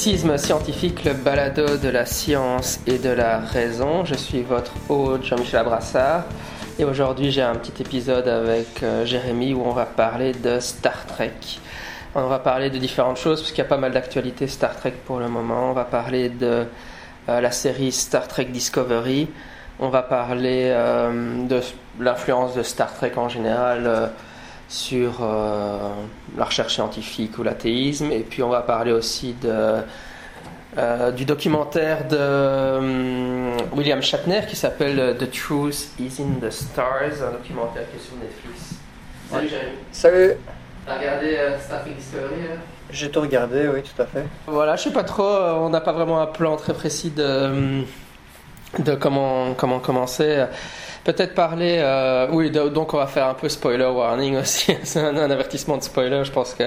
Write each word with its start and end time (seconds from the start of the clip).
Scepticisme 0.00 0.38
scientifique, 0.38 1.04
le 1.04 1.12
balado 1.12 1.76
de 1.76 1.88
la 1.90 2.06
science 2.06 2.80
et 2.86 2.96
de 2.96 3.10
la 3.10 3.38
raison. 3.38 4.02
Je 4.06 4.14
suis 4.14 4.40
votre 4.40 4.72
hôte 4.88 5.26
Jean-Michel 5.26 5.60
Abrassard 5.60 6.24
et 6.78 6.86
aujourd'hui 6.86 7.30
j'ai 7.30 7.42
un 7.42 7.54
petit 7.54 7.82
épisode 7.82 8.26
avec 8.26 8.82
euh, 8.82 9.04
Jérémy 9.04 9.52
où 9.52 9.60
on 9.62 9.72
va 9.72 9.84
parler 9.84 10.32
de 10.32 10.58
Star 10.58 11.04
Trek. 11.04 11.34
On 12.14 12.28
va 12.28 12.38
parler 12.38 12.70
de 12.70 12.78
différentes 12.78 13.18
choses 13.18 13.40
parce 13.40 13.50
qu'il 13.50 13.58
y 13.58 13.66
a 13.66 13.68
pas 13.68 13.76
mal 13.76 13.92
d'actualités 13.92 14.46
Star 14.46 14.74
Trek 14.74 14.94
pour 15.04 15.18
le 15.18 15.28
moment. 15.28 15.68
On 15.68 15.74
va 15.74 15.84
parler 15.84 16.30
de 16.30 16.64
euh, 17.28 17.40
la 17.42 17.50
série 17.50 17.92
Star 17.92 18.26
Trek 18.26 18.46
Discovery. 18.46 19.28
On 19.80 19.90
va 19.90 20.00
parler 20.00 20.72
euh, 20.74 21.46
de 21.46 21.60
l'influence 22.00 22.54
de 22.54 22.62
Star 22.62 22.94
Trek 22.94 23.12
en 23.16 23.28
général 23.28 24.12
sur 24.70 25.18
euh, 25.20 25.90
la 26.38 26.44
recherche 26.44 26.74
scientifique 26.74 27.36
ou 27.38 27.42
l'athéisme. 27.42 28.12
Et 28.12 28.20
puis 28.20 28.42
on 28.42 28.48
va 28.48 28.62
parler 28.62 28.92
aussi 28.92 29.34
de, 29.42 29.80
euh, 30.78 31.10
du 31.10 31.24
documentaire 31.24 32.06
de 32.06 32.16
euh, 32.16 33.58
William 33.72 34.00
Shatner 34.00 34.42
qui 34.48 34.54
s'appelle 34.54 35.16
The 35.18 35.28
Truth 35.28 35.90
is 35.98 36.22
in 36.22 36.40
the 36.40 36.50
Stars, 36.50 37.20
un 37.20 37.32
documentaire 37.32 37.90
qui 37.90 37.96
est 37.96 38.00
sur 38.00 38.16
Netflix. 38.16 38.76
Salut 39.28 39.48
Jérémy. 39.48 39.72
Salut. 39.90 40.32
T'as 40.86 40.98
regardé 40.98 41.38
Star 41.60 41.82
Trek 41.82 41.92
Discovery 41.92 42.40
J'ai 42.90 43.10
tout 43.10 43.20
regardé, 43.20 43.68
oui, 43.68 43.82
tout 43.82 44.00
à 44.00 44.06
fait. 44.06 44.24
Voilà, 44.46 44.76
je 44.76 44.84
sais 44.84 44.92
pas 44.92 45.04
trop, 45.04 45.24
on 45.24 45.68
n'a 45.68 45.80
pas 45.80 45.92
vraiment 45.92 46.20
un 46.20 46.26
plan 46.26 46.56
très 46.56 46.72
précis 46.72 47.10
de, 47.10 47.82
de 48.78 48.94
comment, 48.94 49.54
comment 49.54 49.78
commencer. 49.80 50.46
Peut-être 51.04 51.34
parler, 51.34 51.78
euh, 51.78 52.28
oui, 52.30 52.50
donc 52.50 52.92
on 52.92 52.98
va 52.98 53.06
faire 53.06 53.26
un 53.26 53.34
peu 53.34 53.48
spoiler 53.48 53.86
warning 53.86 54.36
aussi. 54.36 54.76
C'est 54.82 55.00
un, 55.00 55.16
avertissement 55.16 55.78
de 55.78 55.82
spoiler. 55.82 56.24
Je 56.24 56.30
pense 56.30 56.52
que 56.52 56.64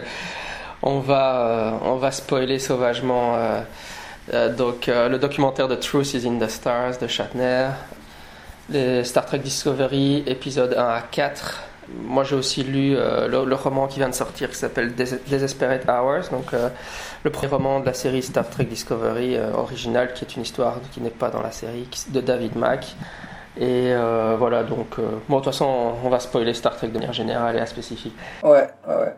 on 0.82 1.00
va, 1.00 1.36
euh, 1.36 1.72
on 1.84 1.96
va 1.96 2.12
spoiler 2.12 2.58
sauvagement. 2.58 3.36
Euh, 3.36 4.56
donc 4.56 4.88
le 4.88 5.18
documentaire 5.18 5.68
de 5.68 5.76
Truth 5.76 6.14
is 6.14 6.26
in 6.26 6.40
the 6.40 6.50
Stars 6.50 6.98
de 7.00 7.08
Shatner, 7.08 7.68
les 8.70 9.04
Star 9.04 9.26
Trek 9.26 9.40
Discovery, 9.40 10.24
épisode 10.26 10.74
1 10.74 10.82
à 10.82 11.02
4. 11.02 11.62
Moi 12.06 12.24
j'ai 12.24 12.36
aussi 12.36 12.64
lu 12.64 12.96
le, 12.96 13.54
roman 13.54 13.88
qui 13.88 14.00
vient 14.00 14.08
de 14.08 14.16
sortir 14.16 14.50
qui 14.50 14.56
s'appelle 14.56 14.96
Desperate 14.96 15.84
Hours, 15.90 16.30
donc 16.32 16.54
le 17.24 17.30
premier 17.32 17.52
roman 17.52 17.82
de 17.82 17.86
la 17.86 17.94
série 17.94 18.24
Star 18.24 18.50
Trek 18.50 18.64
Discovery 18.64 19.38
originale 19.54 20.14
qui 20.14 20.24
est 20.24 20.38
une 20.38 20.44
histoire 20.44 20.78
qui 20.94 21.02
n'est 21.02 21.10
pas 21.10 21.30
dans 21.30 21.42
la 21.42 21.52
série 21.52 21.86
de 22.08 22.22
David 22.22 22.56
Mack. 22.56 22.96
Et 23.58 23.94
euh, 23.94 24.36
voilà, 24.38 24.64
donc, 24.64 24.98
euh, 24.98 25.04
bon, 25.30 25.38
de 25.38 25.44
toute 25.44 25.54
façon, 25.54 25.94
on 26.04 26.10
va 26.10 26.20
spoiler 26.20 26.54
Star 26.54 26.76
Trek 26.76 26.88
de 26.88 26.94
manière 26.94 27.14
générale 27.14 27.56
et 27.56 27.60
à 27.60 27.66
spécifique. 27.66 28.16
Ouais, 28.42 28.68
ouais. 28.88 29.14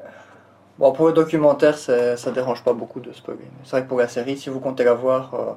Bon, 0.78 0.92
pour 0.92 1.08
le 1.08 1.14
documentaire, 1.14 1.78
ça 1.78 2.32
dérange 2.34 2.62
pas 2.62 2.74
beaucoup 2.74 3.00
de 3.00 3.14
spoiler. 3.14 3.46
C'est 3.64 3.72
vrai 3.72 3.84
que 3.84 3.88
pour 3.88 4.00
la 4.00 4.10
série, 4.10 4.38
si 4.38 4.50
vous 4.50 4.60
comptez 4.60 4.84
la 4.84 4.94
voir, 4.94 5.34
euh, 5.34 5.54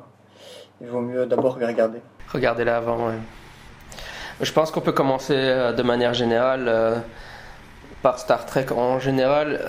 il 0.80 0.86
vaut 0.86 1.00
mieux 1.00 1.26
d'abord 1.26 1.58
la 1.58 1.66
regarder. 1.66 1.98
Regardez-la 2.32 2.76
avant, 2.76 3.08
ouais. 3.08 3.14
Je 4.40 4.52
pense 4.52 4.70
qu'on 4.70 4.80
peut 4.80 4.92
commencer 4.92 5.34
de 5.34 5.82
manière 5.82 6.14
générale 6.14 7.02
par 8.02 8.20
Star 8.20 8.46
Trek 8.46 8.66
en 8.70 9.00
général. 9.00 9.60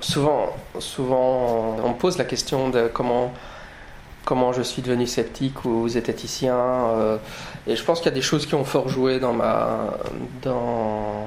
souvent, 0.00 0.48
souvent, 0.80 1.76
on 1.84 1.92
pose 1.92 2.18
la 2.18 2.24
question 2.24 2.70
de 2.70 2.88
comment 2.88 3.32
comment 4.24 4.52
je 4.52 4.62
suis 4.62 4.82
devenu 4.82 5.06
sceptique 5.06 5.64
ou 5.64 5.88
zététicien. 5.88 6.56
Euh, 6.56 7.16
et 7.66 7.76
je 7.76 7.84
pense 7.84 7.98
qu'il 7.98 8.06
y 8.10 8.12
a 8.12 8.14
des 8.14 8.22
choses 8.22 8.46
qui 8.46 8.54
ont 8.54 8.64
fort 8.64 8.88
joué 8.88 9.20
dans 9.20 9.32
ma, 9.32 9.94
dans, 10.42 11.26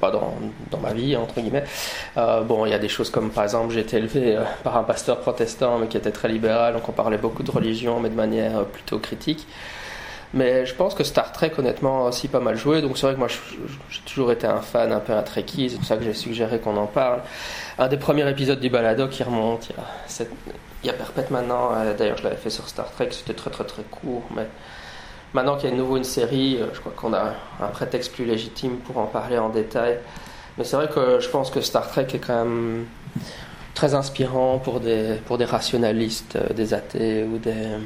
bah 0.00 0.10
dans, 0.10 0.34
dans, 0.70 0.78
ma 0.78 0.92
vie, 0.92 1.16
entre 1.16 1.40
guillemets. 1.40 1.64
Euh, 2.16 2.42
bon, 2.42 2.66
il 2.66 2.70
y 2.70 2.74
a 2.74 2.78
des 2.78 2.88
choses 2.88 3.10
comme, 3.10 3.30
par 3.30 3.44
exemple, 3.44 3.72
j'ai 3.72 3.80
été 3.80 3.96
élevé 3.96 4.36
euh, 4.36 4.44
par 4.62 4.76
un 4.76 4.84
pasteur 4.84 5.20
protestant, 5.20 5.78
mais 5.78 5.88
qui 5.88 5.96
était 5.96 6.12
très 6.12 6.28
libéral, 6.28 6.74
donc 6.74 6.88
on 6.88 6.92
parlait 6.92 7.18
beaucoup 7.18 7.42
de 7.42 7.50
religion, 7.50 8.00
mais 8.00 8.10
de 8.10 8.16
manière 8.16 8.64
plutôt 8.66 8.98
critique. 8.98 9.46
Mais 10.34 10.66
je 10.66 10.74
pense 10.74 10.94
que 10.94 11.04
Star 11.04 11.32
Trek, 11.32 11.52
honnêtement, 11.56 12.04
a 12.04 12.08
aussi 12.10 12.28
pas 12.28 12.40
mal 12.40 12.54
joué. 12.54 12.82
Donc 12.82 12.98
c'est 12.98 13.06
vrai 13.06 13.14
que 13.14 13.18
moi, 13.18 13.28
j'ai 13.28 14.00
toujours 14.02 14.30
été 14.30 14.46
un 14.46 14.60
fan, 14.60 14.92
un 14.92 15.00
peu 15.00 15.14
un. 15.14 15.24
C'est 15.24 15.76
pour 15.76 15.84
ça 15.84 15.96
que 15.96 16.04
j'ai 16.04 16.12
suggéré 16.12 16.58
qu'on 16.58 16.76
en 16.76 16.86
parle. 16.86 17.20
Un 17.78 17.88
des 17.88 17.96
premiers 17.96 18.28
épisodes 18.28 18.60
du 18.60 18.68
balado 18.68 19.08
qui 19.08 19.22
remonte 19.22 19.70
il 19.70 19.76
y 19.76 19.80
a, 19.80 20.67
il 20.82 20.86
y 20.86 20.90
a 20.90 20.92
perpète 20.92 21.30
maintenant. 21.30 21.70
Euh, 21.74 21.94
d'ailleurs, 21.94 22.18
je 22.18 22.24
l'avais 22.24 22.36
fait 22.36 22.50
sur 22.50 22.68
Star 22.68 22.90
Trek. 22.90 23.08
C'était 23.10 23.34
très 23.34 23.50
très 23.50 23.64
très 23.64 23.82
court. 23.82 24.24
Mais 24.34 24.46
maintenant 25.34 25.56
qu'il 25.56 25.68
y 25.68 25.72
a 25.72 25.76
de 25.76 25.80
nouveau 25.80 25.96
une 25.96 26.04
série, 26.04 26.58
euh, 26.60 26.66
je 26.72 26.80
crois 26.80 26.92
qu'on 26.94 27.12
a 27.14 27.32
un 27.60 27.68
prétexte 27.68 28.12
plus 28.12 28.24
légitime 28.24 28.78
pour 28.78 28.98
en 28.98 29.06
parler 29.06 29.38
en 29.38 29.48
détail. 29.48 29.98
Mais 30.56 30.64
c'est 30.64 30.76
vrai 30.76 30.88
que 30.88 31.20
je 31.20 31.28
pense 31.28 31.50
que 31.50 31.60
Star 31.60 31.88
Trek 31.88 32.06
est 32.14 32.18
quand 32.18 32.44
même 32.44 32.86
très 33.74 33.94
inspirant 33.94 34.58
pour 34.58 34.80
des, 34.80 35.20
pour 35.26 35.38
des 35.38 35.44
rationalistes, 35.44 36.36
euh, 36.36 36.52
des 36.52 36.74
athées 36.74 37.24
ou 37.24 37.38
des 37.38 37.76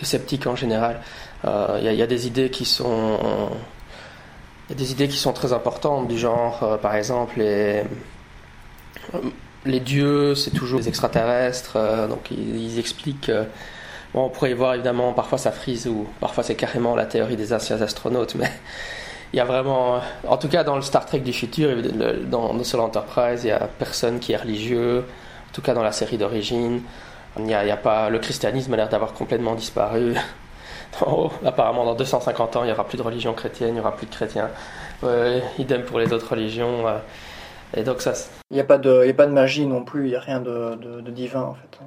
de 0.00 0.04
sceptiques 0.04 0.46
en 0.48 0.56
général. 0.56 1.00
Il 1.44 1.92
y, 1.92 2.02
a 2.02 2.06
des 2.06 2.26
idées 2.26 2.50
qui 2.50 2.64
sont 2.64 3.50
y 4.70 4.72
a 4.72 4.74
des 4.74 4.92
idées 4.92 5.08
qui 5.08 5.18
sont 5.18 5.34
très 5.34 5.52
importantes 5.52 6.08
du 6.08 6.18
genre 6.18 6.78
par 6.80 6.94
exemple 6.96 7.38
les 7.38 7.84
les 9.64 9.80
dieux 9.80 10.34
c'est 10.34 10.50
toujours 10.50 10.80
des 10.80 10.88
extraterrestres 10.88 11.76
euh, 11.76 12.06
donc 12.06 12.30
ils, 12.30 12.78
expliquent 12.78 13.30
bon, 14.12 14.24
on 14.24 14.28
pourrait 14.28 14.50
y 14.50 14.54
voir 14.54 14.74
évidemment 14.74 15.12
parfois 15.12 15.38
ça 15.38 15.52
frise 15.52 15.86
ou 15.86 16.06
parfois 16.20 16.44
c'est 16.44 16.56
carrément 16.56 16.94
la 16.96 17.06
théorie 17.06 17.36
des 17.36 17.52
anciens 17.52 17.80
astronautes 17.80 18.34
mais 18.38 18.50
il 19.32 19.36
y 19.36 19.40
a 19.40 19.44
vraiment 19.44 20.00
en 20.26 20.36
tout 20.36 20.48
cas 20.48 20.64
dans 20.64 20.76
le 20.76 20.82
Star 20.82 21.06
Trek 21.06 21.20
du 21.20 21.32
futur 21.32 21.70
dans, 22.26 22.54
dans 22.54 22.76
l'Enterprise 22.76 23.44
il 23.44 23.48
y 23.48 23.52
a 23.52 23.68
personne 23.78 24.20
qui 24.20 24.32
est 24.32 24.36
religieux 24.36 25.04
en 25.50 25.52
tout 25.52 25.62
cas 25.62 25.74
dans 25.74 25.82
la 25.82 25.92
série 25.92 26.18
d'origine 26.18 26.82
il 27.38 27.48
y 27.48 27.54
a, 27.54 27.76
pas, 27.76 28.10
le 28.10 28.18
christianisme 28.18 28.72
a 28.74 28.76
l'air 28.76 28.88
d'avoir 28.88 29.12
complètement 29.12 29.54
disparu. 29.54 30.14
apparemment, 31.44 31.84
dans 31.84 31.94
250 31.94 32.56
ans, 32.56 32.62
il 32.62 32.66
n'y 32.66 32.72
aura 32.72 32.86
plus 32.86 32.96
de 32.96 33.02
religion 33.02 33.34
chrétienne, 33.34 33.70
il 33.70 33.74
n'y 33.74 33.80
aura 33.80 33.96
plus 33.96 34.06
de 34.06 34.14
chrétiens. 34.14 34.50
idem 35.58 35.82
pour 35.82 35.98
les 35.98 36.12
autres 36.12 36.30
religions. 36.30 36.84
Euh. 37.76 37.80
et 37.80 37.84
donc 37.84 38.00
ça. 38.00 38.12
Il 38.50 38.54
n'y 38.54 38.60
a 38.60 38.64
pas 38.64 38.78
de, 38.78 39.08
a 39.08 39.14
pas 39.14 39.26
de 39.26 39.32
magie 39.32 39.66
non 39.66 39.84
plus. 39.84 40.06
Il 40.06 40.10
n'y 40.10 40.16
a 40.16 40.20
rien 40.20 40.40
de, 40.40 40.74
de, 40.76 41.10
divin 41.10 41.42
en 41.42 41.54
fait. 41.54 41.78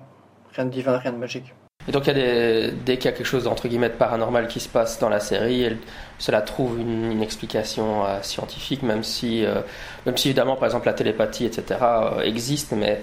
Rien 0.54 0.66
de 0.66 0.72
divin, 0.72 0.98
rien 0.98 1.12
de 1.12 1.18
magique. 1.18 1.54
Et 1.88 1.92
donc 1.92 2.06
il 2.06 2.08
y 2.08 2.12
a 2.12 2.14
des, 2.14 2.72
dès 2.86 2.98
qu'il 2.98 3.06
y 3.06 3.14
a 3.14 3.16
quelque 3.16 3.26
chose 3.26 3.48
entre 3.48 3.68
guillemets 3.68 3.90
de 3.90 3.94
paranormal 3.94 4.48
qui 4.48 4.60
se 4.60 4.68
passe 4.68 5.00
dans 5.00 5.08
la 5.08 5.22
série, 5.22 5.78
cela 6.18 6.42
trouve 6.42 6.80
une, 6.80 7.22
explication 7.22 8.06
euh, 8.06 8.22
scientifique, 8.22 8.84
même 8.84 9.04
si, 9.04 9.46
euh, 9.46 9.62
même 10.06 10.18
si 10.18 10.28
évidemment 10.28 10.56
par 10.58 10.66
exemple 10.66 10.88
la 10.88 10.94
télépathie 10.94 11.46
etc 11.46 11.80
existe, 12.26 12.74
mais 12.74 13.02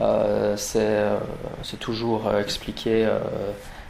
euh, 0.00 0.56
euh, 0.76 1.18
c'est 1.62 1.78
toujours 1.78 2.28
euh, 2.28 2.40
expliqué 2.40 3.06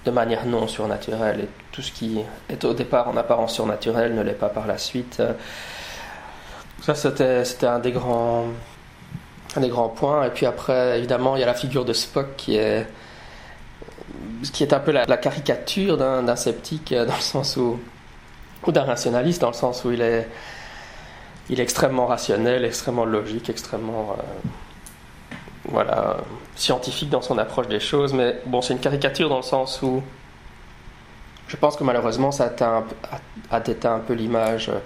de 0.05 0.11
manière 0.11 0.47
non 0.47 0.67
surnaturelle. 0.67 1.41
Et 1.41 1.49
tout 1.71 1.83
ce 1.83 1.93
qui 1.93 2.21
est 2.49 2.65
au 2.65 2.75
départ 2.75 3.09
en 3.09 3.17
apparence 3.17 3.55
surnaturel 3.55 4.15
ne 4.15 4.23
l'est 4.23 4.33
pas 4.33 4.49
par 4.49 4.67
la 4.67 4.79
suite. 4.79 5.23
Ça, 6.83 6.95
c'était 6.97 7.67
un 7.67 7.79
des 7.79 7.93
grands 7.93 8.47
un 9.57 9.61
des 9.61 9.69
grands 9.69 9.89
points. 9.89 10.25
Et 10.25 10.31
puis 10.31 10.47
après, 10.47 10.99
évidemment, 10.99 11.37
il 11.37 11.41
y 11.41 11.43
a 11.43 11.47
la 11.47 11.55
figure 11.55 11.85
de 11.85 11.93
Spock 11.93 12.37
qui 12.37 12.57
est 12.57 12.87
qui 14.53 14.65
est 14.65 14.73
un 14.73 14.81
peu 14.81 14.91
la, 14.91 15.17
caricature 15.17 15.97
d'un 15.97 16.37
sceptique 16.37 16.93
dans 16.93 17.15
le 17.15 17.21
sens 17.21 17.57
où 17.57 17.79
ou 18.67 18.73
d'un 18.73 18.83
rationaliste 18.83 19.41
dans 19.41 19.49
le 19.49 19.55
sens 19.55 19.85
où 19.85 19.93
il 19.93 20.03
est 20.03 20.29
il 21.51 21.61
est 21.61 21.63
extrêmement 21.63 22.07
rationnel, 22.07 22.65
extrêmement 22.65 23.05
logique, 23.05 23.49
extrêmement 23.51 24.17
voilà, 25.65 26.17
scientifique 26.57 27.11
dans 27.11 27.23
son 27.23 27.39
approche 27.39 27.69
des 27.69 27.81
choses, 27.81 28.13
mais 28.13 28.41
bon, 28.47 28.63
c'est 28.63 28.73
une 28.75 28.81
caricature 28.81 29.29
dans 29.29 29.37
le 29.37 29.43
sens 29.43 29.81
où 29.83 30.03
je 31.47 31.57
pense 31.57 31.77
que 31.77 31.85
malheureusement 31.85 32.33
ça 32.33 32.53
a 33.51 33.61
déteint 33.61 33.97
un 33.97 33.99
peu 34.01 34.15
l'image 34.15 34.71
euh, 34.71 34.79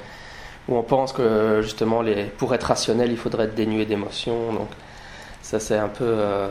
où 0.68 0.76
on 0.76 0.82
pense 0.82 1.12
que 1.12 1.60
justement 1.62 2.02
les, 2.02 2.24
pour 2.24 2.54
être 2.54 2.64
rationnel 2.64 3.10
il 3.10 3.16
faudrait 3.16 3.44
être 3.44 3.54
dénué 3.54 3.84
d'émotions. 3.84 4.52
Donc 4.52 4.68
ça 5.42 5.60
c'est 5.60 5.78
un 5.78 5.88
peu. 5.88 6.04
Euh, 6.04 6.48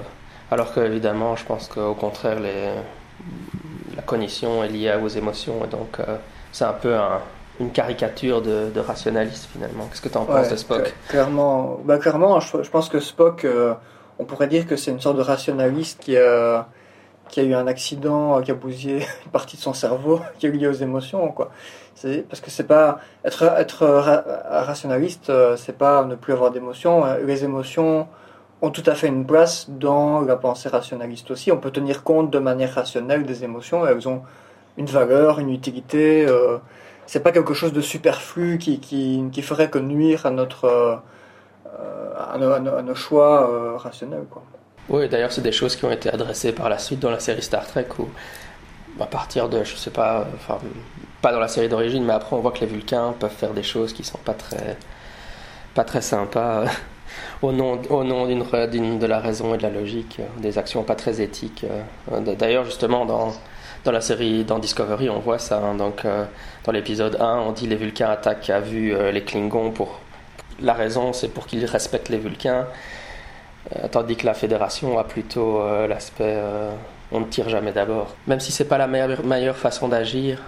alors 0.51 0.73
qu'évidemment 0.73 1.35
je 1.35 1.45
pense 1.45 1.67
qu'au 1.67 1.93
contraire 1.93 2.39
les, 2.39 2.69
la 3.95 4.01
cognition 4.01 4.63
est 4.63 4.69
liée 4.69 4.97
aux 5.01 5.07
émotions 5.07 5.65
et 5.65 5.67
donc 5.67 5.99
euh, 5.99 6.17
c'est 6.51 6.65
un 6.65 6.73
peu 6.73 6.95
une 7.59 7.71
caricature 7.71 8.41
de, 8.41 8.79
rationaliste 8.79 9.47
finalement. 9.51 9.87
Qu'est-ce 9.89 10.01
que 10.01 10.09
tu 10.09 10.17
en 10.17 10.25
penses 10.25 10.49
de 10.49 10.55
Spock? 10.55 10.93
Clairement, 11.07 11.79
bah, 11.83 11.97
clairement 11.97 12.39
je, 12.39 12.69
pense 12.69 12.89
que 12.89 12.99
Spock 12.99 13.45
on 14.19 14.25
pourrait 14.25 14.47
dire 14.47 14.65
que 14.67 14.75
c'est 14.75 14.91
une 14.91 15.01
sorte 15.01 15.17
de 15.17 15.21
rationaliste 15.21 15.99
qui 16.01 16.17
a, 16.17 16.67
qui 17.29 17.39
a 17.39 17.43
eu 17.43 17.53
un 17.53 17.67
accident 17.67 18.41
qui 18.41 18.51
a 18.51 18.53
bousillé 18.53 18.97
une 19.25 19.31
partie 19.31 19.57
de 19.57 19.61
son 19.61 19.73
cerveau 19.73 20.21
qui 20.39 20.47
est 20.47 20.51
lié 20.51 20.67
aux 20.67 20.73
émotions 20.73 21.31
quoi 21.31 21.51
parce 22.29 22.41
que 22.41 22.49
c'est 22.49 22.65
pas 22.67 22.99
être 23.23 23.43
être 23.43 23.85
rationaliste 24.65 25.29
euh, 25.29 25.55
c'est 25.55 25.77
pas 25.77 26.03
ne 26.05 26.15
plus 26.15 26.33
avoir 26.33 26.51
d'émotions 26.51 27.05
euh, 27.05 27.17
les 27.25 27.43
émotions 27.43 28.07
ont 28.61 28.69
tout 28.69 28.83
à 28.85 28.95
fait 28.95 29.07
une 29.07 29.25
place 29.25 29.69
dans 29.69 30.21
la 30.21 30.35
pensée 30.35 30.69
rationaliste 30.69 31.31
aussi 31.31 31.51
on 31.51 31.57
peut 31.57 31.71
tenir 31.71 32.03
compte 32.03 32.31
de 32.31 32.39
manière 32.39 32.73
rationnelle 32.73 33.23
des 33.23 33.43
émotions 33.43 33.87
elles 33.87 34.07
ont 34.07 34.21
une 34.77 34.87
valeur 34.87 35.39
une 35.39 35.49
utilité 35.49 36.25
euh, 36.27 36.57
c'est 37.05 37.21
pas 37.21 37.31
quelque 37.31 37.53
chose 37.53 37.71
de 37.71 37.81
superflu 37.81 38.57
qui, 38.57 38.79
qui, 38.79 39.23
qui 39.31 39.41
ferait 39.41 39.69
que 39.69 39.79
nuire 39.79 40.25
à 40.25 40.31
notre 40.31 41.01
nos, 42.39 42.51
à 42.51 42.81
nos 42.81 42.95
choix 42.95 43.77
rationnels. 43.77 44.25
Quoi. 44.29 44.41
Oui, 44.89 45.09
d'ailleurs, 45.09 45.31
c'est 45.31 45.41
des 45.41 45.51
choses 45.51 45.75
qui 45.75 45.85
ont 45.85 45.91
été 45.91 46.09
adressées 46.09 46.51
par 46.51 46.69
la 46.69 46.77
suite 46.77 46.99
dans 46.99 47.09
la 47.09 47.19
série 47.19 47.41
Star 47.41 47.65
Trek 47.65 47.87
où, 47.97 48.07
à 49.01 49.07
partir 49.07 49.49
de, 49.49 49.63
je 49.63 49.75
sais 49.75 49.89
pas, 49.89 50.25
enfin, 50.35 50.59
pas 51.25 51.31
dans 51.31 51.39
la 51.39 51.47
série 51.47 51.69
d'origine, 51.69 52.05
mais 52.05 52.13
après 52.13 52.35
on 52.35 52.39
voit 52.39 52.51
que 52.51 52.59
les 52.59 52.67
Vulcains 52.67 53.15
peuvent 53.19 53.31
faire 53.31 53.53
des 53.53 53.63
choses 53.63 53.93
qui 53.93 54.03
sont 54.03 54.19
pas 54.19 54.35
très, 54.35 54.77
pas 55.73 55.83
très 55.83 56.01
sympas 56.01 56.65
au 57.41 57.51
nom, 57.51 57.81
au 57.89 58.03
nom 58.03 58.27
d'une, 58.27 58.99
de 58.99 59.05
la 59.07 59.19
raison 59.19 59.55
et 59.55 59.57
de 59.57 59.63
la 59.63 59.71
logique, 59.71 60.21
des 60.37 60.59
actions 60.59 60.83
pas 60.83 60.93
très 60.93 61.21
éthiques. 61.21 61.65
D'ailleurs, 62.37 62.63
justement, 62.63 63.05
dans, 63.05 63.33
dans 63.85 63.91
la 63.91 64.01
série, 64.01 64.43
dans 64.43 64.59
Discovery, 64.59 65.09
on 65.09 65.17
voit 65.17 65.39
ça. 65.39 65.57
Hein. 65.57 65.73
donc, 65.73 66.05
euh, 66.05 66.25
dans 66.63 66.71
l'épisode 66.71 67.17
1, 67.19 67.39
on 67.39 67.53
dit 67.53 67.65
les 67.65 67.75
Vulcains 67.75 68.11
attaquent 68.11 68.51
à 68.51 68.59
vue 68.59 68.93
euh, 68.93 69.11
les 69.11 69.23
Klingons 69.23 69.71
pour. 69.71 70.01
La 70.61 70.73
raison, 70.73 71.11
c'est 71.11 71.29
pour 71.29 71.47
qu'ils 71.47 71.65
respectent 71.65 72.09
les 72.09 72.19
Vulcains. 72.19 72.67
Euh, 73.75 73.87
tandis 73.89 74.15
que 74.15 74.27
la 74.27 74.35
Fédération 74.35 74.99
a 74.99 75.03
plutôt 75.03 75.59
l'aspect 75.87 76.39
on 77.11 77.19
ne 77.19 77.25
tire 77.25 77.49
jamais 77.49 77.71
d'abord. 77.71 78.15
Même 78.27 78.39
si 78.39 78.51
c'est 78.51 78.65
pas 78.65 78.77
la 78.77 78.87
meilleure 78.87 79.57
façon 79.57 79.87
d'agir, 79.87 80.39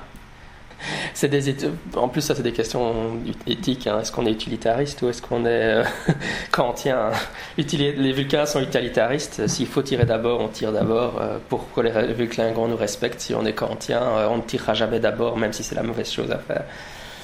c'est 1.14 1.28
des 1.28 1.56
en 1.96 2.08
plus 2.08 2.22
ça 2.22 2.36
c'est 2.36 2.44
des 2.44 2.52
questions 2.52 3.18
éthiques. 3.46 3.88
Hein. 3.88 4.00
Est-ce 4.02 4.12
qu'on 4.12 4.26
est 4.26 4.32
utilitariste 4.32 5.02
ou 5.02 5.10
est-ce 5.10 5.22
qu'on 5.22 5.46
est 5.46 5.82
euh, 5.82 5.84
kantien 6.52 7.12
Les 7.58 8.12
Vulcains 8.12 8.46
sont 8.46 8.62
utilitaristes. 8.62 9.48
S'il 9.48 9.68
faut 9.68 9.82
tirer 9.82 10.06
d'abord, 10.06 10.42
on 10.42 10.48
tire 10.48 10.72
d'abord 10.72 11.20
euh, 11.20 11.38
pour 11.50 11.72
que 11.74 11.82
les 11.82 12.14
Vulcains 12.14 12.52
nous 12.52 12.76
respectent. 12.76 13.20
Si 13.20 13.34
on 13.34 13.46
est 13.46 13.54
kantien, 13.54 14.02
euh, 14.02 14.28
on 14.30 14.38
ne 14.38 14.42
tirera 14.42 14.74
jamais 14.74 15.00
d'abord, 15.00 15.38
même 15.38 15.54
si 15.54 15.64
c'est 15.64 15.76
la 15.76 15.84
mauvaise 15.84 16.12
chose 16.12 16.32
à 16.32 16.38
faire. 16.38 16.64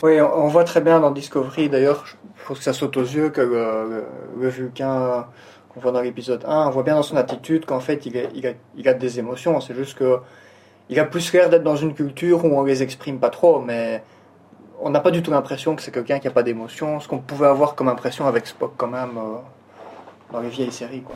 Oui, 0.01 0.19
on 0.19 0.47
voit 0.47 0.65
très 0.65 0.81
bien 0.81 0.99
dans 0.99 1.11
Discovery, 1.11 1.69
d'ailleurs, 1.69 2.03
je 2.05 2.45
pense 2.45 2.57
que 2.57 2.63
ça 2.63 2.73
saute 2.73 2.97
aux 2.97 3.03
yeux 3.03 3.29
que 3.29 3.39
le, 3.39 4.49
Vulcain 4.49 5.27
qu'on 5.69 5.79
voit 5.79 5.93
dans 5.93 6.01
l'épisode 6.01 6.43
1, 6.45 6.67
on 6.67 6.69
voit 6.71 6.83
bien 6.83 6.95
dans 6.95 7.03
son 7.03 7.15
attitude 7.15 7.65
qu'en 7.65 7.79
fait 7.79 8.05
il, 8.05 8.29
il, 8.35 8.45
a, 8.45 8.51
il 8.75 8.87
a 8.87 8.93
des 8.93 9.19
émotions. 9.19 9.59
C'est 9.61 9.75
juste 9.75 9.97
que 9.97 10.19
il 10.89 10.99
a 10.99 11.05
plus 11.05 11.31
l'air 11.33 11.49
d'être 11.49 11.63
dans 11.63 11.75
une 11.75 11.93
culture 11.93 12.45
où 12.45 12.57
on 12.57 12.63
les 12.63 12.83
exprime 12.83 13.19
pas 13.19 13.29
trop, 13.29 13.59
mais 13.59 14.03
on 14.81 14.89
n'a 14.89 14.99
pas 14.99 15.11
du 15.11 15.21
tout 15.21 15.31
l'impression 15.31 15.75
que 15.75 15.81
c'est 15.81 15.91
quelqu'un 15.91 16.19
qui 16.19 16.27
a 16.27 16.31
pas 16.31 16.43
d'émotion, 16.43 16.99
ce 16.99 17.07
qu'on 17.07 17.19
pouvait 17.19 17.47
avoir 17.47 17.75
comme 17.75 17.87
impression 17.87 18.27
avec 18.27 18.47
Spock 18.47 18.73
quand 18.77 18.87
même 18.87 19.17
euh, 19.17 19.37
dans 20.31 20.41
les 20.41 20.49
vieilles 20.49 20.71
séries. 20.71 21.01
Quoi. 21.01 21.15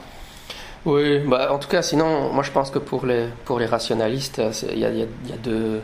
Oui, 0.85 1.19
bah, 1.19 1.51
en 1.51 1.59
tout 1.59 1.67
cas, 1.67 1.81
sinon, 1.81 2.31
moi 2.31 2.43
je 2.43 2.51
pense 2.51 2.71
que 2.71 2.79
pour 2.79 3.05
les, 3.05 3.27
pour 3.45 3.59
les 3.59 3.65
rationalistes, 3.65 4.41
il 4.71 4.79
y 4.79 4.85
a, 4.85 4.89
y 4.89 5.03
a 5.03 5.37
deux, 5.43 5.81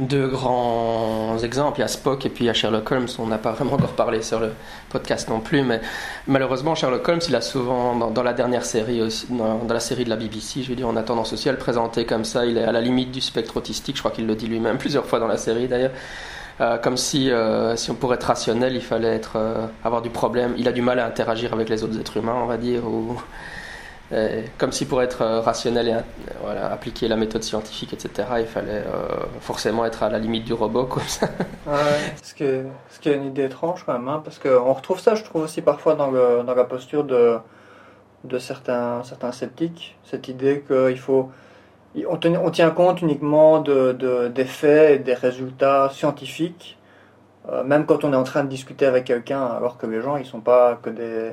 deux 0.00 0.26
grands 0.26 1.38
exemples. 1.38 1.78
Il 1.78 1.82
y 1.82 1.84
a 1.84 1.88
Spock 1.88 2.26
et 2.26 2.28
puis 2.28 2.44
il 2.44 2.46
y 2.48 2.50
a 2.50 2.54
Sherlock 2.54 2.90
Holmes. 2.90 3.08
On 3.18 3.26
n'a 3.26 3.38
pas 3.38 3.52
vraiment 3.52 3.74
encore 3.74 3.92
parlé 3.92 4.22
sur 4.22 4.40
le 4.40 4.52
podcast 4.88 5.28
non 5.28 5.40
plus, 5.40 5.62
mais 5.62 5.80
malheureusement, 6.26 6.74
Sherlock 6.74 7.06
Holmes, 7.08 7.20
il 7.28 7.36
a 7.36 7.40
souvent, 7.40 8.10
dans, 8.10 8.22
la 8.22 8.32
dernière 8.32 8.64
série, 8.64 9.00
dans, 9.30 9.60
la 9.68 9.80
série 9.80 10.04
de 10.04 10.10
la 10.10 10.16
BBC, 10.16 10.62
je 10.62 10.70
veux 10.70 10.76
dire, 10.76 10.88
on 10.88 10.96
a 10.96 11.02
tendance 11.02 11.32
aussi 11.32 11.48
à 11.48 11.52
le 11.52 11.58
présenter 11.58 12.04
comme 12.06 12.24
ça. 12.24 12.46
Il 12.46 12.58
est 12.58 12.64
à 12.64 12.72
la 12.72 12.80
limite 12.80 13.12
du 13.12 13.20
spectre 13.20 13.56
autistique. 13.56 13.96
Je 13.96 14.00
crois 14.00 14.10
qu'il 14.10 14.26
le 14.26 14.34
dit 14.34 14.46
lui-même 14.46 14.78
plusieurs 14.78 15.06
fois 15.06 15.20
dans 15.20 15.28
la 15.28 15.36
série 15.36 15.68
d'ailleurs. 15.68 15.92
Euh, 16.60 16.76
comme 16.76 16.98
si, 16.98 17.30
euh, 17.30 17.74
si 17.76 17.90
on 17.90 17.94
pourrait 17.94 18.16
être 18.16 18.24
rationnel, 18.24 18.74
il 18.74 18.82
fallait 18.82 19.14
être, 19.14 19.36
euh, 19.36 19.66
avoir 19.82 20.02
du 20.02 20.10
problème. 20.10 20.54
Il 20.58 20.68
a 20.68 20.72
du 20.72 20.82
mal 20.82 20.98
à 20.98 21.06
interagir 21.06 21.54
avec 21.54 21.70
les 21.70 21.82
autres 21.84 21.98
êtres 21.98 22.18
humains, 22.18 22.36
on 22.36 22.46
va 22.46 22.58
dire, 22.58 22.86
ou 22.86 23.16
comme 24.58 24.72
si 24.72 24.86
pour 24.86 25.02
être 25.02 25.22
euh, 25.22 25.40
rationnel 25.40 25.88
et 25.88 25.94
voilà, 26.42 26.72
appliquer 26.72 27.06
la 27.06 27.16
méthode 27.16 27.44
scientifique, 27.44 27.92
etc., 27.92 28.28
il 28.40 28.46
fallait 28.46 28.82
euh, 28.84 29.24
forcément 29.40 29.84
être 29.84 30.02
à 30.02 30.10
la 30.10 30.18
limite 30.18 30.44
du 30.44 30.52
robot 30.52 30.84
comme 30.86 31.04
ça. 31.04 31.28
Ce, 32.22 32.34
qui 32.34 32.44
est, 32.44 33.14
une 33.14 33.26
idée 33.26 33.44
étrange 33.44 33.84
quand 33.86 33.92
même, 33.92 34.08
hein, 34.08 34.20
parce 34.24 34.38
qu'on 34.38 34.72
retrouve 34.72 34.98
ça, 34.98 35.14
je 35.14 35.22
trouve 35.22 35.44
aussi 35.44 35.62
parfois 35.62 35.94
dans, 35.94 36.10
la 36.10 36.64
posture 36.64 37.04
de, 37.04 37.38
certains, 38.38 39.02
sceptiques, 39.32 39.96
cette 40.04 40.28
idée 40.28 40.64
qu'il 40.66 40.98
faut... 40.98 41.30
On, 42.08 42.50
tient 42.50 42.70
compte 42.70 43.02
uniquement 43.02 43.60
de, 43.60 43.92
de, 43.92 44.28
des 44.28 44.44
faits 44.44 44.92
et 44.92 44.98
des 45.02 45.14
résultats 45.14 45.90
scientifiques, 45.92 46.78
même 47.64 47.84
quand 47.86 48.04
on 48.04 48.12
est 48.12 48.16
en 48.16 48.22
train 48.22 48.44
de 48.44 48.48
discuter 48.48 48.86
avec 48.86 49.04
quelqu'un, 49.04 49.44
alors 49.44 49.76
que 49.76 49.86
les 49.86 50.00
gens, 50.00 50.16
ils 50.16 50.26
sont 50.26 50.40
pas 50.40 50.78
que 50.82 50.90
des 50.90 51.32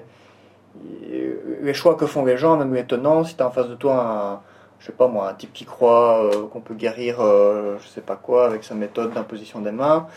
les 1.61 1.73
choix 1.73 1.95
que 1.95 2.05
font 2.05 2.25
les 2.25 2.37
gens, 2.37 2.57
même 2.57 2.75
étonnant, 2.75 3.23
si 3.23 3.35
tu 3.35 3.43
as 3.43 3.47
en 3.47 3.51
face 3.51 3.67
de 3.67 3.75
toi 3.75 3.95
un, 3.95 4.39
je 4.79 4.87
sais 4.87 4.91
pas 4.91 5.07
moi, 5.07 5.29
un 5.29 5.33
type 5.33 5.53
qui 5.53 5.65
croit 5.65 6.23
euh, 6.23 6.47
qu'on 6.47 6.61
peut 6.61 6.75
guérir 6.75 7.21
euh, 7.21 7.77
je 7.81 7.87
sais 7.87 8.01
pas 8.01 8.15
quoi 8.15 8.45
avec 8.45 8.63
sa 8.63 8.75
méthode 8.75 9.13
d'imposition 9.13 9.59
des 9.61 9.71
mains, 9.71 10.07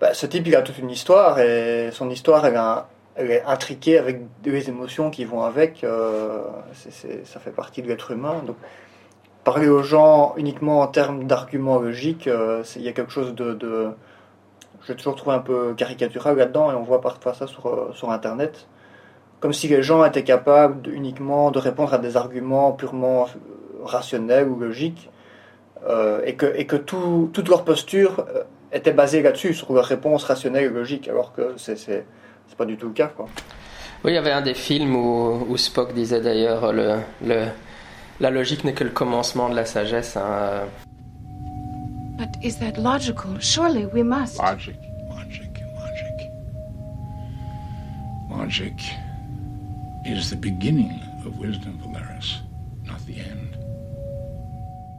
bah, 0.00 0.14
ce 0.14 0.26
type 0.26 0.46
il 0.46 0.56
a 0.56 0.62
toute 0.62 0.78
une 0.78 0.90
histoire 0.90 1.40
et 1.40 1.90
son 1.92 2.10
histoire 2.10 2.46
elle, 2.46 3.30
est 3.30 3.42
intriquée 3.44 3.98
avec 3.98 4.22
des 4.42 4.68
émotions 4.68 5.10
qui 5.10 5.24
vont 5.24 5.42
avec, 5.42 5.84
euh, 5.84 6.42
ça 7.24 7.40
fait 7.40 7.50
partie 7.50 7.82
de 7.82 7.88
l'être 7.88 8.12
humain. 8.12 8.42
Donc 8.46 8.56
parler 9.44 9.68
aux 9.68 9.82
gens 9.82 10.34
uniquement 10.36 10.80
en 10.80 10.86
termes 10.86 11.24
d'arguments 11.24 11.78
logiques, 11.78 12.28
il 12.76 12.82
y 12.82 12.88
a 12.88 12.92
quelque 12.92 13.12
chose 13.12 13.34
de, 13.34 13.90
je 14.86 14.92
toujours 14.94 15.16
trouvé 15.16 15.36
un 15.36 15.40
peu 15.40 15.74
caricatural 15.74 16.36
là-dedans 16.36 16.72
et 16.72 16.74
on 16.74 16.82
voit 16.82 17.00
parfois 17.00 17.34
ça 17.34 17.46
sur, 17.46 17.90
sur 17.94 18.10
internet 18.10 18.66
comme 19.40 19.54
si 19.54 19.68
les 19.68 19.82
gens 19.82 20.04
étaient 20.04 20.22
capables 20.22 20.88
uniquement 20.90 21.50
de 21.50 21.58
répondre 21.58 21.94
à 21.94 21.98
des 21.98 22.16
arguments 22.16 22.72
purement 22.72 23.24
euh, 23.24 23.84
rationnels 23.84 24.48
ou 24.48 24.58
logiques, 24.58 25.10
euh, 25.88 26.20
et 26.26 26.34
que, 26.34 26.46
et 26.54 26.66
que 26.66 26.76
tout, 26.76 27.30
toute 27.32 27.48
leur 27.48 27.64
posture 27.64 28.26
euh, 28.28 28.42
était 28.72 28.92
basée 28.92 29.22
là-dessus, 29.22 29.54
sur 29.54 29.72
leurs 29.72 29.86
réponses 29.86 30.24
rationnelles 30.24 30.64
et 30.64 30.68
logiques, 30.68 31.08
alors 31.08 31.32
que 31.32 31.54
c'est, 31.56 31.76
c'est, 31.76 32.04
c'est 32.46 32.56
pas 32.56 32.66
du 32.66 32.76
tout 32.76 32.88
le 32.88 32.92
cas. 32.92 33.08
Quoi. 33.08 33.26
Oui, 34.04 34.12
il 34.12 34.14
y 34.14 34.18
avait 34.18 34.30
un 34.30 34.42
des 34.42 34.54
films 34.54 34.94
où, 34.94 35.46
où 35.48 35.56
Spock 35.56 35.94
disait 35.94 36.20
d'ailleurs 36.20 36.72
le, 36.72 36.96
le, 37.24 37.46
la 38.20 38.30
logique 38.30 38.64
n'est 38.64 38.74
que 38.74 38.84
le 38.84 38.90
commencement 38.90 39.48
de 39.48 39.56
la 39.56 39.64
sagesse. 39.64 40.16
Hein. 40.16 40.66
But 42.18 42.28
is 42.42 42.58
that 42.58 42.78
logical? 42.78 43.40
Surely 43.40 43.86
we 43.86 44.02
must. 44.02 44.38
Logic, 44.38 44.76
logic, 45.08 45.50
logic. 45.78 46.30
Logic 48.38 48.94
is 50.18 50.30
the 50.30 50.36
beginning 50.36 51.00
of 51.26 51.38
wisdom, 51.38 51.78
Valeris, 51.78 52.40
not 52.84 52.98
the 53.06 53.18
end. 53.20 53.56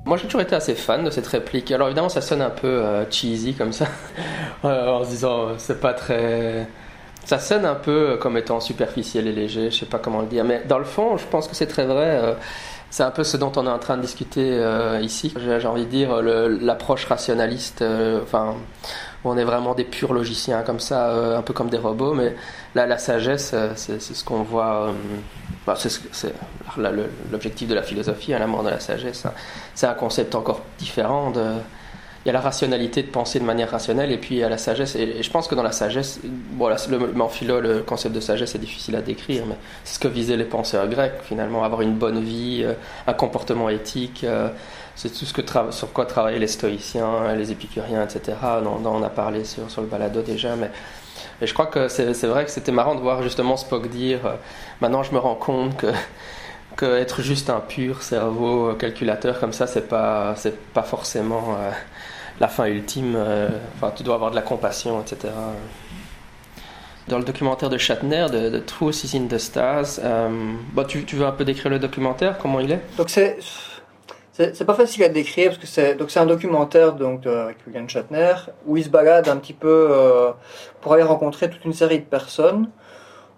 Moi 0.05 0.17
j'ai 0.17 0.25
toujours 0.25 0.41
été 0.41 0.55
assez 0.55 0.75
fan 0.75 1.03
de 1.03 1.09
cette 1.09 1.27
réplique. 1.27 1.71
Alors 1.71 1.87
évidemment 1.87 2.09
ça 2.09 2.21
sonne 2.21 2.41
un 2.41 2.49
peu 2.49 2.67
euh, 2.67 3.09
cheesy 3.09 3.53
comme 3.53 3.71
ça, 3.71 3.87
en 4.63 5.03
se 5.03 5.09
disant 5.09 5.47
euh, 5.47 5.53
c'est 5.57 5.79
pas 5.79 5.93
très... 5.93 6.67
Ça 7.23 7.37
sonne 7.37 7.65
un 7.65 7.75
peu 7.75 8.17
comme 8.17 8.35
étant 8.37 8.59
superficiel 8.59 9.27
et 9.27 9.31
léger, 9.31 9.69
je 9.69 9.77
sais 9.77 9.85
pas 9.85 9.99
comment 9.99 10.21
le 10.21 10.27
dire, 10.27 10.43
mais 10.43 10.63
dans 10.67 10.79
le 10.79 10.85
fond 10.85 11.17
je 11.17 11.25
pense 11.25 11.47
que 11.47 11.55
c'est 11.55 11.67
très 11.67 11.85
vrai. 11.85 12.35
Euh, 12.91 12.97
c'est 12.97 13.03
un 13.03 13.11
peu 13.11 13.23
ce 13.23 13.37
dont 13.37 13.51
on 13.55 13.65
est 13.65 13.69
en 13.69 13.79
train 13.79 13.97
de 13.97 14.01
discuter 14.01 14.61
ici. 15.01 15.33
J'ai 15.37 15.67
envie 15.67 15.85
de 15.85 15.89
dire 15.89 16.21
l'approche 16.21 17.05
rationaliste, 17.05 17.83
enfin 18.23 18.55
on 19.23 19.37
est 19.37 19.43
vraiment 19.43 19.75
des 19.75 19.83
purs 19.83 20.13
logiciens 20.13 20.63
comme 20.63 20.79
ça, 20.79 21.09
euh, 21.09 21.37
un 21.37 21.41
peu 21.41 21.53
comme 21.53 21.69
des 21.69 21.77
robots, 21.77 22.13
mais 22.13 22.35
là, 22.75 22.87
la 22.87 22.97
sagesse, 22.97 23.51
euh, 23.53 23.71
c'est 23.75 23.99
ce 23.99 24.23
qu'on 24.23 24.43
voit. 24.43 24.87
Euh, 24.87 24.91
bah, 25.65 25.75
c'est 25.75 26.33
l'objectif 27.31 27.67
de 27.67 27.75
la 27.75 27.83
philosophie, 27.83 28.33
hein, 28.33 28.39
la 28.39 28.47
mort 28.47 28.63
de 28.63 28.69
la 28.69 28.79
sagesse. 28.79 29.25
Hein. 29.25 29.33
C'est 29.75 29.85
un 29.85 29.93
concept 29.93 30.33
encore 30.33 30.61
différent. 30.79 31.29
De, 31.31 31.43
il 32.23 32.27
y 32.27 32.29
a 32.29 32.33
la 32.33 32.41
rationalité 32.41 33.03
de 33.03 33.07
penser 33.07 33.39
de 33.39 33.45
manière 33.45 33.71
rationnelle, 33.71 34.11
et 34.11 34.17
puis 34.17 34.35
il 34.35 34.37
y 34.39 34.43
a 34.43 34.49
la 34.49 34.57
sagesse. 34.57 34.95
Et, 34.95 35.23
je 35.23 35.29
pense 35.31 35.47
que 35.47 35.55
dans 35.55 35.63
la 35.63 35.71
sagesse, 35.71 36.19
bon, 36.23 36.69
le, 36.69 37.21
en 37.21 37.59
le 37.59 37.79
concept 37.79 38.15
de 38.15 38.19
sagesse 38.19 38.55
est 38.55 38.59
difficile 38.59 38.95
à 38.95 39.01
décrire, 39.01 39.45
mais 39.47 39.55
c'est 39.83 39.95
ce 39.95 39.99
que 39.99 40.07
visaient 40.07 40.37
les 40.37 40.45
penseurs 40.45 40.87
grecs, 40.87 41.21
finalement, 41.23 41.63
avoir 41.63 41.81
une 41.81 41.95
bonne 41.95 42.21
vie, 42.21 42.65
un 43.07 43.13
comportement 43.13 43.69
éthique. 43.69 44.25
C'est 44.95 45.09
tout 45.09 45.25
ce 45.25 45.33
que 45.33 45.41
sur 45.71 45.93
quoi 45.93 46.05
travaillaient 46.05 46.39
les 46.39 46.47
stoïciens, 46.47 47.33
les 47.35 47.51
épicuriens, 47.51 48.03
etc. 48.03 48.37
On, 48.63 48.85
on 48.85 49.03
a 49.03 49.09
parlé 49.09 49.45
sur, 49.45 49.69
sur, 49.71 49.81
le 49.81 49.87
balado 49.87 50.21
déjà, 50.21 50.55
mais 50.55 50.69
et 51.41 51.47
je 51.47 51.53
crois 51.53 51.65
que 51.65 51.87
c'est 51.87 52.27
vrai 52.27 52.45
que 52.45 52.51
c'était 52.51 52.71
marrant 52.71 52.95
de 52.95 53.01
voir 53.01 53.23
justement 53.23 53.57
Spock 53.57 53.89
dire 53.89 54.25
euh, 54.25 54.35
maintenant 54.79 55.01
je 55.01 55.11
me 55.11 55.17
rends 55.17 55.35
compte 55.35 55.75
que, 56.75 57.05
juste 57.19 57.49
un 57.49 57.59
pur 57.59 58.03
cerveau 58.03 58.73
calculateur 58.75 59.39
comme 59.39 59.53
ça, 59.53 59.67
c'est 59.67 59.87
pas, 59.87 60.35
c'est 60.35 60.57
pas 60.73 60.83
forcément 60.83 61.55
euh, 61.59 61.71
la 62.39 62.47
fin 62.47 62.65
ultime. 62.65 63.15
Euh, 63.15 63.49
enfin, 63.75 63.91
tu 63.95 64.03
dois 64.03 64.15
avoir 64.15 64.31
de 64.31 64.35
la 64.35 64.41
compassion, 64.41 65.01
etc. 65.01 65.33
Dans 67.07 67.17
le 67.17 67.23
documentaire 67.23 67.69
de 67.69 67.77
Shatner, 67.77 68.27
de, 68.31 68.49
de 68.49 68.59
Truth 68.59 69.03
is 69.03 69.17
in 69.17 69.27
the 69.27 69.37
Stars, 69.37 69.99
bah, 70.73 70.85
tu, 70.85 71.03
veux 71.15 71.25
un 71.25 71.31
peu 71.31 71.43
décrire 71.43 71.71
le 71.71 71.79
documentaire, 71.79 72.37
comment 72.37 72.59
il 72.59 72.71
est? 72.71 72.81
Donc 72.97 73.09
c'est 73.09 73.39
c'est 74.33 74.65
pas 74.65 74.73
facile 74.73 75.03
à 75.03 75.09
décrire 75.09 75.49
parce 75.49 75.59
que 75.59 75.67
c'est 75.67 75.95
donc 75.95 76.09
c'est 76.09 76.19
un 76.19 76.25
documentaire 76.25 76.93
donc 76.93 77.21
de, 77.21 77.29
avec 77.29 77.57
William 77.67 77.87
Shatner 77.87 78.33
où 78.65 78.77
il 78.77 78.83
se 78.83 78.89
balade 78.89 79.27
un 79.27 79.37
petit 79.37 79.53
peu 79.53 79.87
euh, 79.91 80.31
pour 80.79 80.93
aller 80.93 81.03
rencontrer 81.03 81.49
toute 81.49 81.65
une 81.65 81.73
série 81.73 81.99
de 81.99 82.05
personnes 82.05 82.69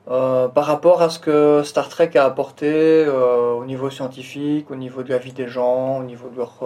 euh, 0.10 0.48
par 0.48 0.66
rapport 0.66 1.02
à 1.02 1.10
ce 1.10 1.18
que 1.18 1.64
Star 1.64 1.90
Trek 1.90 2.12
a 2.16 2.26
apporté 2.26 2.68
euh, 2.68 3.54
au 3.54 3.66
niveau 3.66 3.90
scientifique, 3.90 4.70
au 4.70 4.76
niveau 4.76 5.02
de 5.02 5.10
la 5.10 5.18
vie 5.18 5.32
des 5.32 5.48
gens, 5.48 6.00
au 6.00 6.04
niveau 6.04 6.30
de 6.30 6.38
leur 6.38 6.60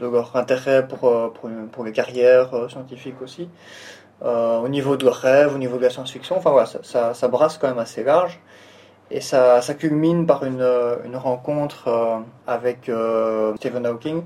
de 0.00 0.06
leur 0.06 0.34
intérêt 0.36 0.86
pour 0.86 1.00
pour, 1.32 1.50
pour 1.72 1.84
les 1.84 1.92
carrières 1.92 2.50
scientifiques 2.68 3.20
aussi, 3.22 3.48
au 4.22 4.68
niveau 4.68 4.96
de 4.96 5.04
leurs 5.04 5.16
rêves, 5.16 5.54
au 5.54 5.58
niveau 5.58 5.76
de 5.76 5.82
la 5.82 5.90
science-fiction. 5.90 6.36
Enfin 6.36 6.50
voilà, 6.50 6.66
ça, 6.82 7.14
ça, 7.14 7.28
brasse 7.28 7.58
quand 7.58 7.68
même 7.68 7.78
assez 7.78 8.02
large. 8.04 8.40
Et 9.10 9.20
ça, 9.20 9.60
ça 9.60 9.74
culmine 9.74 10.26
par 10.26 10.44
une, 10.44 10.64
une 11.04 11.16
rencontre 11.16 12.22
avec 12.46 12.90
Stephen 13.56 13.86
Hawking, 13.86 14.22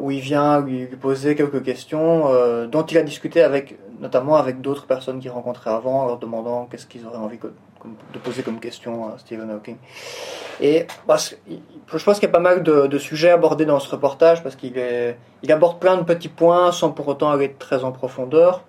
où 0.00 0.10
il 0.10 0.20
vient 0.20 0.60
lui, 0.60 0.86
poser 0.86 1.34
quelques 1.34 1.62
questions 1.62 2.28
dont 2.66 2.82
il 2.84 2.98
a 2.98 3.02
discuté 3.02 3.42
avec, 3.42 3.78
notamment 4.00 4.36
avec 4.36 4.60
d'autres 4.60 4.86
personnes 4.86 5.20
qu'il 5.20 5.30
rencontrait 5.30 5.70
avant, 5.70 6.02
en 6.02 6.06
leur 6.06 6.18
demandant 6.18 6.66
qu'est-ce 6.70 6.86
qu'ils 6.86 7.06
auraient 7.06 7.18
envie 7.18 7.38
de 7.38 8.18
poser 8.18 8.42
comme 8.42 8.60
question 8.60 9.08
à 9.08 9.18
Stephen 9.18 9.50
Hawking. 9.50 9.76
Et 10.60 10.86
parce, 11.06 11.36
je 11.48 12.04
pense 12.04 12.18
qu'il 12.18 12.28
y 12.28 12.30
a 12.30 12.32
pas 12.32 12.40
mal 12.40 12.62
de, 12.62 12.98
sujets 12.98 13.30
abordés 13.30 13.64
dans 13.64 13.78
ce 13.78 13.90
reportage 13.90 14.42
parce 14.42 14.56
qu'il 14.56 14.74
il 15.42 15.52
aborde 15.52 15.78
plein 15.78 15.96
de 15.96 16.02
petits 16.02 16.28
points 16.28 16.72
sans 16.72 16.90
pour 16.90 17.06
autant 17.08 17.30
aller 17.30 17.54
très 17.58 17.84
en 17.84 17.92
profondeur. 17.92 18.62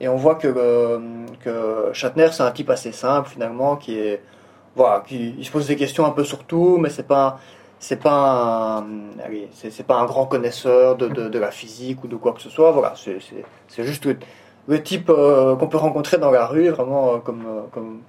Et 0.00 0.08
on 0.08 0.16
voit 0.16 0.36
que, 0.36 0.48
euh, 0.48 0.98
que 1.40 1.90
Shatner, 1.92 2.28
c'est 2.32 2.42
un 2.42 2.50
type 2.50 2.70
assez 2.70 2.90
simple 2.90 3.28
finalement, 3.28 3.76
qui 3.76 3.98
est, 3.98 4.22
voilà, 4.74 5.04
qui 5.06 5.34
il 5.38 5.44
se 5.44 5.50
pose 5.50 5.66
des 5.66 5.76
questions 5.76 6.06
un 6.06 6.10
peu 6.10 6.24
sur 6.24 6.44
tout, 6.44 6.78
mais 6.78 6.88
c'est 6.88 7.06
pas, 7.06 7.38
c'est 7.80 7.96
pas, 7.96 8.84
un, 8.84 8.86
c'est, 9.52 9.86
pas 9.86 9.96
un 9.96 10.04
grand 10.04 10.26
connaisseur 10.26 10.96
de, 10.96 11.08
de, 11.08 11.38
la 11.38 11.50
physique 11.50 12.04
ou 12.04 12.06
de 12.06 12.14
quoi 12.14 12.32
que 12.32 12.40
ce 12.40 12.50
soit. 12.50 12.70
Voilà, 12.70 12.94
c'est, 12.94 13.84
juste 13.84 14.06
le, 14.68 14.82
type 14.82 15.10
euh, 15.10 15.56
qu'on 15.56 15.66
peut 15.66 15.78
rencontrer 15.78 16.18
dans 16.18 16.30
la 16.30 16.46
rue, 16.46 16.68
vraiment 16.68 17.14
euh, 17.14 17.18
comme, 17.18 17.44
comme 17.72 18.02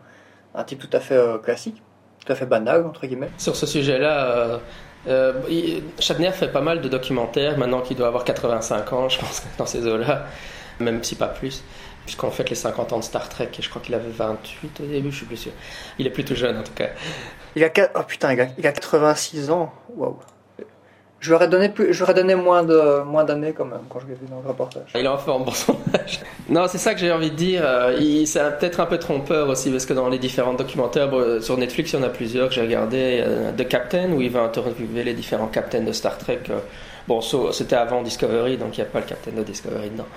un 0.54 0.64
type 0.64 0.80
tout 0.80 0.96
à 0.96 1.00
fait 1.00 1.20
classique 1.42 1.82
tout 2.26 2.32
à 2.32 2.36
fait 2.36 2.46
banal, 2.46 2.86
entre 2.86 3.06
guillemets. 3.06 3.32
Sur 3.38 3.56
ce 3.56 3.66
sujet-là, 3.66 4.26
euh, 4.26 4.60
euh 5.08 5.34
Shatner 6.00 6.32
fait 6.32 6.52
pas 6.52 6.62
mal 6.62 6.82
de 6.82 6.88
documentaires, 6.88 7.58
maintenant 7.58 7.82
qu'il 7.82 7.98
doit 7.98 8.08
avoir 8.08 8.24
85 8.24 8.94
ans, 8.94 9.10
je 9.10 9.20
pense, 9.20 9.44
dans 9.58 9.66
ces 9.66 9.86
eaux-là, 9.88 10.26
même 10.80 11.04
si 11.04 11.16
pas 11.16 11.28
plus, 11.28 11.64
puisqu'on 12.12 12.30
fait 12.30 12.50
les 12.50 12.56
50 12.56 12.92
ans 12.92 13.00
de 13.00 13.06
Star 13.06 13.30
Trek, 13.30 13.48
et 13.58 13.62
je 13.62 13.70
crois 13.70 13.82
qu'il 13.82 13.96
avait 13.96 14.10
28 14.10 14.82
au 14.82 14.86
début, 14.86 15.12
je 15.12 15.16
suis 15.16 15.26
plus 15.26 15.38
sûr. 15.38 15.54
Il 15.98 16.06
est 16.06 16.10
plutôt 16.10 16.36
jeune, 16.36 16.58
en 16.58 16.64
tout 16.64 16.74
cas. 16.74 16.90
Il 17.56 17.64
a, 17.64 17.70
oh 17.96 18.04
putain, 18.06 18.34
il 18.34 18.42
a, 18.42 18.48
il 18.58 18.68
a 18.68 18.74
86 18.74 19.50
ans, 19.50 19.72
waouh 19.96 20.18
je 21.22 21.28
lui 21.28 21.36
aurais 21.36 21.48
donné, 21.48 21.70
plus, 21.70 21.94
je 21.94 22.04
donné 22.04 22.34
moins, 22.34 22.64
de, 22.64 23.04
moins 23.04 23.24
d'années 23.24 23.54
quand 23.56 23.66
même 23.66 23.82
quand 23.88 24.00
je 24.00 24.08
l'ai 24.08 24.16
vu 24.16 24.26
dans 24.28 24.42
le 24.42 24.48
reportage. 24.48 24.90
Il 24.96 25.06
est 25.06 25.08
en 25.08 25.20
forme 25.20 25.44
pour 25.44 25.56
son 25.56 25.78
âge. 25.94 26.20
Non, 26.50 26.66
c'est 26.68 26.80
ça 26.80 26.96
que 26.96 27.00
j'ai 27.00 27.12
envie 27.12 27.30
de 27.30 27.36
dire. 27.36 27.62
Euh, 27.64 28.26
c'est 28.26 28.42
peut-être 28.58 28.80
un 28.80 28.88
peu 28.88 28.98
trompeur 28.98 29.48
aussi 29.48 29.70
parce 29.70 29.86
que 29.86 29.94
dans 29.94 30.10
les 30.10 30.18
différents 30.18 30.56
documentaires, 30.56 31.12
sur 31.42 31.58
Netflix, 31.58 31.94
il 31.94 31.98
y 31.98 32.00
en 32.00 32.04
a 32.04 32.10
plusieurs 32.10 32.50
que 32.50 32.56
j'ai 32.56 32.62
regardé. 32.62 33.22
Euh, 33.24 33.52
The 33.52 33.68
Captain, 33.68 34.12
où 34.14 34.22
il 34.22 34.32
va 34.32 34.42
interviewer 34.42 35.04
les 35.04 35.14
différents 35.14 35.46
captains 35.46 35.82
de 35.82 35.92
Star 35.92 36.18
Trek. 36.18 36.40
Euh, 36.50 36.58
bon, 37.08 37.22
c'était 37.22 37.76
avant 37.76 38.02
Discovery, 38.02 38.58
donc 38.58 38.80
il 38.80 38.82
n'y 38.82 38.88
a 38.88 38.90
pas 38.90 39.00
le 39.00 39.06
captain 39.06 39.32
de 39.32 39.44
Discovery 39.44 39.92
dedans. 39.92 40.08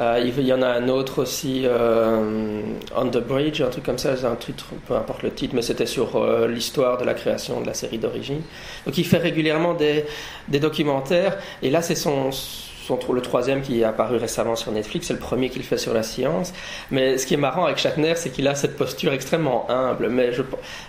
Euh, 0.00 0.20
il 0.22 0.46
y 0.46 0.52
en 0.52 0.62
a 0.62 0.68
un 0.68 0.88
autre 0.88 1.22
aussi, 1.22 1.62
euh, 1.64 2.60
On 2.94 3.06
the 3.06 3.18
Bridge, 3.18 3.62
un 3.62 3.68
truc 3.68 3.84
comme 3.84 3.98
ça, 3.98 4.12
un 4.12 4.34
truc, 4.34 4.56
peu 4.86 4.94
importe 4.94 5.22
le 5.22 5.30
titre, 5.30 5.54
mais 5.54 5.62
c'était 5.62 5.86
sur 5.86 6.16
euh, 6.16 6.48
l'histoire 6.48 6.98
de 6.98 7.04
la 7.04 7.14
création 7.14 7.60
de 7.62 7.66
la 7.66 7.74
série 7.74 7.98
d'origine. 7.98 8.42
Donc 8.84 8.98
il 8.98 9.04
fait 9.04 9.18
régulièrement 9.18 9.72
des, 9.74 10.04
des 10.48 10.60
documentaires, 10.60 11.38
et 11.62 11.70
là 11.70 11.80
c'est 11.80 11.94
son 11.94 12.30
le 13.12 13.20
troisième 13.20 13.62
qui 13.62 13.80
est 13.80 13.84
apparu 13.84 14.16
récemment 14.16 14.56
sur 14.56 14.72
Netflix, 14.72 15.06
c'est 15.08 15.14
le 15.14 15.18
premier 15.18 15.48
qu'il 15.48 15.62
fait 15.62 15.78
sur 15.78 15.92
la 15.92 16.02
science. 16.02 16.52
Mais 16.90 17.18
ce 17.18 17.26
qui 17.26 17.34
est 17.34 17.38
marrant 17.38 17.64
avec 17.64 17.78
Shatner, 17.78 18.14
c'est 18.16 18.30
qu'il 18.30 18.46
a 18.48 18.54
cette 18.54 18.76
posture 18.76 19.12
extrêmement 19.12 19.68
humble. 19.70 20.08
Mais 20.08 20.32
je, 20.32 20.42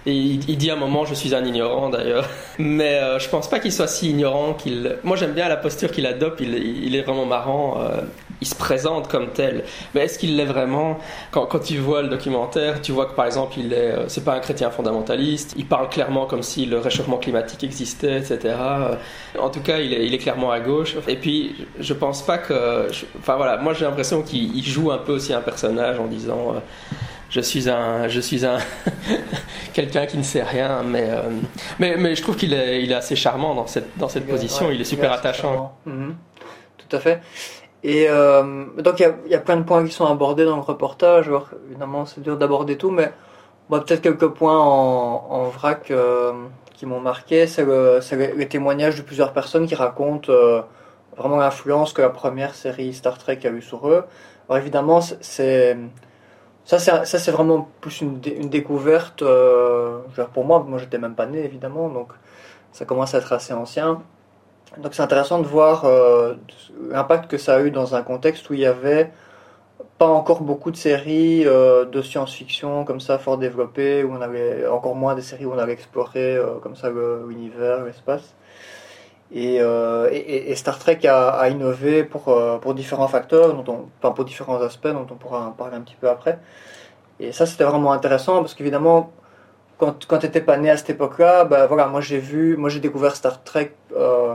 il, 0.06 0.40
dit 0.40 0.70
à 0.70 0.74
un 0.74 0.78
moment, 0.78 1.06
je 1.06 1.14
suis 1.14 1.34
un 1.34 1.44
ignorant 1.46 1.90
d'ailleurs. 1.90 2.30
Mais 2.60 2.96
euh, 2.96 3.20
je 3.20 3.30
pense 3.30 3.50
pas 3.50 3.60
qu'il 3.60 3.72
soit 3.72 3.88
si 3.88 4.10
ignorant 4.10 4.54
qu'il. 4.54 4.98
Moi, 5.04 5.18
j'aime 5.18 5.34
bien 5.34 5.48
la 5.48 5.58
posture 5.58 5.92
qu'il 5.92 6.06
adopte. 6.06 6.40
Il, 6.42 6.54
il, 6.56 6.96
est 6.96 7.02
vraiment 7.02 7.26
marrant. 7.26 7.82
Il 8.42 8.48
se 8.48 8.56
présente 8.56 9.08
comme 9.08 9.30
tel. 9.30 9.64
Mais 9.94 10.02
est-ce 10.02 10.20
qu'il 10.20 10.36
l'est 10.36 10.46
vraiment? 10.46 11.00
Quand, 11.32 11.46
quand 11.46 11.60
tu 11.60 11.78
vois 11.78 12.02
le 12.02 12.08
documentaire, 12.08 12.82
tu 12.82 12.92
vois 12.92 13.06
que 13.08 13.14
par 13.14 13.26
exemple, 13.26 13.56
il 13.58 13.74
est, 13.74 13.92
euh, 13.92 14.08
c'est 14.08 14.24
pas 14.24 14.36
un 14.36 14.40
chrétien 14.40 14.70
fondamentaliste. 14.70 15.54
Il 15.58 15.66
parle 15.66 15.90
clairement 15.90 16.26
comme 16.26 16.44
si 16.44 16.66
le 16.66 16.78
réchauffement 16.78 17.18
climatique 17.18 17.64
existait, 17.64 18.20
etc. 18.20 18.56
En 19.40 19.50
tout 19.50 19.62
cas, 19.62 19.80
il 19.80 19.94
est, 19.94 20.06
il 20.06 20.14
est 20.14 20.20
clairement 20.20 20.52
à 20.52 20.60
gauche. 20.60 20.96
Et 21.08 21.16
puis, 21.16 21.66
je 21.80 21.94
pense 21.94 22.22
pas 22.22 22.38
que. 22.38 22.88
enfin 23.20 23.36
voilà, 23.36 23.58
moi 23.58 23.74
j'ai 23.74 23.86
l'impression 23.86 24.22
qu'il 24.22 24.64
joue 24.64 24.92
un 24.92 24.98
peu 24.98 25.14
aussi 25.14 25.34
un 25.34 25.42
personnage 25.42 26.00
en 26.00 26.06
disant 26.06 26.54
euh, 26.56 26.60
je 27.30 27.42
suis 27.42 27.70
un, 27.70 28.08
je 28.08 28.20
suis 28.20 28.46
un 28.46 28.58
quelqu'un 29.74 30.06
qui 30.06 30.18
ne 30.18 30.24
sait 30.24 30.44
rien, 30.44 30.84
mais, 30.84 31.10
euh, 31.10 31.22
mais, 31.80 31.98
mais 31.98 32.16
je 32.16 32.22
trouve 32.22 32.36
qu'il 32.36 32.54
est, 32.54 32.84
il 32.84 32.92
est 32.92 32.96
assez 32.96 33.16
charmant 33.16 33.54
dans 33.54 33.68
cette, 33.68 33.98
dans 33.98 34.10
cette 34.10 34.28
position. 34.28 34.72
il 34.72 34.80
est 34.80 34.86
super 34.86 35.12
attachant. 35.12 35.78
Mhm. 35.86 36.16
Tout 36.78 36.96
à 36.96 37.00
fait. 37.00 37.22
Et 37.88 38.08
euh, 38.10 38.66
donc 38.78 39.00
il 39.00 39.32
y, 39.32 39.36
a 39.36 39.40
plein 39.40 39.56
de 39.56 39.64
points 39.64 39.86
qui 39.86 39.94
sont 39.94 40.06
abordés 40.06 40.44
dans 40.44 40.58
le 40.58 40.62
reportage. 40.62 41.32
Évidemment, 41.70 42.06
c'est 42.06 42.22
dur 42.22 42.38
d'aborder 42.38 42.78
tout, 42.78 42.92
mais 42.92 43.14
peut-être 43.70 44.02
quelques 44.02 44.28
points 44.28 44.60
en, 44.60 45.46
vrac 45.46 45.94
qui 46.74 46.86
m'ont 46.86 47.00
marqué. 47.00 47.48
C'est 47.48 47.64
le, 47.64 48.02
les 48.36 48.48
témoignages 48.50 48.98
de 48.98 49.04
plusieurs 49.04 49.32
personnes 49.32 49.68
qui 49.68 49.76
racontent 49.76 50.30
vraiment 51.18 51.38
l'influence 51.38 51.94
que 51.94 52.02
la 52.02 52.10
première 52.10 52.56
série 52.56 52.94
Star 52.94 53.18
Trek 53.18 53.40
a 53.46 53.50
eu 53.50 53.62
sur 53.62 53.88
eux. 53.88 54.04
Alors 54.50 54.62
évidemment, 54.62 55.02
ça, 55.02 55.16
c'est 55.20 55.78
vraiment 57.32 57.70
plus 57.82 58.02
une, 58.02 58.20
découverte. 58.20 59.22
Euh, 59.22 60.00
pour 60.34 60.46
moi, 60.46 60.64
moi 60.68 60.78
j'étais 60.78 60.98
même 60.98 61.16
pas 61.16 61.26
né 61.26 61.44
évidemment, 61.44 61.90
donc 61.90 62.10
ça 62.72 62.86
commence 62.86 63.16
à 63.16 63.20
être 63.20 63.34
assez 63.34 63.54
ancien. 63.54 64.02
Donc 64.78 64.94
c'est 64.94 65.02
intéressant 65.02 65.40
de 65.40 65.48
voir 65.48 65.86
euh, 65.86 66.36
l'impact 66.90 67.30
que 67.32 67.38
ça 67.38 67.56
a 67.56 67.62
eu 67.62 67.72
dans 67.72 67.96
un 67.96 68.04
contexte 68.04 68.50
où 68.50 68.54
il 68.54 68.60
y 68.60 68.66
avait 68.66 69.12
pas 69.98 70.08
encore 70.08 70.42
beaucoup 70.42 70.70
de 70.70 70.76
séries 70.76 71.46
euh, 71.46 71.86
de 71.86 72.02
science-fiction 72.02 72.86
comme 72.86 73.00
ça 73.00 73.18
fort 73.18 73.38
développées, 73.38 74.04
où 74.04 74.14
on 74.14 74.22
avait 74.22 74.68
encore 74.68 74.96
moins 74.96 75.16
des 75.16 75.22
séries 75.22 75.46
où 75.46 75.54
on 75.54 75.58
avait 75.58 75.74
exploré 75.74 76.40
comme 76.62 76.76
ça 76.76 76.90
l'univers, 76.90 77.84
l'espace. 77.86 78.36
Euh, 79.36 80.10
et, 80.12 80.52
et, 80.52 80.56
Star 80.56 80.80
Trek 80.80 81.00
a, 81.06 81.50
innové 81.50 82.04
pour, 82.04 82.30
euh, 82.30 82.58
pour 82.60 82.74
différents 82.74 83.08
facteurs, 83.08 83.54
dont 83.54 83.90
on, 84.02 84.12
pour 84.12 84.26
différents 84.26 84.62
aspects 84.62 84.88
dont 84.88 85.06
on 85.10 85.16
pourra 85.16 85.48
en 85.48 85.52
parler 85.52 85.76
un 85.76 85.82
petit 85.82 85.98
peu 86.00 86.10
après. 86.10 86.40
Et 87.20 87.32
ça, 87.32 87.46
c'était 87.46 87.64
vraiment 87.64 87.92
intéressant 87.92 88.40
parce 88.42 88.54
qu'évidemment, 88.54 89.12
quand, 89.78 90.06
quand 90.08 90.20
tu 90.20 90.28
n'étais 90.28 90.42
pas 90.42 90.58
né 90.58 90.70
à 90.70 90.78
cette 90.78 90.92
époque-là, 90.92 91.46
ben 91.46 91.66
voilà, 91.68 91.88
moi 91.88 92.02
j'ai 92.02 92.20
vu, 92.20 92.58
moi 92.58 92.70
j'ai 92.70 92.80
découvert 92.80 93.16
Star 93.16 93.44
Trek 93.44 93.74
euh, 93.96 94.27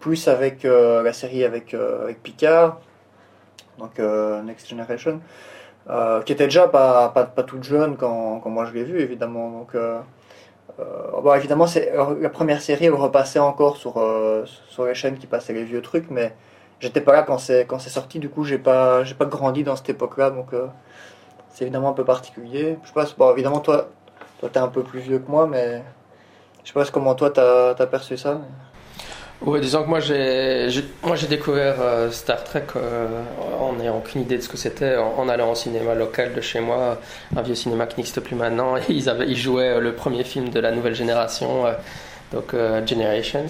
plus 0.00 0.28
avec 0.28 0.64
la 0.64 1.12
série 1.12 1.44
avec, 1.44 1.74
avec 1.74 2.22
Picard, 2.22 2.80
donc 3.78 3.98
Next 4.44 4.68
Generation, 4.68 5.20
qui 6.24 6.32
était 6.32 6.44
déjà 6.44 6.66
pas, 6.68 7.10
pas, 7.10 7.24
pas 7.24 7.42
toute 7.42 7.62
jeune 7.62 7.96
quand, 7.96 8.40
quand 8.40 8.50
moi 8.50 8.64
je 8.64 8.72
l'ai 8.72 8.84
vu 8.84 9.00
évidemment. 9.00 9.50
Donc 9.50 9.76
euh, 10.78 11.20
bon, 11.22 11.34
évidemment, 11.34 11.66
c'est 11.66 11.92
la 12.20 12.28
première 12.28 12.60
série, 12.62 12.86
elle 12.86 12.94
repassait 12.94 13.38
encore 13.38 13.76
sur, 13.76 13.98
euh, 13.98 14.44
sur 14.68 14.84
les 14.86 14.94
chaînes 14.94 15.18
qui 15.18 15.26
passaient 15.26 15.52
les 15.52 15.64
vieux 15.64 15.82
trucs, 15.82 16.10
mais 16.10 16.34
j'étais 16.80 17.00
pas 17.00 17.12
là 17.12 17.22
quand 17.22 17.38
c'est 17.38 17.66
quand 17.66 17.78
c'est 17.78 17.90
sorti. 17.90 18.18
Du 18.18 18.28
coup, 18.28 18.44
j'ai 18.44 18.58
pas 18.58 19.04
j'ai 19.04 19.14
pas 19.14 19.26
grandi 19.26 19.64
dans 19.64 19.76
cette 19.76 19.90
époque-là, 19.90 20.30
donc 20.30 20.52
euh, 20.52 20.66
c'est 21.50 21.64
évidemment 21.64 21.90
un 21.90 21.92
peu 21.94 22.04
particulier. 22.04 22.78
Je 22.84 22.92
pense, 22.92 23.16
bon, 23.16 23.32
évidemment, 23.32 23.60
toi, 23.60 23.88
toi, 24.40 24.48
t'es 24.52 24.58
un 24.58 24.68
peu 24.68 24.82
plus 24.82 25.00
vieux 25.00 25.18
que 25.18 25.30
moi, 25.30 25.46
mais 25.46 25.82
je 26.64 26.68
sais 26.68 26.74
pas 26.74 26.84
comment 26.86 27.14
toi 27.14 27.30
t'as 27.30 27.70
as 27.70 27.86
perçu 27.86 28.16
ça. 28.16 28.40
Oui, 29.42 29.58
disons 29.60 29.84
que 29.84 29.88
moi 29.88 30.00
j'ai 30.00 30.68
moi 31.02 31.16
j'ai 31.16 31.26
découvert 31.26 31.76
euh, 31.80 32.10
Star 32.10 32.44
Trek 32.44 32.64
euh, 32.76 33.08
en 33.58 33.72
n'ayant 33.72 33.96
aucune 33.96 34.20
idée 34.20 34.36
de 34.36 34.42
ce 34.42 34.50
que 34.50 34.58
c'était 34.58 34.96
en, 34.98 35.30
allant 35.30 35.52
au 35.52 35.54
cinéma 35.54 35.94
local 35.94 36.34
de 36.34 36.42
chez 36.42 36.60
moi, 36.60 36.98
un 37.34 37.40
vieux 37.40 37.54
cinéma 37.54 37.86
qui 37.86 37.96
n'existe 37.96 38.20
plus 38.20 38.36
maintenant. 38.36 38.76
Et 38.76 38.82
ils 38.90 39.08
avaient 39.08 39.26
ils 39.26 39.38
jouaient 39.38 39.76
euh, 39.76 39.80
le 39.80 39.94
premier 39.94 40.24
film 40.24 40.50
de 40.50 40.60
la 40.60 40.72
nouvelle 40.72 40.94
génération, 40.94 41.64
donc 42.32 42.54
Generations. 42.86 43.46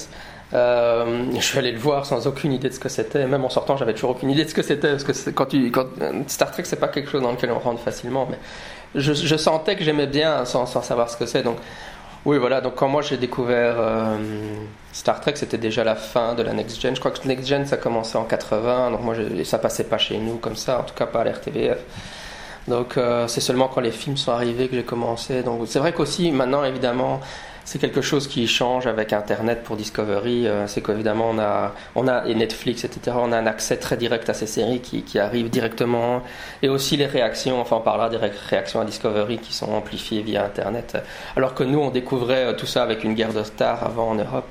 je 0.52 1.40
suis 1.40 1.58
allé 1.58 1.72
le 1.72 1.78
voir 1.78 2.06
sans 2.06 2.24
aucune 2.28 2.52
idée 2.52 2.68
de 2.68 2.74
ce 2.74 2.78
que 2.78 2.88
c'était. 2.88 3.26
Même 3.26 3.44
en 3.44 3.50
sortant, 3.50 3.76
j'avais 3.76 3.94
toujours 3.94 4.10
aucune 4.10 4.30
idée 4.30 4.44
de 4.44 4.48
ce 4.48 4.54
que 4.54 4.62
c'était 4.62 4.90
parce 4.92 5.04
que 5.04 5.30
quand 5.30 5.46
tu 5.46 5.72
quand 5.72 5.86
Star 6.28 6.52
Trek 6.52 6.64
c'est 6.66 6.78
pas 6.78 6.88
quelque 6.88 7.10
chose 7.10 7.22
dans 7.22 7.32
lequel 7.32 7.50
on 7.50 7.58
rentre 7.58 7.82
facilement, 7.82 8.28
mais 8.30 8.38
je, 8.94 9.12
je 9.12 9.36
sentais 9.36 9.74
que 9.74 9.82
j'aimais 9.82 10.06
bien 10.06 10.44
sans, 10.44 10.66
sans 10.66 10.82
savoir 10.82 11.10
ce 11.10 11.16
que 11.16 11.26
c'est. 11.26 11.42
Donc 11.42 11.56
oui, 12.26 12.38
voilà. 12.38 12.60
Donc 12.60 12.74
quand 12.74 12.88
moi 12.88 13.02
j'ai 13.02 13.16
découvert 13.16 13.76
euh, 13.78 14.16
Star 14.92 15.20
Trek, 15.20 15.34
c'était 15.36 15.58
déjà 15.58 15.84
la 15.84 15.94
fin 15.94 16.34
de 16.34 16.42
la 16.42 16.52
Next 16.52 16.80
Gen. 16.80 16.94
Je 16.94 17.00
crois 17.00 17.12
que 17.12 17.26
Next 17.26 17.46
Gen 17.46 17.66
ça 17.66 17.76
commençait 17.76 18.18
en 18.18 18.24
80, 18.24 18.90
donc 18.90 19.02
moi 19.02 19.14
ça 19.44 19.58
passait 19.58 19.84
pas 19.84 19.98
chez 19.98 20.18
nous 20.18 20.36
comme 20.36 20.56
ça, 20.56 20.80
en 20.80 20.82
tout 20.82 20.94
cas 20.94 21.06
pas 21.06 21.22
à 21.22 21.24
l'RTVF. 21.24 21.78
Donc 22.68 22.98
euh, 22.98 23.26
c'est 23.26 23.40
seulement 23.40 23.68
quand 23.68 23.80
les 23.80 23.90
films 23.90 24.16
sont 24.16 24.32
arrivés 24.32 24.68
que 24.68 24.76
j'ai 24.76 24.84
commencé. 24.84 25.42
Donc 25.42 25.62
c'est 25.66 25.78
vrai 25.78 25.92
qu'aussi 25.92 26.30
maintenant 26.30 26.62
évidemment 26.64 27.20
c'est 27.64 27.78
quelque 27.78 28.00
chose 28.00 28.26
qui 28.26 28.46
change 28.46 28.86
avec 28.86 29.12
Internet 29.12 29.62
pour 29.62 29.76
Discovery. 29.76 30.46
Euh, 30.46 30.66
c'est 30.66 30.82
qu'évidemment, 30.82 31.30
on 31.30 31.38
a, 31.38 31.74
on 31.94 32.08
a, 32.08 32.26
et 32.26 32.34
Netflix, 32.34 32.84
etc., 32.84 33.16
on 33.20 33.32
a 33.32 33.38
un 33.38 33.46
accès 33.46 33.76
très 33.76 33.96
direct 33.96 34.28
à 34.28 34.34
ces 34.34 34.46
séries 34.46 34.80
qui, 34.80 35.18
arrivent 35.18 35.50
directement. 35.50 36.22
Et 36.62 36.68
aussi 36.68 36.96
les 36.96 37.06
réactions, 37.06 37.60
enfin, 37.60 37.76
on 37.76 37.80
parlera 37.80 38.08
des 38.08 38.16
réactions 38.16 38.80
à 38.80 38.84
Discovery 38.84 39.38
qui 39.38 39.52
sont 39.52 39.72
amplifiées 39.72 40.22
via 40.22 40.44
Internet. 40.44 40.98
Alors 41.36 41.54
que 41.54 41.64
nous, 41.64 41.78
on 41.78 41.90
découvrait 41.90 42.46
euh, 42.46 42.52
tout 42.52 42.66
ça 42.66 42.82
avec 42.82 43.04
une 43.04 43.14
guerre 43.14 43.32
de 43.32 43.42
stars 43.42 43.84
avant 43.84 44.10
en 44.10 44.14
Europe. 44.14 44.48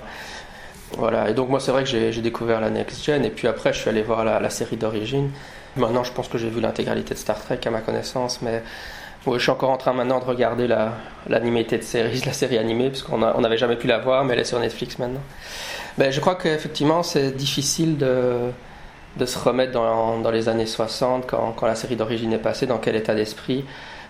Voilà, 0.98 1.30
et 1.30 1.34
donc 1.34 1.50
moi, 1.50 1.60
c'est 1.60 1.72
vrai 1.72 1.84
que 1.84 1.90
j'ai 1.90 2.22
découvert 2.22 2.60
la 2.62 2.72
Next 2.72 3.06
Gen, 3.06 3.24
et 3.24 3.30
puis 3.30 3.48
après, 3.48 3.74
je 3.74 3.80
suis 3.80 3.90
allé 3.90 4.02
voir 4.02 4.26
la, 4.26 4.40
la 4.40 4.50
série 4.50 4.76
d'origine. 4.76 5.30
Maintenant, 5.76 6.04
je 6.04 6.12
pense 6.12 6.28
que 6.28 6.38
j'ai 6.40 6.50
vu 6.50 6.62
l'intégralité 6.62 7.14
de 7.14 7.20
Star 7.20 7.40
Trek 7.40 7.60
à 7.66 7.70
ma 7.70 7.82
connaissance, 7.82 8.42
mais 8.42 8.64
Ouais, 9.26 9.38
je 9.38 9.44
suis 9.44 9.52
encore 9.52 9.72
en 9.72 9.78
train 9.78 9.94
maintenant 9.94 10.20
de 10.20 10.26
regarder 10.26 10.68
la 10.68 10.94
l'animité 11.28 11.78
de 11.78 11.84
série, 11.84 12.22
la 12.26 12.34
série 12.34 12.58
animée, 12.58 12.90
parce 12.90 13.04
qu'on 13.04 13.18
n'avait 13.18 13.58
jamais 13.58 13.76
pu 13.76 13.88
la 13.88 14.00
voir, 14.00 14.26
mais 14.26 14.34
elle 14.34 14.42
est 14.42 14.46
sur 14.46 14.60
Netflix 14.60 15.00
maintenant. 15.00 15.22
Ben, 15.98 16.12
je 16.12 16.20
crois 16.20 16.36
qu'effectivement, 16.36 17.04
c'est 17.04 17.32
difficile 17.32 17.98
de, 17.98 18.52
de 19.18 19.26
se 19.26 19.38
remettre 19.38 19.72
dans, 19.72 20.20
dans, 20.20 20.32
les 20.32 20.48
années 20.50 20.66
60, 20.66 21.28
quand, 21.28 21.54
quand 21.56 21.68
la 21.68 21.76
série 21.76 21.96
d'origine 21.96 22.34
est 22.34 22.38
passée, 22.40 22.66
dans 22.66 22.78
quel 22.78 22.96
état 22.96 23.16
d'esprit. 23.16 23.66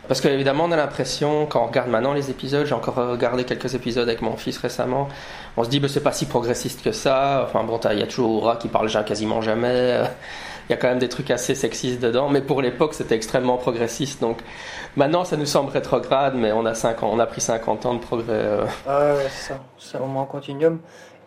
Parce 0.08 0.22
qu'évidemment, 0.22 0.66
on 0.66 0.72
a 0.72 0.75
l'impression, 0.75 1.46
quand 1.46 1.62
on 1.63 1.68
regarde 1.68 1.89
maintenant 1.89 2.13
les 2.13 2.32
épisodes, 2.32 2.66
j'ai 2.66 2.74
encore 2.74 2.96
regardé 2.96 3.44
quelques 3.44 3.75
épisodes 3.75 4.08
avec 4.08 4.22
mon 4.22 4.38
fils 4.38 4.58
récemment, 4.58 5.08
on 5.58 5.63
se 5.63 5.70
dit, 5.70 5.80
ben, 5.80 5.88
c'est 5.88 6.04
pas 6.04 6.12
si 6.12 6.25
progressiste 6.25 6.84
que 6.84 6.92
ça. 6.92 7.46
Enfin 7.48 7.63
bon, 7.63 7.80
il 7.92 8.00
y 8.00 8.04
a 8.04 8.08
toujours 8.08 8.32
Aura 8.32 8.56
qui 8.56 8.68
parle 8.68 8.89
quasiment 9.06 9.42
jamais. 9.42 10.01
Il 10.70 10.74
y 10.74 10.76
a 10.76 10.78
quand 10.78 10.88
même 10.88 11.00
des 11.00 11.10
trucs 11.10 11.32
assez 11.32 11.56
sexistes 11.56 12.00
dedans, 12.00 12.30
mais 12.30 12.42
pour 12.42 12.62
l'époque, 12.62 12.94
c'était 12.94 13.16
extrêmement 13.16 13.58
progressiste. 13.58 14.22
Donc 14.22 14.38
maintenant, 14.96 15.26
ça 15.26 15.36
nous 15.36 15.48
semble 15.48 15.72
rétrograde, 15.72 16.36
mais 16.36 16.52
on 16.52 16.64
a, 16.64 16.76
5 16.76 17.02
ans, 17.02 17.10
on 17.12 17.18
a 17.18 17.26
pris 17.26 17.42
50 17.42 17.88
ans 17.88 17.96
de 17.96 18.00
progrès. 18.00 18.34
Euh. 18.34 18.66
Ah 18.88 19.16
ouais, 19.16 19.26
c'est 19.32 19.54
ça. 19.54 19.60
C'est 19.80 19.98
vraiment 19.98 20.22
un 20.22 20.26
continuum. 20.26 20.78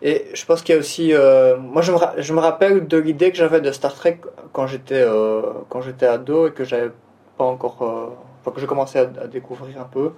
Et 0.01 0.27
je 0.33 0.45
pense 0.45 0.61
qu'il 0.61 0.75
y 0.75 0.77
a 0.77 0.79
aussi. 0.79 1.13
Euh, 1.13 1.57
moi, 1.57 1.81
je 1.81 1.91
me, 2.33 2.39
rappelle 2.39 2.87
de 2.87 2.97
l'idée 2.97 3.31
que 3.31 3.37
j'avais 3.37 3.59
de 3.59 3.69
Star 3.73 3.93
Trek 3.93 4.21
quand 4.53 4.65
j'étais 4.67 5.01
euh, 5.01 5.41
quand 5.67 5.81
j'étais 5.81 6.05
ado 6.05 6.47
et 6.47 6.51
que 6.51 6.63
j'avais 6.63 6.91
pas 7.37 7.43
encore. 7.43 7.77
enfin, 8.39 8.51
que 8.51 8.61
je 8.61 8.65
commençais 8.65 8.99
à, 8.99 9.27
découvrir 9.27 9.81
un 9.81 9.89
peu. 9.91 10.11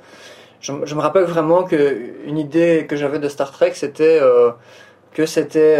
Je, 0.60 0.72
me 0.72 1.01
rappelle 1.01 1.24
vraiment 1.24 1.63
que 1.63 2.27
une 2.27 2.38
idée 2.38 2.86
que 2.88 2.96
j'avais 2.96 3.17
de 3.17 3.29
Star 3.29 3.51
Trek, 3.51 3.72
c'était 3.74 4.20
que 5.13 5.25
c'était 5.25 5.79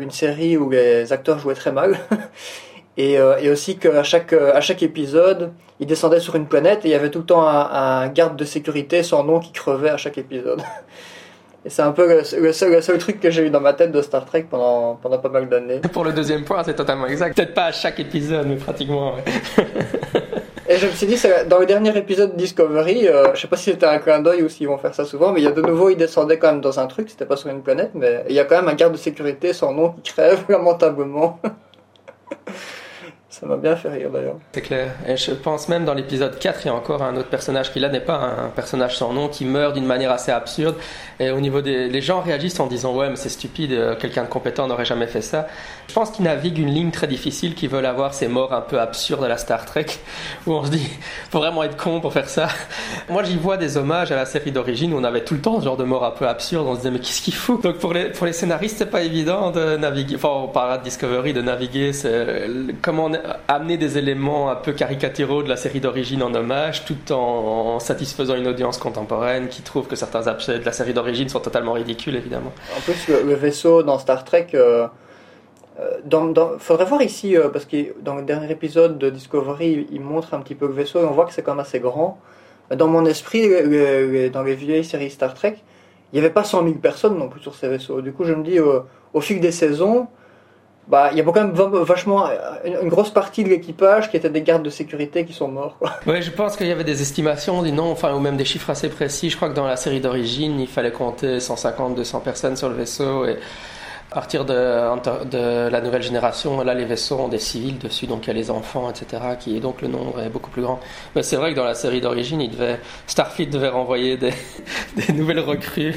une 0.00 0.10
série 0.10 0.56
où 0.56 0.70
les 0.70 1.12
acteurs 1.12 1.38
jouaient 1.38 1.54
très 1.54 1.72
mal 1.72 1.98
Et, 2.96 3.18
euh, 3.18 3.36
et 3.38 3.50
aussi 3.50 3.76
qu'à 3.76 4.02
chaque, 4.02 4.32
à 4.32 4.60
chaque 4.60 4.82
épisode, 4.82 5.52
il 5.80 5.86
descendait 5.86 6.20
sur 6.20 6.34
une 6.34 6.46
planète 6.46 6.84
et 6.84 6.88
il 6.88 6.90
y 6.92 6.94
avait 6.94 7.10
tout 7.10 7.18
le 7.18 7.26
temps 7.26 7.46
un, 7.46 7.70
un 7.70 8.08
garde 8.08 8.36
de 8.36 8.44
sécurité 8.44 9.02
sans 9.02 9.22
nom 9.22 9.38
qui 9.38 9.52
crevait 9.52 9.90
à 9.90 9.96
chaque 9.96 10.18
épisode. 10.18 10.62
Et 11.66 11.68
c'est 11.68 11.82
un 11.82 11.90
peu 11.90 12.06
le, 12.06 12.22
seul, 12.22 12.70
le, 12.70 12.80
seul, 12.80 12.98
truc 12.98 13.18
que 13.18 13.28
j'ai 13.28 13.44
eu 13.44 13.50
dans 13.50 13.60
ma 13.60 13.72
tête 13.72 13.90
de 13.90 14.00
Star 14.00 14.24
Trek 14.24 14.46
pendant, 14.48 14.94
pendant 15.02 15.18
pas 15.18 15.28
mal 15.28 15.48
d'années. 15.48 15.80
Pour 15.92 16.04
le 16.04 16.12
deuxième 16.12 16.44
point, 16.44 16.62
c'est 16.62 16.76
totalement 16.76 17.08
exact. 17.08 17.34
Peut-être 17.34 17.54
pas 17.54 17.64
à 17.64 17.72
chaque 17.72 17.98
épisode, 17.98 18.46
mais 18.46 18.54
pratiquement. 18.54 19.16
Ouais. 19.16 19.24
et 20.68 20.76
je 20.76 20.86
me 20.86 20.92
suis 20.92 21.08
dit, 21.08 21.20
dans 21.48 21.58
le 21.58 21.66
dernier 21.66 21.98
épisode 21.98 22.34
de 22.34 22.36
Discovery, 22.36 23.08
euh, 23.08 23.34
je 23.34 23.40
sais 23.40 23.48
pas 23.48 23.56
si 23.56 23.72
c'était 23.72 23.86
un 23.86 23.98
clin 23.98 24.20
d'œil 24.20 24.44
ou 24.44 24.48
s'ils 24.48 24.68
vont 24.68 24.78
faire 24.78 24.94
ça 24.94 25.04
souvent, 25.04 25.32
mais 25.32 25.40
il 25.40 25.44
y 25.44 25.48
a 25.48 25.50
de 25.50 25.60
nouveau, 25.60 25.90
ils 25.90 25.96
descendaient 25.96 26.38
quand 26.38 26.52
même 26.52 26.60
dans 26.60 26.78
un 26.78 26.86
truc, 26.86 27.10
c'était 27.10 27.26
pas 27.26 27.36
sur 27.36 27.50
une 27.50 27.62
planète, 27.62 27.90
mais 27.94 28.24
il 28.28 28.36
y 28.36 28.38
a 28.38 28.44
quand 28.44 28.54
même 28.54 28.68
un 28.68 28.74
garde 28.74 28.92
de 28.92 28.98
sécurité 28.98 29.52
sans 29.52 29.72
nom 29.72 29.90
qui 29.90 30.12
crève 30.12 30.44
lamentablement. 30.48 31.40
Ça 33.38 33.44
m'a 33.44 33.58
bien 33.58 33.76
fait 33.76 33.90
rire 33.90 34.08
d'ailleurs. 34.10 34.36
C'est 34.52 34.62
clair. 34.62 34.92
Et 35.06 35.18
je 35.18 35.30
pense 35.32 35.68
même 35.68 35.84
dans 35.84 35.92
l'épisode 35.92 36.38
4, 36.38 36.60
il 36.64 36.68
y 36.68 36.70
a 36.70 36.74
encore 36.74 37.02
un 37.02 37.14
autre 37.16 37.28
personnage 37.28 37.70
qui 37.70 37.80
là 37.80 37.90
n'est 37.90 38.00
pas 38.00 38.14
un 38.14 38.48
personnage 38.48 38.96
sans 38.96 39.12
nom, 39.12 39.28
qui 39.28 39.44
meurt 39.44 39.74
d'une 39.74 39.84
manière 39.84 40.10
assez 40.10 40.32
absurde. 40.32 40.74
Et 41.20 41.30
au 41.30 41.40
niveau 41.40 41.60
des 41.60 41.90
les 41.90 42.00
gens 42.00 42.22
réagissent 42.22 42.58
en 42.60 42.66
disant 42.66 42.96
ouais 42.96 43.10
mais 43.10 43.16
c'est 43.16 43.28
stupide, 43.28 43.72
euh, 43.72 43.94
quelqu'un 43.94 44.22
de 44.22 44.28
compétent 44.28 44.66
n'aurait 44.66 44.86
jamais 44.86 45.06
fait 45.06 45.20
ça. 45.20 45.48
Je 45.86 45.92
pense 45.92 46.12
qu'ils 46.12 46.24
naviguent 46.24 46.60
une 46.60 46.70
ligne 46.70 46.90
très 46.90 47.08
difficile, 47.08 47.54
qu'ils 47.54 47.68
veulent 47.68 47.84
avoir 47.84 48.14
ces 48.14 48.26
morts 48.26 48.54
un 48.54 48.62
peu 48.62 48.80
absurdes 48.80 49.22
à 49.22 49.28
la 49.28 49.36
Star 49.36 49.66
Trek, 49.66 49.84
où 50.46 50.52
on 50.52 50.64
se 50.64 50.70
dit 50.70 50.88
faut 51.30 51.40
vraiment 51.40 51.62
être 51.62 51.76
con 51.76 52.00
pour 52.00 52.14
faire 52.14 52.30
ça. 52.30 52.48
Moi 53.10 53.22
j'y 53.22 53.36
vois 53.36 53.58
des 53.58 53.76
hommages 53.76 54.12
à 54.12 54.16
la 54.16 54.24
série 54.24 54.50
d'origine 54.50 54.94
où 54.94 54.96
on 54.96 55.04
avait 55.04 55.24
tout 55.24 55.34
le 55.34 55.42
temps 55.42 55.60
ce 55.60 55.66
genre 55.66 55.76
de 55.76 55.84
mort 55.84 56.06
un 56.06 56.10
peu 56.10 56.26
absurde. 56.26 56.66
On 56.66 56.72
se 56.72 56.78
disait 56.78 56.90
mais 56.90 57.00
qu'est-ce 57.00 57.20
qu'il 57.20 57.34
fout? 57.34 57.62
Donc 57.62 57.76
pour 57.76 57.92
les 57.92 58.06
pour 58.06 58.24
les 58.24 58.32
scénaristes 58.32 58.78
c'est 58.78 58.90
pas 58.90 59.02
évident 59.02 59.50
de 59.50 59.76
naviguer. 59.76 60.16
Enfin 60.16 60.30
on 60.30 60.48
parlera 60.48 60.78
de 60.78 60.84
Discovery 60.84 61.34
de 61.34 61.42
naviguer. 61.42 61.90
Comment 62.80 63.10
amener 63.48 63.76
des 63.76 63.98
éléments 63.98 64.50
un 64.50 64.56
peu 64.56 64.72
caricaturaux 64.72 65.42
de 65.42 65.48
la 65.48 65.56
série 65.56 65.80
d'origine 65.80 66.22
en 66.22 66.34
hommage, 66.34 66.84
tout 66.84 67.12
en 67.12 67.78
satisfaisant 67.78 68.34
une 68.34 68.46
audience 68.46 68.78
contemporaine 68.78 69.48
qui 69.48 69.62
trouve 69.62 69.86
que 69.86 69.96
certains 69.96 70.26
aspects 70.26 70.50
de 70.50 70.64
la 70.64 70.72
série 70.72 70.94
d'origine 70.94 71.28
sont 71.28 71.40
totalement 71.40 71.72
ridicules, 71.72 72.16
évidemment. 72.16 72.52
En 72.76 72.80
plus, 72.80 73.08
le, 73.08 73.34
vaisseau 73.34 73.82
dans 73.82 73.98
Star 73.98 74.24
Trek, 74.24 74.48
euh, 74.54 74.86
euh 75.80 76.58
faudrait 76.58 76.84
voir 76.84 77.02
ici, 77.02 77.36
euh, 77.36 77.48
parce 77.48 77.64
que 77.64 77.94
dans 78.00 78.14
le 78.14 78.22
dernier 78.22 78.50
épisode 78.50 78.98
de 78.98 79.10
Discovery, 79.10 79.86
il 79.90 80.00
montre 80.00 80.34
un 80.34 80.40
petit 80.40 80.54
peu 80.54 80.66
le 80.66 80.72
vaisseau 80.72 81.00
et 81.00 81.04
on 81.04 81.12
voit 81.12 81.26
que 81.26 81.32
c'est 81.32 81.42
quand 81.42 81.52
même 81.52 81.60
assez 81.60 81.80
grand. 81.80 82.18
Dans 82.74 82.88
mon 82.88 83.06
esprit, 83.06 83.48
dans 84.30 84.42
les 84.42 84.54
vieilles 84.54 84.84
séries 84.84 85.10
Star 85.10 85.34
Trek, 85.34 85.56
il 86.12 86.16
n'y 86.16 86.18
avait 86.18 86.34
pas 86.34 86.42
100 86.42 86.64
000 86.64 86.74
personnes 86.76 87.16
non 87.16 87.28
plus 87.28 87.40
sur 87.40 87.54
ces 87.54 87.68
vaisseaux. 87.68 88.00
Du 88.00 88.12
coup, 88.12 88.24
je 88.24 88.32
me 88.32 88.42
dis, 88.42 88.58
au 88.58 89.20
fil 89.20 89.38
des 89.40 89.52
saisons, 89.52 90.08
bah, 90.88 91.08
il 91.12 91.18
y 91.18 91.20
a 91.20 91.24
quand 91.24 91.34
même 91.34 91.52
vachement 91.52 92.28
une, 92.64 92.88
grosse 92.88 93.10
partie 93.10 93.42
de 93.42 93.48
l'équipage 93.48 94.10
qui 94.10 94.16
étaient 94.16 94.30
des 94.30 94.42
gardes 94.42 94.62
de 94.62 94.70
sécurité 94.70 95.24
qui 95.24 95.32
sont 95.32 95.48
morts. 95.48 95.76
Oui, 96.06 96.22
je 96.22 96.30
pense 96.30 96.56
qu'il 96.56 96.68
y 96.68 96.72
avait 96.72 96.84
des 96.84 97.02
estimations, 97.02 97.62
des 97.62 97.72
noms, 97.72 97.90
enfin, 97.90 98.14
ou 98.14 98.20
même 98.20 98.36
des 98.36 98.44
chiffres 98.44 98.70
assez 98.70 98.88
précis. 98.88 99.30
Je 99.30 99.36
crois 99.36 99.48
que 99.48 99.54
dans 99.54 99.66
la 99.66 99.76
série 99.76 100.00
d'origine, 100.00 100.60
il 100.60 100.68
fallait 100.68 100.92
compter 100.92 101.40
150, 101.40 101.96
200 101.96 102.20
personnes 102.20 102.56
sur 102.56 102.68
le 102.68 102.76
vaisseau 102.76 103.26
et 103.26 103.38
à 104.10 104.14
partir 104.14 104.44
de, 104.44 105.24
de, 105.24 105.68
la 105.68 105.80
nouvelle 105.80 106.02
génération, 106.02 106.62
là, 106.62 106.74
les 106.74 106.84
vaisseaux 106.84 107.18
ont 107.18 107.28
des 107.28 107.40
civils 107.40 107.78
dessus, 107.78 108.06
donc 108.06 108.24
il 108.24 108.28
y 108.28 108.30
a 108.30 108.34
les 108.34 108.50
enfants, 108.50 108.88
etc., 108.88 109.22
qui, 109.38 109.56
et 109.56 109.60
donc 109.60 109.82
le 109.82 109.88
nombre 109.88 110.20
est 110.20 110.28
beaucoup 110.28 110.50
plus 110.50 110.62
grand. 110.62 110.78
Mais 111.14 111.22
c'est 111.22 111.36
vrai 111.36 111.50
que 111.50 111.56
dans 111.56 111.64
la 111.64 111.74
série 111.74 112.00
d'origine, 112.00 112.48
Starfleet 113.06 113.46
devait 113.46 113.68
renvoyer 113.68 114.16
des, 114.16 114.32
des, 114.96 115.12
nouvelles 115.12 115.40
recrues 115.40 115.96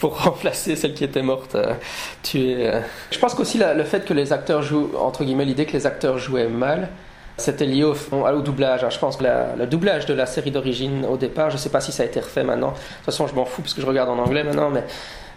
pour 0.00 0.18
remplacer 0.24 0.74
celles 0.74 0.94
qui 0.94 1.04
étaient 1.04 1.22
mortes, 1.22 1.54
euh, 1.54 1.74
tuées. 2.22 2.68
Euh. 2.68 2.80
Je 3.10 3.18
pense 3.18 3.34
qu'aussi 3.34 3.58
le 3.58 3.84
fait 3.84 4.04
que 4.04 4.14
les 4.14 4.32
acteurs 4.32 4.62
jouent, 4.62 4.90
entre 4.98 5.22
guillemets, 5.24 5.44
l'idée 5.44 5.66
que 5.66 5.72
les 5.72 5.86
acteurs 5.86 6.18
jouaient 6.18 6.48
mal, 6.48 6.88
c'était 7.36 7.66
lié 7.66 7.84
au, 7.84 7.94
au 7.94 8.40
doublage. 8.40 8.82
Hein. 8.82 8.90
Je 8.90 8.98
pense 8.98 9.16
que 9.16 9.24
le 9.58 9.66
doublage 9.66 10.06
de 10.06 10.14
la 10.14 10.26
série 10.26 10.50
d'origine 10.50 11.06
au 11.06 11.16
départ, 11.16 11.50
je 11.50 11.56
ne 11.56 11.60
sais 11.60 11.70
pas 11.70 11.80
si 11.80 11.92
ça 11.92 12.02
a 12.02 12.06
été 12.06 12.20
refait 12.20 12.44
maintenant. 12.44 12.70
De 12.70 12.74
toute 12.74 13.04
façon, 13.04 13.26
je 13.26 13.34
m'en 13.34 13.44
fous 13.44 13.62
parce 13.62 13.74
que 13.74 13.80
je 13.80 13.86
regarde 13.86 14.10
en 14.10 14.18
anglais 14.18 14.42
maintenant, 14.42 14.70
mais 14.70 14.84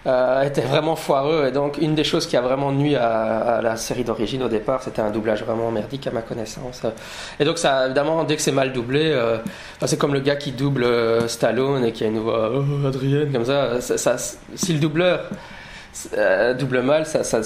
euh, 0.05 0.41
était 0.43 0.61
vraiment 0.61 0.95
foireux. 0.95 1.47
Et 1.47 1.51
donc, 1.51 1.77
une 1.77 1.95
des 1.95 2.03
choses 2.03 2.27
qui 2.27 2.35
a 2.35 2.41
vraiment 2.41 2.71
nuit 2.71 2.95
à, 2.95 3.61
la 3.61 3.75
série 3.77 4.03
d'origine 4.03 4.43
au 4.43 4.49
départ, 4.49 4.83
c'était 4.83 5.01
un 5.01 5.11
doublage 5.11 5.43
vraiment 5.43 5.71
merdique 5.71 6.07
à 6.07 6.11
ma 6.11 6.21
connaissance. 6.21 6.81
Et 7.39 7.45
donc, 7.45 7.57
ça, 7.57 7.85
évidemment, 7.85 8.23
dès 8.23 8.35
que 8.35 8.41
c'est 8.41 8.51
mal 8.51 8.73
doublé, 8.73 9.11
euh, 9.11 9.37
c'est 9.85 9.97
comme 9.97 10.13
le 10.13 10.19
gars 10.19 10.35
qui 10.35 10.51
double 10.51 10.83
euh, 10.83 11.27
Stallone 11.27 11.85
et 11.85 11.91
qui 11.91 12.03
a 12.03 12.07
une 12.07 12.19
voix 12.19 12.51
oh, 12.53 12.87
Adrienne 12.87 13.31
comme 13.31 13.45
ça. 13.45 13.79
ça, 13.79 14.17
si 14.17 14.73
le 14.73 14.79
doubleur 14.79 15.29
double 16.57 16.81
mal, 16.81 17.05
ça, 17.05 17.23
ça 17.23 17.41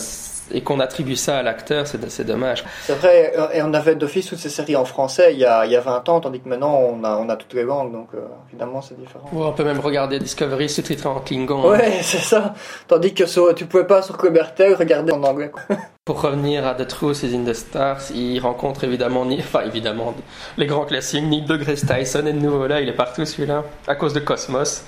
et 0.52 0.62
qu'on 0.62 0.80
attribue 0.80 1.16
ça 1.16 1.38
à 1.38 1.44
l'acteur, 1.44 1.88
c'est 1.88 2.24
dommage. 2.26 2.64
C'est 2.84 2.96
vrai, 2.96 3.34
et 3.54 3.62
on 3.62 3.74
avait 3.74 3.96
d'office 3.96 4.28
toutes 4.28 4.40
ces 4.40 4.50
séries 4.50 4.76
en 4.76 4.86
français 4.86 5.34
il 5.34 5.40
y, 5.40 5.46
a, 5.46 5.66
il 5.66 5.72
y 5.72 5.76
a 5.76 5.82
20 5.82 6.10
ans, 6.10 6.20
tandis 6.20 6.40
que 6.40 6.50
maintenant 6.50 6.76
on 6.76 7.04
a, 7.04 7.18
on 7.18 7.30
a 7.30 7.36
toutes 7.36 7.54
les 7.54 7.64
langues, 7.64 7.92
donc 7.92 8.10
euh, 8.14 8.20
évidemment 8.50 8.82
c'est 8.82 9.00
différent. 9.00 9.30
on 9.34 9.52
peut 9.52 9.64
même 9.64 9.80
regarder 9.80 10.20
Discovery 10.20 10.70
sous-titré 10.70 11.08
en 11.08 11.20
Klingon. 11.20 11.70
Ouais, 11.70 11.92
c'est 12.02 12.18
ça. 12.20 12.54
Tandis 12.88 13.14
que 13.14 13.26
sur, 13.26 13.54
tu 13.56 13.66
pouvais 13.66 13.86
pas 13.86 14.02
sur 14.02 14.18
Cobertel 14.18 14.74
regarder 14.76 15.12
en 15.12 15.24
anglais. 15.24 15.52
Pour 16.06 16.22
revenir 16.22 16.66
à 16.66 16.74
The 16.74 16.88
Truth 16.88 17.24
is 17.24 17.36
in 17.36 17.44
the 17.44 17.54
Stars, 17.54 18.12
il 18.14 18.40
rencontre 18.40 18.86
évidemment, 18.86 19.26
enfin 19.40 19.62
évidemment, 19.66 20.14
les 20.58 20.66
grands 20.66 20.86
classiques, 20.86 21.26
Neil 21.26 21.42
deGrasse 21.42 21.86
Tyson 21.86 22.26
et 22.26 22.34
de 22.34 22.40
nouveau 22.40 22.66
là, 22.68 22.80
il 22.80 22.88
est 22.88 22.94
partout 22.94 23.26
celui-là, 23.26 23.64
à 23.88 23.96
cause 23.96 24.14
de 24.14 24.22
Cosmos. 24.22 24.86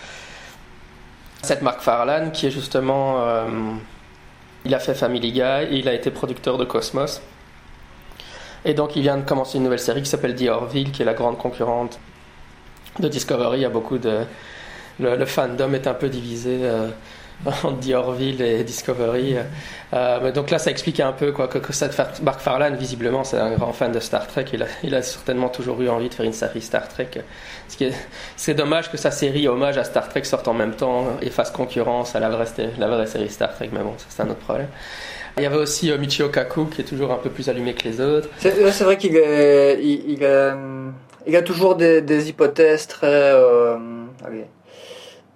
Cette 1.42 1.62
Mark 1.62 1.82
Farland 1.82 2.32
qui 2.32 2.48
est 2.48 2.52
justement... 2.52 3.22
Euh, 3.22 3.48
il 4.70 4.76
a 4.76 4.80
fait 4.80 4.94
Family 4.94 5.32
Guy 5.32 5.68
il 5.72 5.90
a 5.90 5.94
été 5.94 6.12
producteur 6.12 6.60
de 6.60 6.64
Cosmos. 6.64 7.22
Et 8.66 8.76
donc 8.76 8.96
il 8.96 9.02
vient 9.02 9.18
de 9.18 9.24
commencer 9.24 9.58
une 9.58 9.64
nouvelle 9.64 9.80
série 9.80 10.04
qui 10.04 10.10
s'appelle 10.10 10.36
The 10.36 10.48
Orville, 10.50 10.92
qui 10.92 11.02
est 11.02 11.06
la 11.06 11.16
grande 11.16 11.40
concurrente 11.40 12.00
de 13.00 13.08
Discovery. 13.08 13.58
Il 13.58 13.62
y 13.62 13.66
a 13.66 13.70
beaucoup 13.70 13.98
de... 13.98 14.26
Le, 15.00 15.26
fandom 15.26 15.74
est 15.74 15.88
un 15.88 15.96
peu 15.96 16.08
divisé. 16.08 16.60
Euh, 16.62 16.90
The 17.46 17.94
Orville 17.94 18.42
et 18.42 18.64
Discovery. 18.64 19.38
Euh, 19.94 20.20
mais 20.22 20.32
donc 20.32 20.50
là, 20.50 20.60
ça 20.60 20.72
explique 20.72 21.00
un 21.00 21.12
peu 21.12 21.32
quoi, 21.32 21.48
que, 21.48 21.58
que 21.58 21.74
ça 21.74 21.90
Mark 22.22 22.40
Farland, 22.40 22.76
visiblement, 22.76 23.24
c'est 23.24 23.38
un 23.38 23.52
grand 23.52 23.74
fan 23.74 23.92
de 23.92 24.00
Star 24.00 24.28
Trek. 24.28 24.46
Il 24.84 24.96
a, 24.96 25.02
certainement 25.02 25.50
toujours 25.50 25.82
eu 25.82 25.90
envie 25.90 26.10
de 26.10 26.14
faire 26.14 26.26
une 26.26 26.34
série 26.34 26.62
Star 26.62 26.88
Trek. 26.88 27.10
C'est 28.36 28.54
dommage 28.54 28.92
que 28.92 28.98
sa 28.98 29.12
série 29.12 29.48
hommage 29.48 29.78
à 29.78 29.84
Star 29.84 30.10
Trek 30.10 30.24
sorte 30.24 30.48
en 30.48 30.54
même 30.54 30.74
temps 30.74 31.06
et 31.22 31.30
fasse 31.30 31.52
concurrence 31.52 32.16
à 32.16 32.20
la 32.20 32.30
vraie, 32.30 32.46
série 33.06 33.30
Star 33.30 33.54
Trek. 33.54 33.70
Mais 33.72 33.80
bon, 33.82 33.94
c'est 34.10 34.22
un 34.24 34.30
autre 34.30 34.40
problème. 34.40 34.68
Il 35.38 35.44
y 35.44 35.46
avait 35.46 35.58
aussi 35.58 35.90
euh, 35.90 35.98
Michio 35.98 36.28
Kaku 36.28 36.66
qui 36.66 36.82
est 36.82 36.86
toujours 36.86 37.14
un 37.14 37.18
peu 37.18 37.30
plus 37.30 37.48
allumé 37.48 37.74
que 37.74 37.88
les 37.88 38.02
autres. 38.02 38.28
C'est 38.40 38.82
vrai 38.82 38.98
qu'il 38.98 39.14
il, 39.14 40.12
il, 40.12 40.20
il, 41.28 41.36
a 41.36 41.42
toujours 41.42 41.76
des, 41.76 42.02
des 42.02 42.30
hypothèses 42.30 42.88
très. 42.88 43.08
Euh, 43.08 43.78
allez 44.26 44.46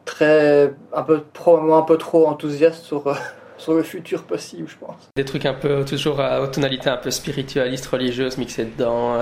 très 0.06 0.74
un 0.94 1.04
peu 1.04 1.22
probablement 1.34 1.78
un 1.78 1.84
peu 1.84 1.98
trop 1.98 2.28
enthousiaste 2.28 2.84
sur 2.84 3.08
euh, 3.08 3.14
sur 3.58 3.74
le 3.74 3.84
futur 3.84 4.24
possible, 4.24 4.68
je 4.68 4.76
pense. 4.78 5.10
Des 5.16 5.26
trucs 5.26 5.46
un 5.46 5.54
peu 5.54 5.86
toujours 5.86 6.20
à 6.20 6.46
tonalité 6.48 6.90
un 6.90 6.98
peu 6.98 7.12
spiritualiste, 7.12 7.86
religieuse 7.86 8.38
mixées 8.38 8.66
dedans. 8.66 9.20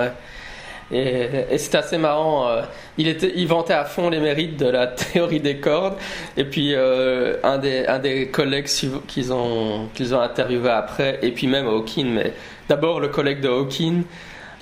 Et, 0.92 1.44
et 1.50 1.58
c'est 1.58 1.74
assez 1.74 1.96
marrant. 1.96 2.48
Euh, 2.48 2.62
il, 2.98 3.08
était, 3.08 3.32
il 3.34 3.46
vantait 3.46 3.72
à 3.72 3.84
fond 3.84 4.10
les 4.10 4.20
mérites 4.20 4.58
de 4.58 4.66
la 4.66 4.86
théorie 4.88 5.40
des 5.40 5.56
cordes. 5.58 5.94
Et 6.36 6.44
puis 6.44 6.74
euh, 6.74 7.36
un, 7.42 7.58
des, 7.58 7.86
un 7.86 7.98
des 7.98 8.28
collègues 8.28 8.68
qu'ils 9.06 9.32
ont, 9.32 9.88
qu'ils 9.94 10.14
ont 10.14 10.20
interviewé 10.20 10.70
après, 10.70 11.18
et 11.22 11.30
puis 11.30 11.46
même 11.46 11.66
Hawking, 11.66 12.12
mais 12.12 12.32
d'abord 12.68 13.00
le 13.00 13.08
collègue 13.08 13.40
de 13.40 13.48
Hawking, 13.48 14.02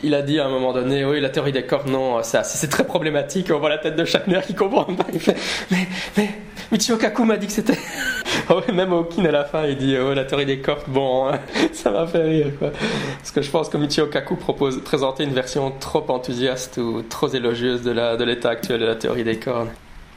il 0.02 0.14
a 0.14 0.22
dit 0.22 0.38
à 0.40 0.46
un 0.46 0.48
moment 0.48 0.72
donné, 0.72 1.04
oui, 1.04 1.20
la 1.20 1.28
théorie 1.28 1.52
des 1.52 1.64
cordes, 1.64 1.88
non, 1.88 2.22
c'est 2.22 2.68
très 2.68 2.84
problématique. 2.84 3.50
On 3.52 3.58
voit 3.58 3.68
la 3.68 3.78
tête 3.78 3.96
de 3.96 4.04
Shatner 4.04 4.40
qui 4.46 4.54
comprend 4.54 4.84
pas. 4.84 5.06
Il 5.12 5.20
fait, 5.20 5.36
mais, 5.70 5.86
mais, 6.16 6.30
Michio 6.72 6.96
Kaku 6.96 7.24
m'a 7.24 7.36
dit 7.36 7.46
que 7.46 7.52
c'était. 7.52 7.78
oh, 8.50 8.60
même 8.72 8.92
Hawking 8.92 9.26
à 9.26 9.32
la 9.32 9.44
fin, 9.44 9.64
il 9.66 9.76
dit, 9.76 9.96
oh, 9.96 10.14
la 10.14 10.24
théorie 10.24 10.46
des 10.46 10.60
cordes, 10.60 10.84
bon, 10.88 11.30
ça 11.72 11.90
m'a 11.90 12.06
fait 12.06 12.22
rire. 12.22 12.52
Parce 12.60 13.30
que 13.30 13.42
je 13.42 13.50
pense 13.50 13.68
que 13.68 13.76
Michio 13.76 14.06
Kaku 14.06 14.36
propose, 14.36 14.82
présentait 14.82 15.24
une 15.24 15.34
version 15.34 15.72
trop 15.78 16.04
enthousiaste 16.08 16.78
ou 16.78 17.02
trop 17.02 17.28
élogieuse 17.28 17.82
de 17.82 18.24
l'état 18.24 18.50
actuel 18.50 18.80
de 18.80 18.86
la 18.86 18.96
théorie 18.96 19.24
des 19.24 19.38
cordes. 19.38 19.68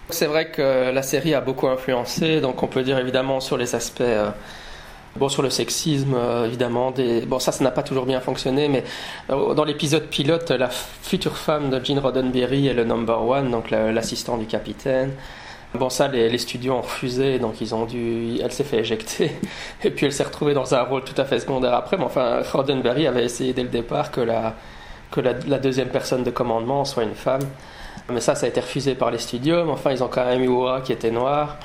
C'est 0.10 0.28
vrai 0.28 0.52
que 0.52 0.92
la 0.92 1.02
série 1.02 1.34
a 1.34 1.42
beaucoup 1.42 1.68
influencé, 1.68 2.42
donc 2.42 2.62
on 2.62 2.68
peut 2.68 2.84
dire 2.84 3.00
évidemment 3.00 3.40
sur 3.40 3.58
les 3.58 3.74
aspects. 3.74 4.02
Euh, 4.02 4.30
Bon, 5.16 5.30
sur 5.30 5.44
le 5.44 5.52
sexisme, 5.52 6.16
euh, 6.16 6.48
évidemment, 6.48 6.90
des... 6.90 7.22
bon, 7.22 7.38
ça, 7.38 7.52
ça 7.52 7.64
n'a 7.64 7.70
pas 7.70 7.84
toujours 7.84 8.08
bien 8.08 8.20
fonctionné, 8.20 8.68
mais 8.68 8.84
euh, 9.30 9.54
dans 9.54 9.64
l'épisode 9.64 10.08
pilote, 10.08 10.50
la 10.50 10.70
future 10.70 11.38
femme 11.38 11.70
de 11.70 11.84
Gene 11.84 12.00
Roddenberry 12.00 12.68
est 12.68 12.74
le 12.74 12.84
number 12.84 13.24
one, 13.24 13.52
donc 13.52 13.70
l'assistant 13.70 14.38
du 14.38 14.46
capitaine. 14.48 15.12
Bon, 15.76 15.90
ça, 15.90 16.08
les, 16.08 16.38
studios 16.38 16.74
ont 16.74 16.82
refusé, 16.82 17.38
donc 17.40 17.62
ils 17.62 17.74
ont 17.76 17.86
dû. 17.86 18.40
Elle 18.44 18.52
s'est 18.52 18.64
fait 18.64 18.80
éjecter, 18.80 19.32
et 19.84 19.92
puis 19.92 20.08
elle 20.08 20.14
s'est 20.14 20.24
retrouvée 20.24 20.54
dans 20.56 20.74
un 20.74 20.82
rôle 20.82 21.04
tout 21.04 21.20
à 21.20 21.26
fait 21.26 21.40
secondaire 21.40 21.74
après. 21.76 21.98
Mais 21.98 22.06
enfin, 22.06 22.42
Roddenberry 22.52 23.06
avait 23.06 23.24
essayé 23.26 23.54
dès 23.54 23.64
le 23.64 23.70
départ 23.70 24.12
que 24.12 24.22
la, 24.22 24.56
que 25.12 25.22
la, 25.22 25.34
deuxième 25.34 25.90
personne 25.90 26.24
de 26.24 26.32
commandement 26.32 26.86
soit 26.86 27.04
une 27.04 27.16
femme. 27.16 27.42
Mais 28.10 28.20
ça, 28.20 28.36
ça 28.36 28.46
a 28.48 28.50
été 28.50 28.62
refusé 28.62 28.96
par 28.96 29.12
les 29.12 29.20
studios. 29.20 29.64
Mais 29.66 29.72
enfin, 29.72 29.92
ils 29.92 30.04
ont 30.04 30.08
quand 30.08 30.26
même 30.26 30.44
eu 30.44 30.48
Oura 30.48 30.82
qui 30.82 30.92
était 30.92 31.12
noir. 31.12 31.58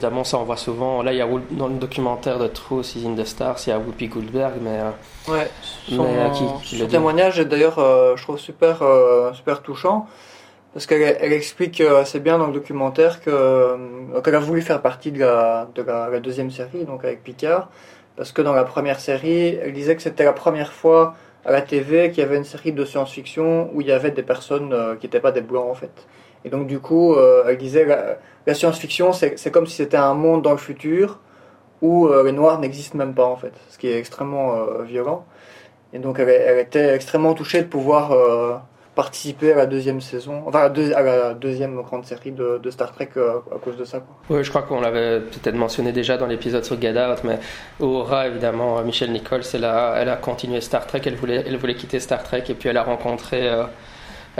Évidemment, 0.00 0.24
ça 0.24 0.38
on 0.38 0.44
voit 0.44 0.56
souvent. 0.56 1.02
Là, 1.02 1.12
il 1.12 1.18
y 1.18 1.20
a 1.20 1.28
dans 1.50 1.68
le 1.68 1.74
documentaire 1.74 2.38
de 2.38 2.46
Truth 2.46 2.96
is 2.96 3.06
in 3.06 3.14
the 3.14 3.26
Stars, 3.26 3.58
il 3.66 3.68
y 3.68 3.72
a 3.74 3.78
Whoopi 3.78 4.08
Goldberg, 4.08 4.54
mais. 4.62 4.80
Euh, 4.80 5.30
ouais, 5.30 5.50
son, 5.90 6.06
euh, 6.06 6.86
témoignage 6.86 7.38
est 7.38 7.44
d'ailleurs, 7.44 7.78
euh, 7.78 8.16
je 8.16 8.22
trouve, 8.22 8.38
super, 8.38 8.82
super 9.34 9.60
touchant. 9.60 10.06
Parce 10.72 10.86
qu'elle 10.86 11.18
elle 11.20 11.34
explique 11.34 11.82
assez 11.82 12.18
bien 12.18 12.38
dans 12.38 12.46
le 12.46 12.54
documentaire 12.54 13.20
qu'elle 13.20 14.34
a 14.34 14.38
voulu 14.38 14.62
faire 14.62 14.80
partie 14.80 15.12
de, 15.12 15.18
la, 15.18 15.68
de 15.74 15.82
la, 15.82 16.18
deuxième 16.20 16.50
série, 16.50 16.84
donc 16.86 17.04
avec 17.04 17.22
Picard. 17.22 17.68
Parce 18.16 18.32
que 18.32 18.40
dans 18.40 18.54
la 18.54 18.64
première 18.64 19.00
série, 19.00 19.58
elle 19.62 19.74
disait 19.74 19.96
que 19.96 20.02
c'était 20.02 20.24
la 20.24 20.32
première 20.32 20.72
fois 20.72 21.14
à 21.44 21.52
la 21.52 21.60
TV 21.60 22.10
qu'il 22.10 22.20
y 22.20 22.26
avait 22.26 22.38
une 22.38 22.44
série 22.44 22.72
de 22.72 22.86
science-fiction 22.86 23.68
où 23.74 23.82
il 23.82 23.88
y 23.88 23.92
avait 23.92 24.12
des 24.12 24.22
personnes 24.22 24.74
qui 24.98 25.04
n'étaient 25.06 25.20
pas 25.20 25.32
des 25.32 25.42
blancs 25.42 25.68
en 25.70 25.74
fait. 25.74 26.06
Et 26.46 26.48
donc 26.48 26.66
du 26.66 26.78
coup, 26.78 27.16
elle 27.46 27.58
disait 27.58 27.86
la 28.46 28.54
science-fiction, 28.54 29.12
c'est 29.12 29.50
comme 29.50 29.66
si 29.66 29.76
c'était 29.76 29.96
un 29.96 30.14
monde 30.14 30.42
dans 30.42 30.52
le 30.52 30.56
futur 30.56 31.18
où 31.82 32.08
euh, 32.08 32.24
les 32.24 32.32
noirs 32.32 32.58
n'existent 32.58 32.98
même 32.98 33.14
pas 33.14 33.24
en 33.24 33.36
fait, 33.36 33.52
ce 33.70 33.78
qui 33.78 33.88
est 33.88 33.98
extrêmement 33.98 34.54
euh, 34.54 34.82
violent. 34.82 35.24
Et 35.92 35.98
donc 35.98 36.18
elle, 36.18 36.58
était 36.58 36.94
extrêmement 36.94 37.34
touchée 37.34 37.62
de 37.62 37.66
pouvoir 37.66 38.12
euh, 38.12 38.56
participer 38.94 39.52
à 39.52 39.56
la 39.56 39.66
deuxième 39.66 40.00
saison, 40.00 40.42
enfin 40.46 40.70
à, 40.70 41.02
la 41.02 41.34
deuxième 41.34 41.80
grande 41.82 42.04
série 42.04 42.32
de, 42.32 42.60
Star 42.70 42.92
Trek 42.92 43.10
à 43.16 43.58
cause 43.58 43.76
de 43.76 43.84
ça. 43.84 44.02
Oui, 44.28 44.44
je 44.44 44.50
crois 44.50 44.62
qu'on 44.62 44.80
l'avait 44.80 45.20
peut-être 45.20 45.56
mentionné 45.56 45.90
déjà 45.92 46.16
dans 46.16 46.26
l'épisode 46.26 46.64
sur 46.64 46.76
Out, 46.76 47.24
mais 47.24 47.38
Aura, 47.80 48.28
évidemment, 48.28 48.80
Michelle 48.82 49.10
Nichols, 49.10 49.42
elle 49.54 49.64
a, 49.64 49.94
elle 49.96 50.08
a 50.08 50.16
continué 50.16 50.60
Star 50.60 50.86
Trek, 50.86 51.02
elle 51.06 51.16
voulait 51.16 51.74
quitter 51.74 51.98
Star 51.98 52.22
Trek 52.22 52.44
et 52.48 52.54
puis 52.54 52.68
elle 52.68 52.76
a 52.76 52.82
rencontré 52.82 53.48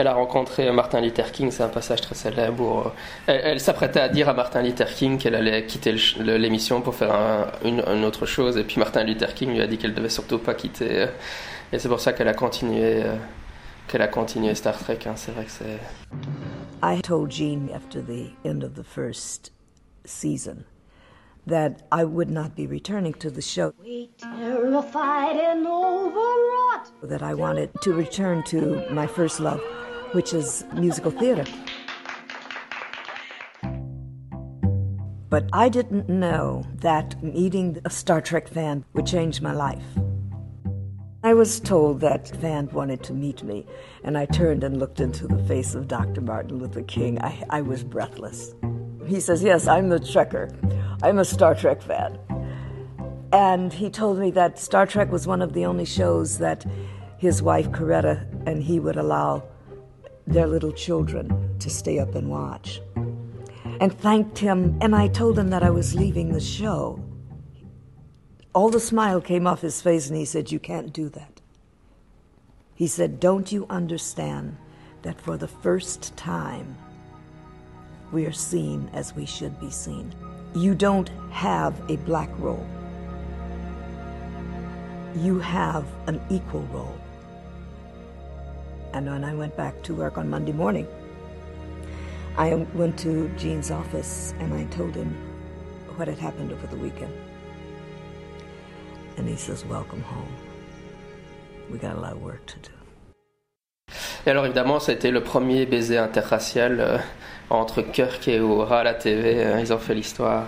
elle 0.01 0.07
a 0.07 0.15
rencontré 0.15 0.73
Martin 0.73 1.01
Luther 1.01 1.31
King, 1.31 1.51
c'est 1.51 1.63
un 1.63 1.69
passage 1.69 2.01
très 2.01 2.15
célèbre. 2.15 2.95
elle, 3.27 3.61
s'apprêtait 3.61 4.01
à 4.01 4.09
dire 4.09 4.29
à 4.29 4.35
Martin 4.35 4.63
Luther 4.63 4.89
King 4.89 5.19
qu'elle 5.19 5.35
allait 5.35 5.67
quitter 5.67 5.95
l'émission 6.19 6.81
pour 6.81 6.95
faire 6.95 7.53
une, 7.65 8.05
autre 8.05 8.25
chose, 8.25 8.57
et 8.57 8.65
puis 8.65 8.79
Martin 8.79 9.05
Luther 9.05 9.35
King 9.35 9.51
lui 9.53 9.61
a 9.61 9.67
dit 9.67 9.77
qu'elle 9.77 9.95
devait 9.95 10.09
surtout 10.09 10.39
pas 10.39 10.55
quitter. 10.55 11.07
Et 11.73 11.79
c'est 11.79 11.89
pour 11.89 12.01
ça 12.01 12.13
qu'elle 12.15 12.29
a 12.29 12.35
continué, 12.35 13.03
euh, 13.05 13.15
qu'elle 13.89 14.03
a 14.03 14.09
continué 14.09 14.55
Star 14.55 14.79
Trek. 14.79 15.01
Hein. 15.07 15.13
C'est 15.17 15.33
vrai 15.33 15.45
que 15.45 15.51
c'est. 15.51 15.79
I 16.83 17.01
told 17.03 17.31
Gene 17.31 17.69
after 17.75 18.01
the 18.01 18.31
end 18.45 18.65
of 18.65 18.75
the 18.75 18.83
first 18.83 19.53
season 20.05 20.65
that 21.47 21.83
I 21.93 22.05
would 22.05 22.31
not 22.31 22.55
be 22.55 22.67
returning 22.67 23.15
to 23.15 23.31
the 23.31 23.43
show. 23.43 23.73
We 23.83 24.11
terrified 24.19 25.37
and 25.37 25.67
overwrought. 25.67 26.91
That 27.03 27.23
I 27.23 27.35
wanted 27.35 27.71
to 27.83 27.93
return 27.93 28.43
to 28.45 28.85
my 28.91 29.07
first 29.07 29.41
love, 29.41 29.61
which 30.13 30.33
is 30.33 30.65
musical 30.75 31.11
theater. 31.11 31.45
But 35.29 35.49
I 35.53 35.69
didn't 35.69 36.09
know 36.09 36.65
that 36.77 37.23
meeting 37.23 37.79
a 37.85 37.91
Star 37.91 38.21
Trek 38.21 38.49
fan 38.49 38.85
would 38.95 39.07
change 39.07 39.41
my 39.41 39.53
life. 39.53 39.85
I 41.23 41.35
was 41.35 41.61
told 41.61 42.01
that 42.01 42.35
fan 42.41 42.69
wanted 42.73 43.03
to 43.05 43.13
meet 43.13 43.43
me, 43.45 43.67
and 44.03 44.19
I 44.19 44.25
turned 44.27 44.65
and 44.65 44.79
looked 44.79 45.01
into 45.01 45.29
the 45.29 45.43
face 45.45 45.75
of 45.75 45.87
Dr. 45.87 46.21
Martin 46.21 46.59
Luther 46.59 46.83
King. 46.83 47.23
I, 47.23 47.45
I 47.51 47.61
was 47.61 47.85
breathless. 47.85 48.55
He 49.07 49.21
says, 49.21 49.43
Yes, 49.43 49.69
I'm 49.69 49.89
the 49.91 50.01
Trekker. 50.01 50.51
I'm 51.03 51.19
a 51.19 51.25
Star 51.25 51.55
Trek 51.55 51.83
fan. 51.83 52.19
And 53.33 53.73
he 53.73 53.91
told 53.91 54.19
me 54.19 54.31
that 54.33 54.59
Star 54.59 54.87
Trek 54.87 55.13
was 55.13 55.27
one 55.27 55.43
of 55.43 55.53
the 55.53 55.65
only 55.65 55.85
shows 55.85 56.39
that 56.39 56.65
his 57.19 57.43
wife 57.43 57.71
Coretta 57.71 58.27
and 58.47 58.63
he 58.63 58.81
would 58.81 58.97
allow 58.97 59.45
their 60.31 60.47
little 60.47 60.73
children 60.73 61.59
to 61.59 61.69
stay 61.69 61.99
up 61.99 62.15
and 62.15 62.31
watch. 62.31 62.81
And 63.81 63.93
thanked 63.99 64.39
him, 64.39 64.79
and 64.81 64.95
I 64.95 65.09
told 65.09 65.39
him 65.39 65.51
that 65.51 65.63
I 65.63 65.71
was 65.71 65.95
leaving 65.95 66.33
the 66.33 66.41
show. 66.41 67.03
All 68.55 68.69
the 68.69 68.81
smile 68.81 69.21
came 69.21 69.47
off 69.47 69.61
his 69.61 69.83
face, 69.83 70.09
and 70.09 70.17
he 70.17 70.25
said, 70.25 70.53
You 70.53 70.59
can't 70.59 70.93
do 70.93 71.09
that. 71.11 71.41
He 72.75 72.87
said, 72.87 73.21
Don't 73.21 73.51
you 73.51 73.67
understand 73.71 74.57
that 75.03 75.21
for 75.21 75.37
the 75.37 75.49
first 75.49 76.17
time, 76.17 76.77
we 78.13 78.27
are 78.27 78.33
seen 78.33 78.91
as 78.93 79.15
we 79.15 79.27
should 79.27 79.59
be 79.61 79.71
seen? 79.71 80.15
You 80.55 80.75
don't 80.75 81.09
have 81.31 81.81
a 81.89 81.97
black 81.99 82.31
role. 82.39 82.67
You 85.17 85.39
have 85.41 85.87
an 86.07 86.21
equal 86.29 86.63
role. 86.73 87.00
And 88.93 89.07
when 89.07 89.25
I 89.25 89.35
went 89.35 89.57
back 89.57 89.83
to 89.85 89.95
work 89.95 90.19
on 90.19 90.29
Monday 90.29 90.53
morning, 90.53 90.87
I 92.37 92.55
went 92.75 92.99
to 93.01 93.29
Gene's 93.37 93.71
office 93.71 94.35
and 94.41 94.53
I 94.53 94.65
told 94.77 94.95
him 94.95 95.15
what 95.97 96.09
had 96.09 96.19
happened 96.19 96.53
over 96.53 96.67
the 96.67 96.77
weekend. 96.77 97.13
And 99.17 99.29
he 99.29 99.37
says, 99.37 99.65
Welcome 99.65 100.03
home. 100.03 100.35
We 101.71 101.79
got 101.79 101.97
a 101.97 102.01
lot 102.01 102.13
of 102.13 102.23
work 102.23 102.47
to 102.47 102.59
do. 102.59 102.71
Et 104.27 104.31
alors 104.31 104.45
évidemment, 104.45 104.81
ça 104.81 104.93
a 104.93 104.95
été 104.95 105.11
le 105.11 105.23
premier 105.23 105.67
baiser 105.67 105.97
interracial 105.97 106.81
euh, 106.81 106.99
entre 107.49 107.81
Kirk 107.81 108.29
et 108.29 108.37
Uhura 108.37 108.81
à 108.81 108.85
la 108.85 108.95
TV. 108.95 109.45
Euh, 109.45 109.61
ils 109.61 109.73
ont 109.73 109.79
fait 109.79 109.95
l'histoire. 109.95 110.47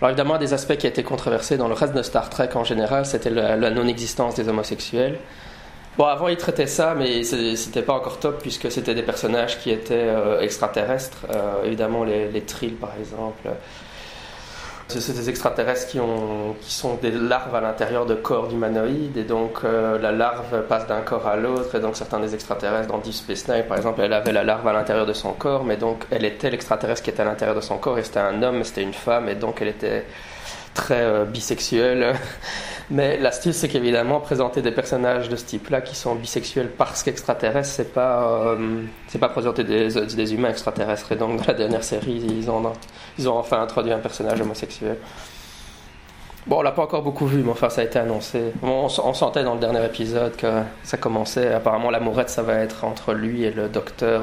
Alors 0.00 0.10
évidemment, 0.10 0.36
un 0.36 0.38
des 0.38 0.54
aspects 0.54 0.76
qui 0.76 0.86
a 0.86 0.90
été 0.90 1.02
controversé 1.02 1.58
dans 1.58 1.68
le 1.68 1.74
reste 1.74 1.94
de 1.94 2.02
Star 2.02 2.30
Trek 2.30 2.50
en 2.54 2.64
général, 2.64 3.04
c'était 3.04 3.28
la, 3.28 3.70
non-existence 3.70 4.34
des 4.34 4.48
homosexuels. 4.48 5.18
Bon, 6.00 6.06
avant, 6.06 6.28
ils 6.28 6.38
traitaient 6.38 6.66
ça, 6.66 6.94
mais 6.96 7.24
c'était 7.24 7.82
pas 7.82 7.92
encore 7.92 8.18
top 8.18 8.40
puisque 8.40 8.72
c'était 8.72 8.94
des 8.94 9.02
personnages 9.02 9.58
qui 9.58 9.70
étaient 9.70 9.92
euh, 10.08 10.40
extraterrestres. 10.40 11.26
évidemment, 11.62 12.04
les, 12.04 12.30
les 12.30 12.40
par 12.70 12.92
exemple. 12.98 13.50
C'est 14.88 15.12
des 15.12 15.28
extraterrestres 15.28 15.88
qui, 15.88 16.00
ont, 16.00 16.56
qui 16.62 16.72
sont 16.72 16.94
des 16.94 17.10
larves 17.10 17.54
à 17.54 17.60
l'intérieur 17.60 18.06
de 18.06 18.14
corps 18.14 18.50
humanoïdes 18.50 19.18
et 19.18 19.24
donc 19.24 19.58
euh, 19.62 19.98
la 19.98 20.10
larve 20.10 20.62
passe 20.68 20.86
d'un 20.86 21.02
corps 21.02 21.26
à 21.26 21.36
l'autre 21.36 21.74
et 21.74 21.80
donc 21.80 21.96
certains 21.96 22.18
des 22.18 22.34
extraterrestres 22.34 22.88
dans 22.88 22.98
Deep 22.98 23.12
Space 23.12 23.46
Nine 23.48 23.64
par 23.68 23.76
exemple 23.76 24.00
elle 24.00 24.14
avait 24.14 24.32
la 24.32 24.42
larve 24.42 24.66
à 24.66 24.72
l'intérieur 24.72 25.06
de 25.06 25.12
son 25.12 25.32
corps 25.32 25.64
mais 25.64 25.76
donc 25.76 26.06
elle 26.10 26.24
était 26.24 26.50
l'extraterrestre 26.50 27.04
qui 27.04 27.10
était 27.10 27.22
à 27.22 27.26
l'intérieur 27.26 27.54
de 27.54 27.60
son 27.60 27.76
corps 27.78 27.98
et 27.98 28.02
c'était 28.02 28.20
un 28.20 28.42
homme 28.42 28.64
c'était 28.64 28.82
une 28.82 28.94
femme 28.94 29.28
et 29.28 29.36
donc 29.36 29.62
elle 29.62 29.68
était 29.68 30.06
très 30.74 31.02
euh, 31.02 31.24
bisexuelle 31.24 32.14
Mais 32.90 33.18
l'astuce, 33.18 33.56
c'est 33.56 33.68
qu'évidemment, 33.68 34.18
présenter 34.18 34.62
des 34.62 34.72
personnages 34.72 35.28
de 35.28 35.36
ce 35.36 35.44
type-là 35.44 35.80
qui 35.80 35.94
sont 35.94 36.16
bisexuels 36.16 36.68
parce 36.68 37.04
qu'extraterrestres, 37.04 37.68
c'est 37.68 37.92
pas, 37.92 38.48
euh, 38.48 38.82
pas 39.20 39.28
présenter 39.28 39.62
des, 39.62 39.88
des, 39.88 40.34
humains 40.34 40.50
extraterrestres. 40.50 41.12
Et 41.12 41.16
donc, 41.16 41.38
dans 41.38 41.46
la 41.46 41.54
dernière 41.54 41.84
série, 41.84 42.20
ils 42.26 42.50
ont, 42.50 42.72
ils 43.16 43.28
ont 43.28 43.38
enfin 43.38 43.62
introduit 43.62 43.92
un 43.92 44.00
personnage 44.00 44.40
homosexuel. 44.40 44.96
Bon, 46.48 46.58
on 46.58 46.62
l'a 46.62 46.72
pas 46.72 46.82
encore 46.82 47.02
beaucoup 47.02 47.26
vu, 47.26 47.44
mais 47.44 47.52
enfin, 47.52 47.68
ça 47.68 47.82
a 47.82 47.84
été 47.84 47.98
annoncé. 48.00 48.52
on, 48.62 48.88
sentait 48.88 49.44
dans 49.44 49.54
le 49.54 49.60
dernier 49.60 49.84
épisode 49.84 50.34
que 50.34 50.48
ça 50.82 50.96
commençait. 50.96 51.54
Apparemment, 51.54 51.90
l'amourette, 51.90 52.30
ça 52.30 52.42
va 52.42 52.54
être 52.54 52.84
entre 52.84 53.12
lui 53.12 53.44
et 53.44 53.52
le 53.52 53.68
docteur. 53.68 54.22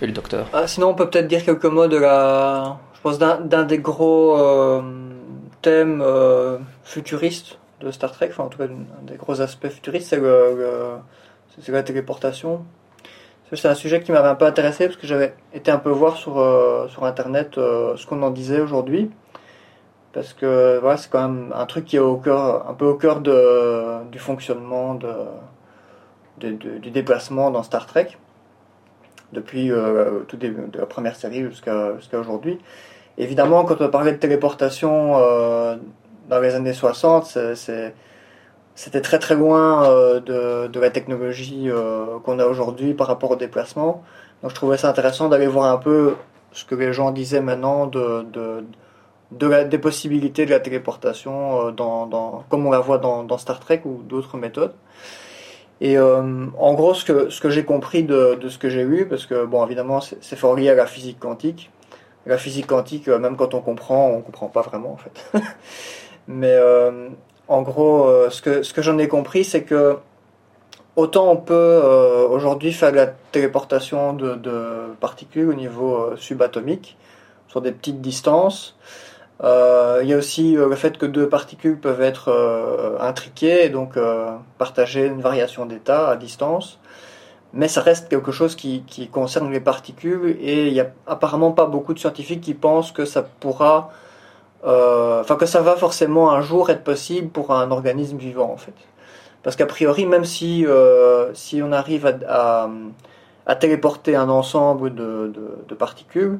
Et 0.00 0.06
le 0.06 0.12
docteur. 0.12 0.46
Ah, 0.52 0.68
sinon, 0.68 0.90
on 0.90 0.94
peut 0.94 1.10
peut-être 1.10 1.26
dire 1.26 1.44
quelques 1.44 1.64
mots 1.64 1.88
de 1.88 1.96
la. 1.96 2.78
Je 2.94 3.00
pense 3.00 3.18
d'un 3.18 3.64
des 3.64 3.78
gros 3.78 4.36
euh, 4.38 4.80
thèmes 5.62 6.02
euh, 6.02 6.58
futuristes 6.84 7.58
de 7.80 7.90
Star 7.90 8.12
Trek, 8.12 8.28
enfin 8.30 8.44
en 8.44 8.48
tout 8.48 8.58
cas 8.58 8.64
un 8.64 9.04
des 9.04 9.16
gros 9.16 9.40
aspects 9.40 9.68
futuristes, 9.68 10.08
c'est 10.08 10.18
le, 10.18 10.98
la 11.68 11.82
téléportation. 11.82 12.64
C'est 13.52 13.66
un 13.68 13.74
sujet 13.74 14.00
qui 14.00 14.12
m'avait 14.12 14.28
un 14.28 14.36
peu 14.36 14.44
intéressé 14.44 14.86
parce 14.86 14.96
que 14.96 15.08
j'avais 15.08 15.34
été 15.52 15.72
un 15.72 15.78
peu 15.78 15.90
voir 15.90 16.16
sur, 16.16 16.38
euh, 16.38 16.86
sur 16.86 17.04
internet 17.04 17.58
euh, 17.58 17.96
ce 17.96 18.06
qu'on 18.06 18.22
en 18.22 18.30
disait 18.30 18.60
aujourd'hui. 18.60 19.10
Parce 20.12 20.32
que 20.32 20.78
voilà, 20.78 20.96
c'est 20.96 21.10
quand 21.10 21.28
même 21.28 21.52
un 21.54 21.66
truc 21.66 21.84
qui 21.84 21.96
est 21.96 22.00
au 22.00 22.16
cœur, 22.16 22.68
un 22.68 22.74
peu 22.74 22.84
au 22.84 22.94
cœur 22.94 23.20
de, 23.20 24.04
du 24.10 24.18
fonctionnement 24.18 24.94
de, 24.94 25.14
du 26.38 26.90
déplacement 26.90 27.50
dans 27.50 27.62
Star 27.62 27.86
Trek, 27.86 28.08
depuis 29.32 29.70
euh, 29.70 30.20
la 30.74 30.86
première 30.86 31.16
série 31.16 31.44
jusqu'à 31.44 32.18
aujourd'hui. 32.18 32.58
Évidemment, 33.20 33.64
quand 33.64 33.80
on 33.80 33.88
parlait 33.90 34.12
de 34.12 34.16
téléportation 34.16 35.18
euh, 35.18 35.76
dans 36.30 36.40
les 36.40 36.54
années 36.54 36.72
60, 36.72 37.38
c'était 38.74 39.00
très 39.02 39.18
très 39.18 39.34
loin 39.34 39.84
euh, 39.84 40.20
de, 40.68 40.80
la 40.80 40.88
technologie 40.88 41.68
qu'on 42.24 42.38
a 42.38 42.46
aujourd'hui 42.46 42.94
par 42.94 43.06
rapport 43.08 43.30
au 43.32 43.36
déplacement. 43.36 44.02
Donc 44.42 44.52
je 44.52 44.54
trouvais 44.54 44.78
ça 44.78 44.88
intéressant 44.88 45.28
d'aller 45.28 45.46
voir 45.46 45.70
un 45.70 45.76
peu 45.76 46.14
ce 46.52 46.64
que 46.64 46.74
les 46.74 46.94
gens 46.94 47.10
disaient 47.10 47.42
maintenant 47.42 47.86
de, 47.86 48.64
des 49.30 49.78
possibilités 49.78 50.46
de 50.46 50.50
la 50.50 50.60
téléportation 50.60 51.74
comme 52.48 52.66
on 52.66 52.70
la 52.70 52.80
voit 52.80 52.96
dans, 52.96 53.36
Star 53.36 53.60
Trek 53.60 53.82
ou 53.84 54.00
d'autres 54.02 54.38
méthodes. 54.38 54.72
Et 55.82 55.96
euh, 55.96 56.46
en 56.58 56.74
gros, 56.74 56.94
ce 56.94 57.04
que, 57.04 57.50
j'ai 57.50 57.64
compris 57.64 58.02
de, 58.02 58.38
de, 58.40 58.48
ce 58.48 58.58
que 58.58 58.68
j'ai 58.68 58.84
lu, 58.84 59.06
parce 59.06 59.26
que, 59.26 59.46
bon, 59.46 59.64
évidemment, 59.64 60.00
c'est 60.00 60.36
fort 60.36 60.54
lié 60.54 60.68
à 60.68 60.74
la 60.74 60.86
physique 60.86 61.18
quantique. 61.18 61.70
La 62.26 62.36
physique 62.36 62.66
quantique, 62.66 63.08
euh, 63.08 63.18
même 63.18 63.36
quand 63.36 63.54
on 63.54 63.60
comprend, 63.60 64.08
on 64.10 64.20
comprend 64.20 64.48
pas 64.48 64.62
vraiment, 64.62 64.92
en 64.92 64.96
fait. 64.96 65.32
Mais 66.28 66.52
euh, 66.52 67.08
en 67.48 67.62
gros, 67.62 68.06
euh, 68.06 68.30
ce 68.30 68.42
que, 68.42 68.82
j'en 68.82 68.98
ai 68.98 69.08
compris, 69.08 69.44
c'est 69.44 69.62
que 69.62 69.96
autant 70.96 71.30
on 71.30 71.36
peut 71.36 71.82
aujourd'hui 72.30 72.72
faire 72.72 72.92
la 72.92 73.06
téléportation 73.06 74.12
de, 74.12 74.34
de 74.34 74.92
particules 75.00 75.48
au 75.48 75.54
niveau 75.54 76.14
subatomique, 76.16 76.98
sur 77.48 77.62
des 77.62 77.72
petites 77.72 78.00
distances, 78.00 78.76
il 79.42 80.06
y 80.06 80.12
a 80.12 80.16
aussi 80.16 80.52
le 80.52 80.74
fait 80.74 80.98
que 80.98 81.06
deux 81.06 81.28
particules 81.28 81.78
peuvent 81.78 82.02
être 82.02 82.98
intriquées 83.00 83.64
et 83.64 83.68
donc 83.70 83.94
partager 84.58 85.06
une 85.06 85.22
variation 85.22 85.64
d'état 85.64 86.08
à 86.10 86.16
distance. 86.16 86.78
Mais 87.52 87.68
ça 87.68 87.80
reste 87.80 88.08
quelque 88.08 88.32
chose 88.32 88.54
qui, 88.54 88.84
qui, 88.86 89.08
concerne 89.08 89.50
les 89.50 89.60
particules 89.60 90.36
et 90.40 90.68
il 90.68 90.72
n'y 90.72 90.80
a 90.80 90.86
apparemment 91.06 91.50
pas 91.52 91.66
beaucoup 91.66 91.94
de 91.94 91.98
scientifiques 91.98 92.40
qui 92.40 92.54
pensent 92.54 92.92
que 92.92 93.04
ça 93.04 93.22
pourra, 93.22 93.90
enfin 94.62 95.36
que 95.36 95.46
ça 95.46 95.60
va 95.60 95.74
forcément 95.76 96.30
un 96.30 96.42
jour 96.42 96.70
être 96.70 96.84
possible 96.84 97.28
pour 97.28 97.52
un 97.52 97.70
organisme 97.72 98.18
vivant 98.18 98.52
en 98.52 98.56
fait. 98.56 98.74
Parce 99.42 99.56
qu'a 99.56 99.66
priori, 99.66 100.06
même 100.06 100.24
si, 100.24 100.64
si 101.34 101.62
on 101.62 101.72
arrive 101.72 102.06
à, 102.06 102.70
à, 103.46 103.56
téléporter 103.56 104.14
un 104.14 104.28
ensemble 104.28 104.94
de, 104.94 105.32
de, 105.66 105.74
particules, 105.74 106.38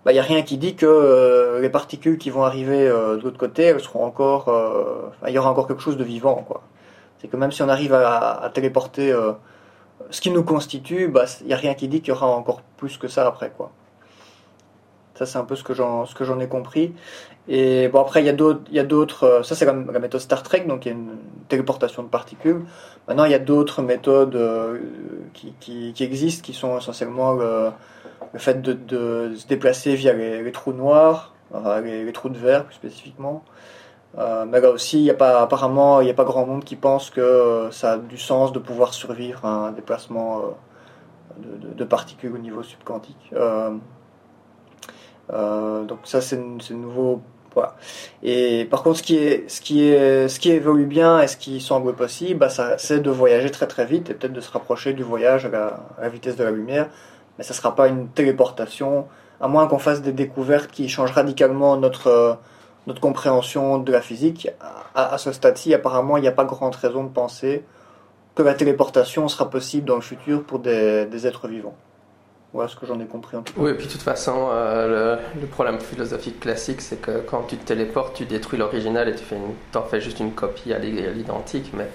il 0.00 0.04
bah, 0.04 0.12
n'y 0.14 0.18
a 0.18 0.22
rien 0.22 0.40
qui 0.40 0.56
dit 0.56 0.76
que 0.76 0.86
euh, 0.86 1.60
les 1.60 1.68
particules 1.68 2.16
qui 2.16 2.30
vont 2.30 2.42
arriver 2.42 2.88
euh, 2.88 3.16
de 3.18 3.22
l'autre 3.22 3.36
côté, 3.36 3.64
elles 3.64 3.80
seront 3.80 4.02
encore, 4.04 4.48
euh, 4.48 5.10
il 5.28 5.34
y 5.34 5.38
aura 5.38 5.50
encore 5.50 5.66
quelque 5.66 5.82
chose 5.82 5.98
de 5.98 6.04
vivant, 6.04 6.42
quoi. 6.48 6.62
C'est 7.18 7.28
que 7.28 7.36
même 7.36 7.52
si 7.52 7.62
on 7.62 7.68
arrive 7.68 7.92
à 7.92 8.50
téléporter 8.54 9.14
ce 10.10 10.20
qui 10.20 10.30
nous 10.30 10.42
constitue, 10.42 11.08
bah, 11.08 11.24
il 11.40 11.48
n'y 11.48 11.52
a 11.52 11.56
rien 11.56 11.74
qui 11.74 11.88
dit 11.88 12.00
qu'il 12.00 12.08
y 12.08 12.16
aura 12.16 12.26
encore 12.26 12.62
plus 12.76 12.96
que 12.96 13.08
ça 13.08 13.26
après, 13.26 13.52
quoi. 13.56 13.70
Ça, 15.14 15.26
c'est 15.26 15.36
un 15.36 15.44
peu 15.44 15.54
ce 15.54 15.62
que 15.62 15.74
j'en, 15.74 16.40
ai 16.40 16.48
compris. 16.48 16.94
Et 17.46 17.88
bon, 17.88 18.00
après, 18.00 18.22
il 18.22 18.26
y 18.26 18.30
a 18.30 18.32
d'autres, 18.32 18.62
d'autres, 18.84 19.42
ça 19.44 19.54
c'est 19.54 19.66
la, 19.66 19.74
la, 19.74 19.98
méthode 19.98 20.20
Star 20.22 20.42
Trek, 20.42 20.60
donc 20.60 20.86
il 20.86 20.88
y 20.88 20.92
a 20.92 20.94
une 20.94 21.18
téléportation 21.48 22.02
de 22.02 22.08
particules. 22.08 22.62
Maintenant, 23.06 23.26
il 23.26 23.30
y 23.30 23.34
a 23.34 23.38
d'autres 23.38 23.82
méthodes 23.82 24.38
qui, 25.34 25.52
qui, 25.60 25.92
qui, 25.92 26.04
existent, 26.04 26.42
qui 26.42 26.54
sont 26.54 26.78
essentiellement 26.78 27.32
le, 27.34 27.70
le 28.32 28.38
fait 28.38 28.62
de, 28.62 29.34
se 29.36 29.46
déplacer 29.46 29.94
via 29.94 30.12
les, 30.12 30.52
trous 30.52 30.72
noirs, 30.72 31.34
les, 31.82 32.12
trous 32.12 32.28
de 32.28 32.38
verre 32.38 32.64
plus 32.64 32.74
spécifiquement. 32.74 33.44
Euh, 34.18 34.44
mais 34.46 34.60
là 34.60 34.70
aussi, 34.70 35.02
y 35.02 35.10
a 35.10 35.14
pas, 35.14 35.40
apparemment, 35.40 36.00
il 36.00 36.04
n'y 36.04 36.10
a 36.10 36.14
pas 36.14 36.24
grand 36.24 36.46
monde 36.46 36.64
qui 36.64 36.76
pense 36.76 37.10
que 37.10 37.68
ça 37.70 37.92
a 37.92 37.98
du 37.98 38.18
sens 38.18 38.52
de 38.52 38.58
pouvoir 38.58 38.92
survivre 38.92 39.44
à 39.44 39.68
un 39.68 39.72
déplacement 39.72 40.40
euh, 40.40 41.74
de, 41.76 41.84
particules 41.84 42.34
au 42.34 42.38
niveau 42.38 42.62
subquantique. 42.62 43.30
Euh, 43.34 43.70
euh 45.32 45.84
donc 45.84 46.00
ça, 46.04 46.20
c'est 46.20 46.38
nouveau. 46.70 47.22
Voilà. 47.54 47.74
Et 48.22 48.66
par 48.70 48.82
contre, 48.84 48.98
ce 48.98 49.02
qui, 49.02 49.16
est, 49.16 49.48
ce, 49.48 49.60
qui 49.60 49.84
est, 49.84 50.28
ce 50.28 50.38
qui 50.38 50.50
évolue 50.52 50.86
bien 50.86 51.20
et 51.20 51.26
ce 51.26 51.36
qui 51.36 51.60
semble 51.60 51.94
possible, 51.94 52.38
bah, 52.38 52.48
c'est 52.78 53.00
de 53.00 53.10
voyager 53.10 53.50
très 53.50 53.66
très 53.66 53.86
vite 53.86 54.08
et 54.10 54.14
peut-être 54.14 54.32
de 54.32 54.40
se 54.40 54.52
rapprocher 54.52 54.92
du 54.92 55.02
voyage 55.02 55.46
à 55.46 55.48
la, 55.48 55.66
à 55.98 56.02
la 56.02 56.08
vitesse 56.08 56.36
de 56.36 56.44
la 56.44 56.52
lumière 56.52 56.88
mais 57.40 57.44
ça 57.44 57.54
ne 57.54 57.56
sera 57.56 57.74
pas 57.74 57.88
une 57.88 58.08
téléportation, 58.08 59.06
à 59.40 59.48
moins 59.48 59.66
qu'on 59.66 59.78
fasse 59.78 60.02
des 60.02 60.12
découvertes 60.12 60.70
qui 60.70 60.90
changent 60.90 61.12
radicalement 61.12 61.78
notre, 61.78 62.08
euh, 62.08 62.34
notre 62.86 63.00
compréhension 63.00 63.78
de 63.78 63.92
la 63.92 64.00
physique. 64.00 64.48
À, 64.94 65.18
ce 65.18 65.32
stade-ci, 65.32 65.72
apparemment, 65.74 66.16
il 66.16 66.22
n'y 66.22 66.28
a 66.28 66.32
pas 66.32 66.44
grande 66.44 66.74
raison 66.74 67.04
de 67.04 67.08
penser 67.08 67.64
que 68.34 68.42
la 68.42 68.54
téléportation 68.54 69.28
sera 69.28 69.50
possible 69.50 69.86
dans 69.86 69.96
le 69.96 70.00
futur 70.00 70.42
pour 70.44 70.58
des, 70.58 71.06
des 71.06 71.26
êtres 71.26 71.48
vivants. 71.48 71.76
Voilà 72.52 72.68
ce 72.68 72.74
que 72.74 72.84
j'en 72.84 72.98
ai 72.98 73.06
compris 73.06 73.36
en 73.36 73.42
tout 73.42 73.54
cas. 73.54 73.60
Oui, 73.60 73.70
et 73.70 73.74
puis 73.74 73.86
de 73.86 73.92
toute 73.92 74.02
façon, 74.02 74.48
euh, 74.50 75.18
le, 75.40 75.46
problème 75.46 75.78
philosophique 75.78 76.40
classique, 76.40 76.80
c'est 76.80 77.00
que 77.00 77.20
quand 77.20 77.42
tu 77.42 77.56
te 77.56 77.64
téléportes, 77.64 78.14
tu 78.16 78.24
détruis 78.24 78.58
l'original 78.58 79.08
et 79.08 79.14
tu 79.14 79.24
en 79.76 79.82
fais 79.82 80.00
juste 80.00 80.18
une 80.18 80.32
copie 80.32 80.72
à 80.72 80.78
l'identique, 80.78 81.70
mais 81.74 81.88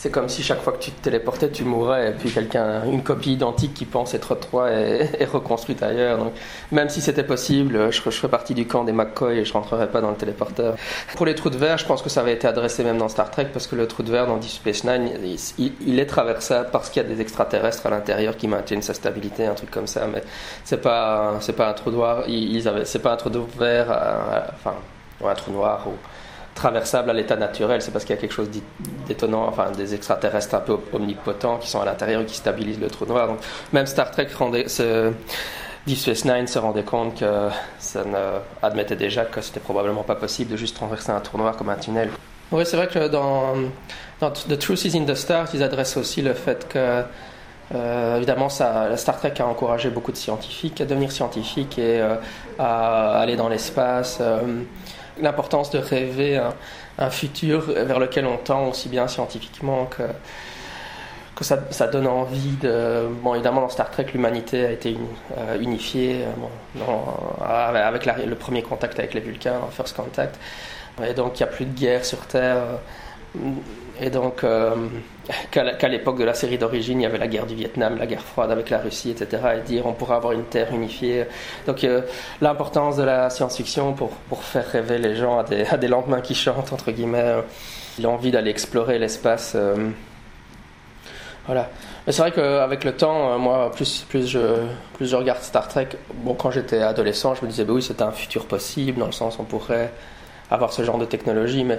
c'est 0.00 0.10
comme 0.10 0.30
si 0.30 0.42
chaque 0.42 0.62
fois 0.62 0.72
que 0.72 0.78
tu 0.78 0.92
te 0.92 1.02
téléportais, 1.02 1.50
tu 1.50 1.62
mourrais, 1.62 2.08
et 2.08 2.12
puis 2.12 2.30
quelqu'un, 2.30 2.84
une 2.86 3.02
copie 3.02 3.34
identique 3.34 3.74
qui 3.74 3.84
pense 3.84 4.14
être 4.14 4.34
toi 4.34 4.70
est, 4.70 5.26
reconstruite 5.26 5.82
ailleurs. 5.82 6.16
Donc, 6.16 6.32
même 6.72 6.88
si 6.88 7.02
c'était 7.02 7.22
possible, 7.22 7.90
je, 7.90 8.00
je 8.02 8.10
ferais 8.10 8.30
partie 8.30 8.54
du 8.54 8.66
camp 8.66 8.84
des 8.84 8.92
McCoy 8.92 9.40
et 9.40 9.44
je 9.44 9.52
rentrerais 9.52 9.90
pas 9.90 10.00
dans 10.00 10.08
le 10.08 10.16
téléporteur. 10.16 10.76
Pour 11.16 11.26
les 11.26 11.34
trous 11.34 11.50
de 11.50 11.58
verre, 11.58 11.76
je 11.76 11.84
pense 11.84 12.00
que 12.00 12.08
ça 12.08 12.22
avait 12.22 12.32
été 12.32 12.46
adressé 12.46 12.82
même 12.82 12.96
dans 12.96 13.10
Star 13.10 13.30
Trek, 13.30 13.48
parce 13.52 13.66
que 13.66 13.76
le 13.76 13.86
trou 13.86 14.02
de 14.02 14.10
verre 14.10 14.26
dans 14.26 14.38
Deep 14.38 14.48
Space 14.48 14.84
Nine, 14.84 15.10
il, 15.58 15.72
il 15.86 15.98
est 15.98 16.06
traversable 16.06 16.70
parce 16.72 16.88
qu'il 16.88 17.02
y 17.02 17.04
a 17.04 17.08
des 17.08 17.20
extraterrestres 17.20 17.84
à 17.84 17.90
l'intérieur 17.90 18.38
qui 18.38 18.48
maintiennent 18.48 18.80
sa 18.80 18.94
stabilité, 18.94 19.44
un 19.44 19.54
truc 19.54 19.70
comme 19.70 19.86
ça. 19.86 20.06
Mais 20.06 20.22
c'est 20.64 20.80
pas, 20.80 21.36
c'est 21.40 21.52
pas 21.52 21.68
un 21.68 21.74
trou 21.74 21.90
noir. 21.90 22.24
Ils 22.26 22.66
avaient, 22.66 22.86
c'est 22.86 23.00
pas 23.00 23.12
un 23.12 23.16
trou 23.16 23.28
de 23.28 23.40
verre, 23.58 23.90
enfin, 24.54 24.76
un 25.22 25.34
trou 25.34 25.52
noir 25.52 25.86
ou 25.86 25.92
traversable 26.54 27.10
à 27.10 27.12
l'état 27.12 27.36
naturel, 27.36 27.80
c'est 27.80 27.90
parce 27.90 28.04
qu'il 28.04 28.14
y 28.14 28.18
a 28.18 28.20
quelque 28.20 28.34
chose 28.34 28.50
d'étonnant, 29.06 29.46
enfin 29.48 29.70
des 29.70 29.94
extraterrestres 29.94 30.54
un 30.54 30.60
peu 30.60 30.78
omnipotents 30.92 31.58
qui 31.58 31.68
sont 31.70 31.80
à 31.80 31.84
l'intérieur 31.84 32.22
et 32.22 32.26
qui 32.26 32.36
stabilisent 32.36 32.80
le 32.80 32.88
trou 32.88 33.06
noir. 33.06 33.28
Donc 33.28 33.38
même 33.72 33.86
Star 33.86 34.10
Trek 34.10 34.28
rendait, 34.36 34.68
ce, 34.68 35.12
Deep 35.86 35.98
Space 35.98 36.24
Nine 36.24 36.46
se 36.46 36.58
rendait 36.58 36.82
compte 36.82 37.18
que 37.18 37.48
ça 37.78 38.04
ne 38.04 38.38
admettait 38.62 38.96
déjà 38.96 39.24
que 39.24 39.40
c'était 39.40 39.60
probablement 39.60 40.02
pas 40.02 40.16
possible 40.16 40.50
de 40.50 40.56
juste 40.56 40.76
traverser 40.76 41.10
un 41.10 41.20
trou 41.20 41.38
noir 41.38 41.56
comme 41.56 41.70
un 41.70 41.76
tunnel. 41.76 42.10
Oui, 42.52 42.66
c'est 42.66 42.76
vrai 42.76 42.88
que 42.88 43.08
dans, 43.08 43.54
dans, 44.20 44.30
The 44.30 44.58
Truth 44.58 44.84
is 44.84 44.98
in 44.98 45.04
the 45.04 45.14
Stars, 45.14 45.48
ils 45.54 45.62
adressent 45.62 45.96
aussi 45.96 46.20
le 46.20 46.34
fait 46.34 46.68
que 46.68 47.04
euh, 47.74 48.16
évidemment, 48.16 48.48
ça, 48.48 48.96
Star 48.96 49.16
Trek 49.16 49.34
a 49.38 49.46
encouragé 49.46 49.90
beaucoup 49.90 50.10
de 50.10 50.16
scientifiques 50.16 50.80
à 50.80 50.84
devenir 50.84 51.12
scientifiques 51.12 51.78
et 51.78 52.00
euh, 52.00 52.16
à 52.58 53.20
aller 53.20 53.36
dans 53.36 53.48
l'espace. 53.48 54.18
Euh, 54.20 54.62
l'importance 55.20 55.70
de 55.70 55.78
rêver 55.78 56.40
un, 56.98 57.10
futur 57.10 57.62
vers 57.62 57.98
lequel 57.98 58.26
on 58.26 58.36
tend 58.36 58.68
aussi 58.68 58.88
bien 58.88 59.08
scientifiquement 59.08 59.86
que, 59.86 60.02
que 61.34 61.44
ça, 61.44 61.58
ça 61.70 61.86
donne 61.86 62.06
envie 62.06 62.56
de... 62.60 63.08
Bon, 63.22 63.34
évidemment, 63.34 63.62
dans 63.62 63.68
Star 63.70 63.90
Trek, 63.90 64.06
l'humanité 64.12 64.66
a 64.66 64.70
été 64.70 64.96
euh, 65.38 65.58
unifiée 65.60 66.24
euh, 66.24 66.32
bon, 66.36 66.84
avec 67.44 68.04
le 68.04 68.34
premier 68.34 68.62
contact 68.62 68.98
avec 68.98 69.14
les 69.14 69.20
Vulcains, 69.20 69.60
First 69.70 69.96
Contact. 69.96 70.38
Et 71.02 71.14
donc, 71.14 71.40
il 71.40 71.42
n'y 71.42 71.48
a 71.48 71.52
plus 71.52 71.64
de 71.64 71.78
guerre 71.78 72.04
sur 72.04 72.26
Terre. 72.26 72.58
Et 74.02 74.08
donc, 74.08 74.44
euh, 74.44 74.74
qu'à 75.50 75.88
l'époque 75.88 76.18
de 76.18 76.24
la 76.24 76.34
série 76.34 76.56
d'origine, 76.56 77.00
il 77.00 77.02
y 77.04 77.06
avait 77.06 77.18
la 77.18 77.28
guerre 77.28 77.46
du 77.46 77.54
Vietnam, 77.54 77.98
la 77.98 78.06
guerre 78.06 78.22
froide 78.22 78.50
avec 78.50 78.70
la 78.70 78.78
Russie, 78.78 79.10
etc. 79.10 79.42
Et 79.58 79.60
dire 79.60 79.86
on 79.86 79.92
pourrait 79.92 80.16
avoir 80.16 80.32
une 80.32 80.44
Terre 80.44 80.72
unifiée. 80.72 81.26
Donc, 81.66 81.84
euh, 81.84 82.02
l'importance 82.40 82.96
de 82.96 83.02
la 83.02 83.28
science-fiction 83.28 83.92
pour, 83.92 84.10
pour 84.10 84.42
faire 84.42 84.66
rêver 84.66 84.98
les 84.98 85.16
gens 85.16 85.38
à 85.38 85.44
des, 85.44 85.66
à 85.66 85.76
des 85.76 85.88
lendemains 85.88 86.22
qui 86.22 86.34
chantent, 86.34 86.72
entre 86.72 86.90
guillemets. 86.90 87.36
L'envie 88.00 88.30
d'aller 88.30 88.50
explorer 88.50 88.98
l'espace. 88.98 89.52
Euh, 89.54 89.90
voilà. 91.46 91.68
Mais 92.06 92.12
c'est 92.12 92.22
vrai 92.22 92.32
qu'avec 92.32 92.84
le 92.84 92.92
temps, 92.92 93.32
euh, 93.32 93.38
moi, 93.38 93.70
plus, 93.72 94.06
plus, 94.08 94.26
je, 94.26 94.38
plus 94.94 95.06
je 95.06 95.16
regarde 95.16 95.40
Star 95.42 95.68
Trek, 95.68 95.88
bon, 96.14 96.34
quand 96.34 96.50
j'étais 96.50 96.80
adolescent, 96.80 97.34
je 97.34 97.44
me 97.44 97.50
disais, 97.50 97.64
bah 97.64 97.72
oui, 97.74 97.82
c'est 97.82 98.00
un 98.02 98.12
futur 98.12 98.46
possible, 98.46 98.98
dans 98.98 99.06
le 99.06 99.12
sens 99.12 99.38
on 99.38 99.44
pourrait 99.44 99.92
avoir 100.50 100.72
ce 100.72 100.82
genre 100.82 100.98
de 100.98 101.04
technologie, 101.04 101.64
mais 101.64 101.78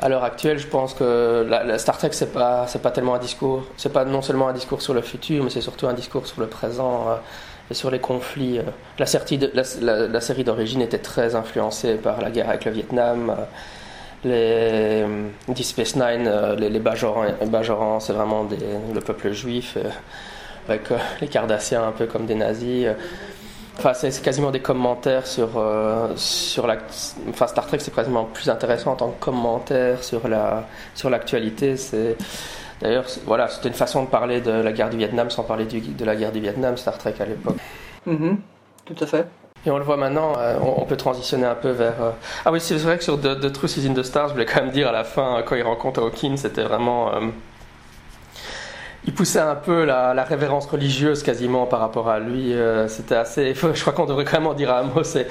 à 0.00 0.08
l'heure 0.08 0.24
actuelle, 0.24 0.58
je 0.58 0.66
pense 0.66 0.94
que 0.94 1.46
la, 1.48 1.62
la 1.62 1.78
Star 1.78 1.98
Trek, 1.98 2.08
c'est 2.12 2.32
pas, 2.32 2.66
c'est 2.66 2.80
pas 2.80 2.90
tellement 2.90 3.14
un 3.14 3.18
discours, 3.18 3.64
c'est 3.76 3.92
pas 3.92 4.04
non 4.04 4.22
seulement 4.22 4.48
un 4.48 4.52
discours 4.54 4.80
sur 4.80 4.94
le 4.94 5.02
futur, 5.02 5.44
mais 5.44 5.50
c'est 5.50 5.60
surtout 5.60 5.86
un 5.86 5.92
discours 5.92 6.26
sur 6.26 6.40
le 6.40 6.46
présent 6.46 7.06
euh, 7.08 7.16
et 7.70 7.74
sur 7.74 7.90
les 7.90 7.98
conflits. 7.98 8.58
Euh. 8.58 8.62
La, 8.98 9.06
la, 9.82 10.08
la 10.08 10.20
série 10.20 10.42
d'origine 10.42 10.80
était 10.80 10.98
très 10.98 11.34
influencée 11.34 11.96
par 11.96 12.20
la 12.22 12.30
guerre 12.30 12.48
avec 12.48 12.64
le 12.64 12.70
Vietnam. 12.72 13.30
Euh, 13.30 13.44
les 14.22 15.54
Deep 15.54 15.64
Space 15.64 15.96
Nine, 15.96 16.30
les, 16.58 16.68
les 16.68 16.78
Bajorans, 16.78 18.00
c'est 18.00 18.12
vraiment 18.12 18.44
des, 18.44 18.58
le 18.94 19.00
peuple 19.00 19.32
juif, 19.32 19.78
avec 20.68 20.88
les 21.22 21.28
Cardassiens 21.28 21.84
un 21.84 21.92
peu 21.92 22.04
comme 22.06 22.26
des 22.26 22.34
nazis. 22.34 22.86
Enfin, 23.80 23.94
c'est 23.94 24.22
quasiment 24.22 24.50
des 24.50 24.60
commentaires 24.60 25.26
sur, 25.26 25.56
euh, 25.56 26.08
sur 26.14 26.66
la. 26.66 26.76
Enfin, 27.30 27.46
Star 27.46 27.66
Trek, 27.66 27.78
c'est 27.80 27.94
quasiment 27.94 28.24
plus 28.24 28.50
intéressant 28.50 28.92
en 28.92 28.96
tant 28.96 29.08
que 29.08 29.24
commentaire 29.24 30.04
sur 30.04 30.28
la 30.28 30.66
sur 30.94 31.08
l'actualité. 31.08 31.78
C'est 31.78 32.18
D'ailleurs, 32.82 33.06
voilà, 33.24 33.48
c'était 33.48 33.68
une 33.68 33.74
façon 33.74 34.04
de 34.04 34.08
parler 34.08 34.42
de 34.42 34.50
la 34.50 34.72
guerre 34.72 34.90
du 34.90 34.98
Vietnam 34.98 35.30
sans 35.30 35.44
parler 35.44 35.64
du, 35.64 35.80
de 35.80 36.04
la 36.04 36.14
guerre 36.14 36.32
du 36.32 36.40
Vietnam, 36.40 36.76
Star 36.76 36.98
Trek 36.98 37.14
à 37.20 37.24
l'époque. 37.24 37.56
Mhm. 38.04 38.38
Tout 38.84 38.96
à 39.00 39.06
fait. 39.06 39.26
Et 39.64 39.70
on 39.70 39.78
le 39.78 39.84
voit 39.84 39.96
maintenant, 39.96 40.32
euh, 40.38 40.58
on, 40.62 40.84
peut 40.84 40.96
transitionner 40.96 41.46
un 41.46 41.54
peu 41.54 41.70
vers. 41.70 42.02
Euh, 42.02 42.10
ah 42.44 42.52
oui, 42.52 42.60
c'est 42.60 42.76
vrai 42.76 42.98
que 42.98 43.04
sur 43.04 43.18
The, 43.18 43.40
The, 43.40 43.50
Truth 43.50 43.78
is 43.78 43.88
in 43.88 43.94
the 43.94 44.02
Stars, 44.02 44.28
je 44.28 44.32
voulais 44.34 44.46
quand 44.46 44.60
même 44.60 44.72
dire 44.72 44.88
à 44.88 44.92
la 44.92 45.04
fin, 45.04 45.42
quand 45.46 45.56
il 45.56 45.62
rencontre 45.62 46.02
Hawkins, 46.02 46.36
c'était 46.36 46.64
vraiment. 46.64 47.12
Il 49.06 49.14
poussait 49.14 49.40
un 49.40 49.54
peu 49.54 49.84
la, 49.84 50.14
la, 50.14 50.24
révérence 50.24 50.66
religieuse 50.66 51.22
quasiment 51.22 51.66
par 51.66 51.80
rapport 51.80 52.08
à 52.08 52.18
lui. 52.18 52.54
c'était 52.88 53.16
assez. 53.16 53.54
Je 53.74 53.80
crois 53.80 53.92
qu'on 53.92 54.06
devrait 54.06 54.36
en 54.36 54.54
dire 54.54 54.74
un 54.74 54.82
mot. 54.82 55.02
C'est 55.04 55.26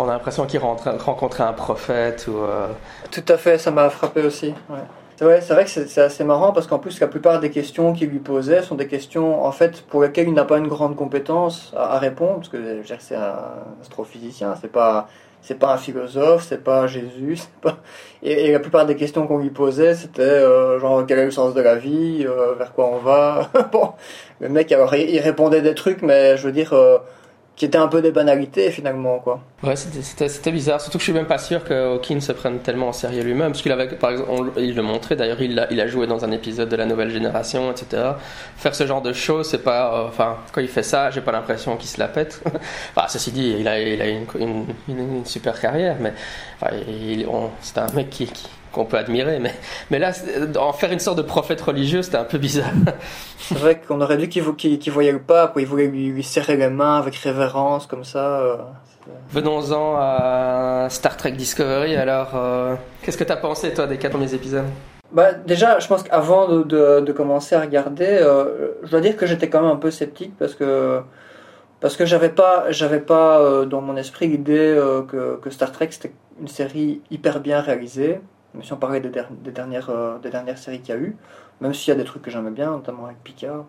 on 0.00 0.08
a 0.08 0.12
l'impression 0.12 0.46
qu'il 0.46 0.60
rencontrait 0.60 1.42
un 1.42 1.52
prophète. 1.52 2.26
Ou, 2.28 2.38
euh, 2.38 2.68
Tout 3.10 3.24
à 3.28 3.36
fait, 3.36 3.58
ça 3.58 3.70
m'a 3.70 3.90
frappé 3.90 4.22
aussi. 4.22 4.54
Ouais. 4.68 4.78
C'est 5.16 5.52
vrai 5.52 5.64
que 5.64 5.70
c'est 5.70 6.00
assez 6.00 6.24
marrant 6.24 6.52
parce 6.52 6.66
qu'en 6.66 6.78
plus, 6.78 6.98
la 6.98 7.06
plupart 7.06 7.40
des 7.40 7.50
questions 7.50 7.92
qu'il 7.92 8.08
lui 8.08 8.20
posait 8.20 8.62
sont 8.62 8.74
des 8.74 8.86
questions 8.86 9.44
en 9.44 9.52
fait 9.52 9.82
pour 9.82 10.00
lesquelles 10.00 10.28
il 10.28 10.32
n'a 10.32 10.46
pas 10.46 10.56
une 10.56 10.68
grande 10.68 10.96
compétence 10.96 11.74
à, 11.76 11.98
répondre 11.98 12.36
parce 12.36 12.48
que 12.48 12.82
c'est 12.98 13.16
un 13.16 13.36
astrophysicien, 13.82 14.54
c'est 14.58 14.72
pas 14.72 15.08
c'est 15.42 15.58
pas 15.58 15.74
un 15.74 15.76
philosophe, 15.76 16.44
c'est 16.48 16.62
pas 16.62 16.86
Jésus, 16.86 17.38
pas 17.60 17.78
et, 18.22 18.52
la 18.52 18.60
plupart 18.60 18.86
des 18.86 18.96
questions 18.96 19.26
qu'on 19.26 19.38
lui 19.38 19.50
posait 19.50 19.94
c'était 19.94 20.22
euh, 20.22 20.78
genre 20.78 21.04
quel 21.06 21.18
est 21.18 21.24
le 21.24 21.30
sens 21.30 21.54
de 21.54 21.60
la 21.60 21.76
vie, 21.76 22.24
euh, 22.26 22.54
vers 22.54 22.72
quoi 22.72 22.88
on 22.88 22.98
va? 22.98 23.50
bon, 23.72 23.92
le 24.40 24.48
mec 24.48 24.70
alors 24.72 24.94
il, 24.94 25.18
répondait 25.20 25.62
des 25.62 25.74
trucs 25.74 26.02
mais 26.02 26.36
je 26.36 26.46
veux 26.46 26.52
dire 26.52 26.74
qui 27.60 27.66
était 27.66 27.76
un 27.76 27.88
peu 27.88 28.00
des 28.00 28.10
banalités 28.10 28.70
finalement 28.70 29.18
quoi. 29.18 29.38
Ouais, 29.62 29.76
c'était 29.76 30.50
bizarre. 30.50 30.80
Surtout 30.80 30.96
que 30.96 31.02
je 31.02 31.10
suis 31.10 31.12
même 31.12 31.26
pas 31.26 31.36
sûr 31.36 31.62
que 31.62 31.94
Hawkins 31.94 32.22
se 32.22 32.32
prenne 32.32 32.60
tellement 32.60 32.88
en 32.88 32.94
sérieux 32.94 33.22
lui-même, 33.22 33.48
parce 33.48 33.60
qu'il 33.60 33.70
avait, 33.70 33.86
par 33.86 34.12
exemple, 34.12 34.52
il 34.56 34.74
le 34.74 34.80
montrait. 34.80 35.14
D'ailleurs, 35.14 35.42
il, 35.42 35.68
il, 35.70 35.78
a 35.78 35.86
joué 35.86 36.06
dans 36.06 36.24
un 36.24 36.30
épisode 36.30 36.70
de 36.70 36.76
la 36.76 36.86
Nouvelle 36.86 37.10
Génération, 37.10 37.70
etc. 37.70 38.12
Faire 38.56 38.74
ce 38.74 38.86
genre 38.86 39.02
de 39.02 39.12
choses, 39.12 39.50
c'est 39.50 39.62
pas, 39.62 39.92
euh, 39.92 40.08
enfin, 40.08 40.38
quand 40.52 40.62
il 40.62 40.68
fait 40.68 40.82
ça, 40.82 41.10
j'ai 41.10 41.20
pas 41.20 41.32
l'impression 41.32 41.76
qu'il 41.76 41.90
se 41.90 42.00
la 42.00 42.08
pète. 42.08 42.42
enfin, 42.96 43.06
ceci 43.08 43.30
dit, 43.30 43.54
il 43.58 43.68
a, 43.68 43.78
il 43.78 44.00
a 44.00 44.08
une, 44.08 44.24
une, 44.38 44.64
une, 44.88 45.26
super 45.26 45.60
carrière, 45.60 45.96
mais 46.00 46.14
enfin, 46.62 46.74
c'est 47.60 47.76
un 47.76 47.92
mec 47.92 48.08
qui, 48.08 48.24
qui 48.24 48.48
qu'on 48.72 48.84
peut 48.84 48.96
admirer, 48.96 49.38
mais, 49.40 49.52
mais 49.90 49.98
là, 49.98 50.12
en 50.58 50.72
faire 50.72 50.92
une 50.92 51.00
sorte 51.00 51.18
de 51.18 51.22
prophète 51.22 51.60
religieux, 51.60 52.02
c'était 52.02 52.18
un 52.18 52.24
peu 52.24 52.38
bizarre. 52.38 52.70
C'est 53.38 53.58
vrai 53.58 53.80
qu'on 53.80 54.00
aurait 54.00 54.16
dû 54.16 54.28
qu'il 54.28 54.92
voyait 54.92 55.12
le 55.12 55.20
pape, 55.20 55.54
il 55.58 55.66
voulait 55.66 55.88
lui, 55.88 56.22
serrer 56.22 56.56
les 56.56 56.68
mains 56.68 56.98
avec 56.98 57.16
révérence, 57.16 57.86
comme 57.86 58.04
ça. 58.04 58.40
Euh, 58.40 58.56
Venons-en 59.30 59.96
à 59.98 60.86
Star 60.88 61.16
Trek 61.16 61.32
Discovery, 61.32 61.96
alors, 61.96 62.32
euh, 62.34 62.74
qu'est-ce 63.02 63.18
que 63.18 63.24
tu 63.24 63.32
as 63.32 63.36
pensé, 63.36 63.72
toi, 63.74 63.86
des 63.86 63.96
quatre 63.96 64.12
premiers 64.12 64.34
épisodes? 64.34 64.66
Bah, 65.10 65.32
déjà, 65.32 65.80
je 65.80 65.88
pense 65.88 66.04
qu'avant 66.04 66.48
de, 66.48 67.00
de, 67.00 67.12
commencer 67.12 67.56
à 67.56 67.60
regarder, 67.60 68.06
euh, 68.06 68.74
je 68.84 68.90
dois 68.90 69.00
dire 69.00 69.16
que 69.16 69.26
j'étais 69.26 69.48
quand 69.48 69.62
même 69.62 69.72
un 69.72 69.76
peu 69.76 69.90
sceptique 69.90 70.32
parce 70.38 70.54
que 70.54 71.00
parce 71.80 71.96
que 71.96 72.04
j'avais 72.04 72.28
pas 72.28 72.70
j'avais 72.70 73.00
pas 73.00 73.64
dans 73.64 73.80
mon 73.80 73.96
esprit 73.96 74.28
l'idée 74.28 74.78
que, 75.08 75.40
que, 75.42 75.50
Star 75.50 75.72
Trek 75.72 75.88
c'était 75.90 76.12
une 76.40 76.46
série 76.46 77.00
hyper 77.10 77.40
bien 77.40 77.60
réalisée 77.60 78.20
même 78.54 78.62
si 78.62 78.72
on 78.72 78.76
parlait 78.76 79.00
des, 79.00 79.10
dernières, 79.52 79.90
euh, 79.90 80.18
des 80.18 80.30
dernières 80.30 80.58
séries 80.58 80.80
qu'il 80.80 80.94
y 80.94 80.98
a 80.98 81.00
eu, 81.00 81.16
même 81.60 81.74
s'il 81.74 81.88
y 81.88 81.94
a 81.94 81.98
des 81.98 82.04
trucs 82.04 82.22
que 82.22 82.30
j'aimais 82.30 82.50
bien, 82.50 82.70
notamment 82.70 83.06
avec 83.06 83.22
Picard. 83.22 83.64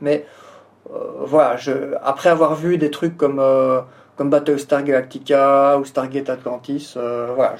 Mais 0.00 0.26
euh, 0.92 0.98
voilà, 1.20 1.56
après 2.02 2.28
avoir 2.28 2.54
vu 2.54 2.76
des 2.76 2.90
trucs 2.90 3.16
comme, 3.16 3.38
euh, 3.38 3.80
comme 4.16 4.30
Battlestar 4.30 4.82
Galactica 4.82 5.78
ou 5.78 5.84
Stargate 5.84 6.28
Atlantis, 6.28 6.94
voilà, 6.96 7.56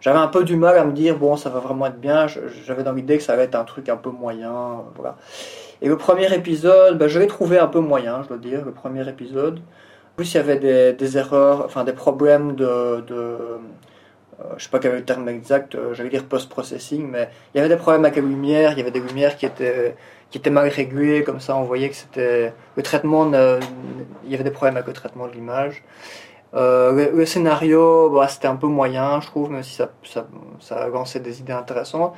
j'avais 0.00 0.18
un 0.18 0.28
peu 0.28 0.44
du 0.44 0.56
mal 0.56 0.78
à 0.78 0.84
me 0.84 0.92
dire, 0.92 1.18
bon, 1.18 1.36
ça 1.36 1.50
va 1.50 1.60
vraiment 1.60 1.86
être 1.86 2.00
bien, 2.00 2.26
j'avais 2.64 2.82
dans 2.82 2.92
l'idée 2.92 3.18
que 3.18 3.22
ça 3.22 3.34
allait 3.34 3.44
être 3.44 3.56
un 3.56 3.64
truc 3.64 3.88
un 3.88 3.96
peu 3.96 4.10
moyen, 4.10 4.84
voilà. 4.94 5.16
Et 5.80 5.88
le 5.88 5.96
premier 5.96 6.32
épisode, 6.34 6.98
ben, 6.98 7.08
je 7.08 7.18
l'ai 7.18 7.28
trouvé 7.28 7.58
un 7.58 7.68
peu 7.68 7.78
moyen, 7.80 8.22
je 8.22 8.28
dois 8.28 8.38
dire, 8.38 8.64
le 8.64 8.72
premier 8.72 9.08
épisode. 9.08 9.58
En 9.58 10.16
plus, 10.16 10.34
il 10.34 10.36
y 10.36 10.40
avait 10.40 10.58
des, 10.58 10.92
des 10.92 11.18
erreurs, 11.18 11.62
enfin 11.64 11.84
des 11.84 11.92
problèmes 11.92 12.56
de, 12.56 12.64
euh, 12.64 13.58
je 14.56 14.64
sais 14.64 14.70
pas 14.70 14.78
quel 14.78 14.92
est 14.92 14.98
le 14.98 15.04
terme 15.04 15.28
exact, 15.28 15.74
euh, 15.74 15.94
j'allais 15.94 16.10
dire 16.10 16.24
post-processing, 16.24 17.08
mais 17.10 17.28
il 17.52 17.58
y 17.58 17.60
avait 17.60 17.68
des 17.68 17.76
problèmes 17.76 18.04
avec 18.04 18.16
la 18.16 18.22
lumière, 18.22 18.72
il 18.72 18.78
y 18.78 18.80
avait 18.80 18.90
des 18.90 19.00
lumières 19.00 19.36
qui 19.36 19.46
étaient, 19.46 19.96
qui 20.30 20.38
étaient 20.38 20.50
mal 20.50 20.68
régulées, 20.68 21.24
comme 21.24 21.40
ça 21.40 21.56
on 21.56 21.64
voyait 21.64 21.88
que 21.88 21.96
c'était 21.96 22.52
le 22.76 22.82
traitement, 22.82 23.30
il 24.24 24.30
y 24.30 24.34
avait 24.34 24.44
des 24.44 24.50
problèmes 24.50 24.76
avec 24.76 24.86
le 24.86 24.92
traitement 24.92 25.26
de 25.26 25.32
l'image. 25.32 25.82
Euh, 26.54 27.10
le, 27.12 27.26
scénario, 27.26 28.10
bah, 28.10 28.28
c'était 28.28 28.48
un 28.48 28.56
peu 28.56 28.68
moyen, 28.68 29.20
je 29.20 29.26
trouve, 29.26 29.50
même 29.50 29.62
si 29.62 29.74
ça, 29.74 29.90
ça, 30.02 30.26
ça 30.60 30.88
lancé 30.88 31.20
des 31.20 31.40
idées 31.40 31.52
intéressantes. 31.52 32.14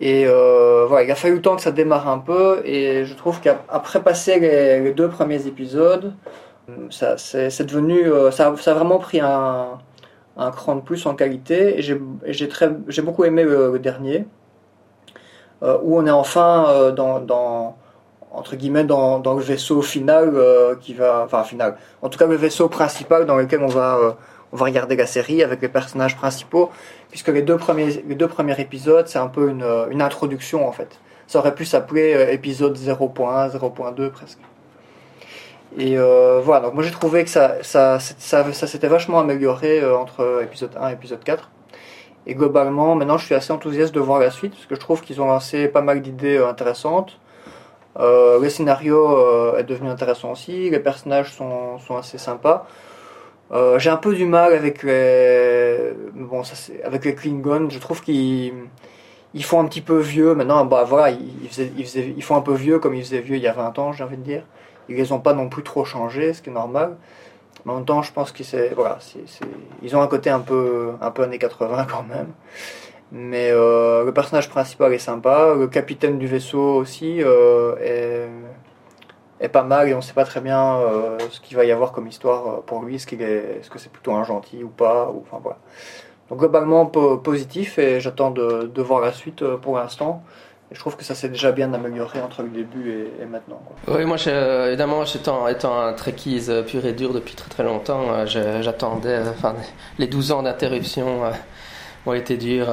Et 0.00 0.24
euh, 0.26 0.86
voilà, 0.88 1.04
il 1.04 1.10
a 1.10 1.14
fallu 1.14 1.34
le 1.36 1.42
temps 1.42 1.56
que 1.56 1.62
ça 1.62 1.72
démarre 1.72 2.08
un 2.08 2.18
peu, 2.18 2.62
et 2.64 3.04
je 3.04 3.14
trouve 3.14 3.40
qu'après 3.40 4.02
passer 4.02 4.40
les, 4.40 4.80
les, 4.80 4.92
deux 4.92 5.08
premiers 5.08 5.46
épisodes, 5.46 6.14
ça 6.90 7.18
c'est 7.18 7.64
devenu, 7.64 8.04
ça, 8.30 8.56
ça 8.56 8.70
a 8.70 8.74
vraiment 8.74 8.98
pris 8.98 9.20
un, 9.20 9.78
un 10.40 10.50
cran 10.50 10.74
de 10.74 10.80
plus 10.80 11.06
en 11.06 11.14
qualité. 11.14 11.78
Et 11.78 11.82
j'ai 11.82 13.02
beaucoup 13.02 13.24
aimé 13.24 13.44
le, 13.44 13.78
dernier, 13.78 14.26
euh, 15.62 15.78
où 15.82 15.98
on 15.98 16.06
est 16.06 16.10
enfin 16.10 16.66
euh, 16.68 16.90
dans, 16.90 17.76
entre 18.32 18.56
guillemets 18.56 18.84
dans, 18.84 19.22
le 19.22 19.42
vaisseau 19.42 19.82
final 19.82 20.32
euh, 20.34 20.74
qui 20.80 20.94
va, 20.94 21.22
enfin 21.24 21.44
final, 21.44 21.76
en 22.02 22.08
tout 22.08 22.18
cas 22.18 22.26
le 22.26 22.36
vaisseau 22.36 22.68
principal 22.68 23.26
dans 23.26 23.36
lequel 23.36 23.62
on 23.62 23.68
va 23.68 24.16
on 24.52 24.56
va 24.56 24.64
regarder 24.64 24.96
la 24.96 25.06
série 25.06 25.44
avec 25.44 25.62
les 25.62 25.68
personnages 25.68 26.16
principaux, 26.16 26.70
puisque 27.08 27.28
les 27.28 27.42
deux 27.42 27.56
premiers, 27.56 28.02
les 28.08 28.16
deux 28.16 28.26
premiers 28.26 28.60
épisodes, 28.60 29.06
c'est 29.06 29.20
un 29.20 29.28
peu 29.28 29.48
une, 29.48 29.64
une, 29.92 30.02
introduction 30.02 30.66
en 30.66 30.72
fait. 30.72 30.88
Ça 31.28 31.38
aurait 31.38 31.54
pu 31.54 31.64
s'appeler 31.64 32.30
épisode 32.32 32.76
0.1, 32.76 33.56
0.2 33.56 34.10
presque. 34.10 34.40
Et 35.78 35.96
euh, 35.96 36.40
voilà, 36.42 36.66
donc 36.66 36.74
moi 36.74 36.82
j'ai 36.82 36.90
trouvé 36.90 37.22
que 37.24 37.30
ça, 37.30 37.62
ça, 37.62 38.00
ça, 38.00 38.52
ça 38.52 38.66
s'était 38.66 38.88
vachement 38.88 39.20
amélioré 39.20 39.80
euh, 39.80 39.96
entre 39.96 40.42
épisode 40.42 40.72
1 40.76 40.90
et 40.90 40.92
épisode 40.94 41.22
4. 41.22 41.48
Et 42.26 42.34
globalement, 42.34 42.96
maintenant 42.96 43.18
je 43.18 43.26
suis 43.26 43.34
assez 43.34 43.52
enthousiaste 43.52 43.94
de 43.94 44.00
voir 44.00 44.18
la 44.18 44.30
suite, 44.30 44.52
parce 44.52 44.66
que 44.66 44.74
je 44.74 44.80
trouve 44.80 45.00
qu'ils 45.00 45.20
ont 45.22 45.26
lancé 45.26 45.68
pas 45.68 45.80
mal 45.80 46.02
d'idées 46.02 46.38
euh, 46.38 46.48
intéressantes. 46.48 47.18
Le 47.98 48.48
scénario 48.48 49.56
est 49.58 49.64
devenu 49.64 49.90
intéressant 49.90 50.32
aussi, 50.32 50.70
les 50.70 50.78
personnages 50.78 51.34
sont, 51.34 51.78
sont 51.80 51.96
assez 51.96 52.16
sympas. 52.18 52.66
j'ai 53.76 53.90
un 53.90 53.96
peu 53.96 54.14
du 54.14 54.24
mal 54.24 54.54
avec 54.54 54.84
les, 54.84 55.92
bon, 56.14 56.42
avec 56.84 57.04
les 57.04 57.14
Klingons, 57.14 57.68
je 57.68 57.78
trouve 57.78 58.00
qu'ils 58.00 58.54
ils 59.34 59.44
font 59.44 59.60
un 59.60 59.66
petit 59.66 59.82
peu 59.82 59.98
vieux 59.98 60.34
maintenant. 60.34 60.64
Bah 60.64 60.84
voilà, 60.86 61.10
ils, 61.10 61.70
ils, 61.76 62.14
ils 62.16 62.22
font 62.22 62.36
un 62.36 62.40
peu 62.40 62.54
vieux 62.54 62.78
comme 62.78 62.94
ils 62.94 63.02
faisaient 63.04 63.20
vieux 63.20 63.36
il 63.36 63.42
y 63.42 63.48
a 63.48 63.52
20 63.52 63.78
ans, 63.78 63.92
j'ai 63.92 64.04
envie 64.04 64.16
de 64.16 64.22
dire. 64.22 64.44
Ils 64.90 64.96
les 64.96 65.12
ont 65.12 65.20
pas 65.20 65.32
non 65.32 65.48
plus 65.48 65.62
trop 65.62 65.84
changé, 65.84 66.34
ce 66.34 66.42
qui 66.42 66.50
est 66.50 66.52
normal. 66.52 66.96
Mais 67.64 67.72
en 67.72 67.76
même 67.76 67.84
temps, 67.84 68.02
je 68.02 68.12
pense 68.12 68.32
qu'ils 68.32 69.96
ont 69.96 70.02
un 70.02 70.06
côté 70.08 70.30
un 70.30 70.40
peu, 70.40 70.94
années 71.00 71.38
80 71.38 71.86
quand 71.88 72.02
même. 72.02 72.28
Mais 73.12 73.50
euh, 73.50 74.04
le 74.04 74.12
personnage 74.12 74.48
principal 74.48 74.92
est 74.92 74.98
sympa, 74.98 75.54
le 75.56 75.66
capitaine 75.66 76.18
du 76.18 76.26
vaisseau 76.28 76.76
aussi 76.76 77.22
euh, 77.22 78.28
est, 79.40 79.48
pas 79.48 79.64
mal 79.64 79.88
et 79.88 79.94
on 79.94 80.00
sait 80.00 80.12
pas 80.12 80.24
très 80.24 80.40
bien 80.40 80.76
euh, 80.76 81.18
ce 81.30 81.40
qu'il 81.40 81.56
va 81.56 81.64
y 81.64 81.72
avoir 81.72 81.90
comme 81.90 82.06
histoire 82.06 82.62
pour 82.62 82.82
lui, 82.82 82.96
est-ce 82.96 83.06
que 83.06 83.78
c'est 83.78 83.90
plutôt 83.90 84.12
un 84.12 84.22
gentil 84.22 84.62
ou 84.62 84.68
pas. 84.68 85.12
Donc 86.28 86.38
globalement 86.38 86.86
positif 86.86 87.80
et 87.80 87.98
j'attends 87.98 88.30
de, 88.30 88.80
voir 88.80 89.00
la 89.00 89.12
suite 89.12 89.44
pour 89.56 89.76
l'instant 89.76 90.22
je 90.72 90.78
trouve 90.78 90.96
que 90.96 91.04
ça 91.04 91.14
s'est 91.14 91.28
déjà 91.28 91.50
bien 91.50 91.72
amélioré 91.72 92.20
entre 92.20 92.42
le 92.42 92.48
début 92.48 93.08
et, 93.20 93.26
maintenant. 93.26 93.60
Oui, 93.88 94.04
moi, 94.04 94.16
évidemment, 94.68 95.04
étant, 95.04 95.48
étant 95.48 95.80
un 95.80 95.92
trekkies 95.92 96.44
euh, 96.48 96.62
pur 96.62 96.84
et 96.86 96.92
dur 96.92 97.12
depuis 97.12 97.34
très 97.34 97.50
très 97.50 97.64
longtemps, 97.64 98.04
euh, 98.10 98.60
j'attendais. 98.62 99.08
Euh, 99.08 99.30
enfin, 99.30 99.56
les 99.98 100.06
12 100.06 100.30
ans 100.32 100.42
d'interruption 100.42 101.22
ont 102.06 102.12
été 102.12 102.36
durs. 102.36 102.68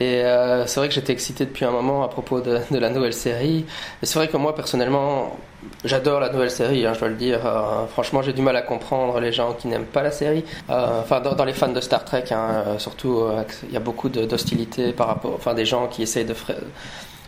Et 0.00 0.22
c'est 0.66 0.78
vrai 0.78 0.86
que 0.86 0.94
j'étais 0.94 1.12
excité 1.12 1.44
depuis 1.44 1.64
un 1.64 1.72
moment 1.72 2.04
à 2.04 2.08
propos 2.08 2.40
de, 2.40 2.60
la 2.70 2.90
nouvelle 2.90 3.12
série. 3.12 3.66
Et 4.00 4.06
c'est 4.06 4.16
vrai 4.16 4.28
que 4.28 4.36
moi, 4.36 4.54
personnellement, 4.54 5.36
j'adore 5.84 6.20
la 6.20 6.30
nouvelle 6.30 6.52
série, 6.52 6.86
hein, 6.86 6.92
je 6.94 7.00
dois 7.00 7.08
le 7.08 7.16
dire. 7.16 7.40
franchement, 7.90 8.22
j'ai 8.22 8.32
du 8.32 8.40
mal 8.40 8.54
à 8.54 8.62
comprendre 8.62 9.18
les 9.18 9.32
gens 9.32 9.54
qui 9.54 9.66
n'aiment 9.66 9.86
pas 9.86 10.04
la 10.04 10.12
série. 10.12 10.44
enfin, 10.68 11.20
dans, 11.20 11.44
les 11.44 11.52
fans 11.52 11.72
de 11.72 11.80
Star 11.80 12.04
Trek, 12.04 12.26
hein, 12.30 12.78
surtout, 12.78 13.24
il 13.64 13.72
y 13.72 13.76
a 13.76 13.80
beaucoup 13.80 14.08
d'hostilité 14.08 14.92
par 14.92 15.08
rapport. 15.08 15.34
Enfin, 15.34 15.54
des 15.54 15.66
gens 15.66 15.88
qui 15.88 16.02
essayent 16.02 16.24
de 16.24 16.34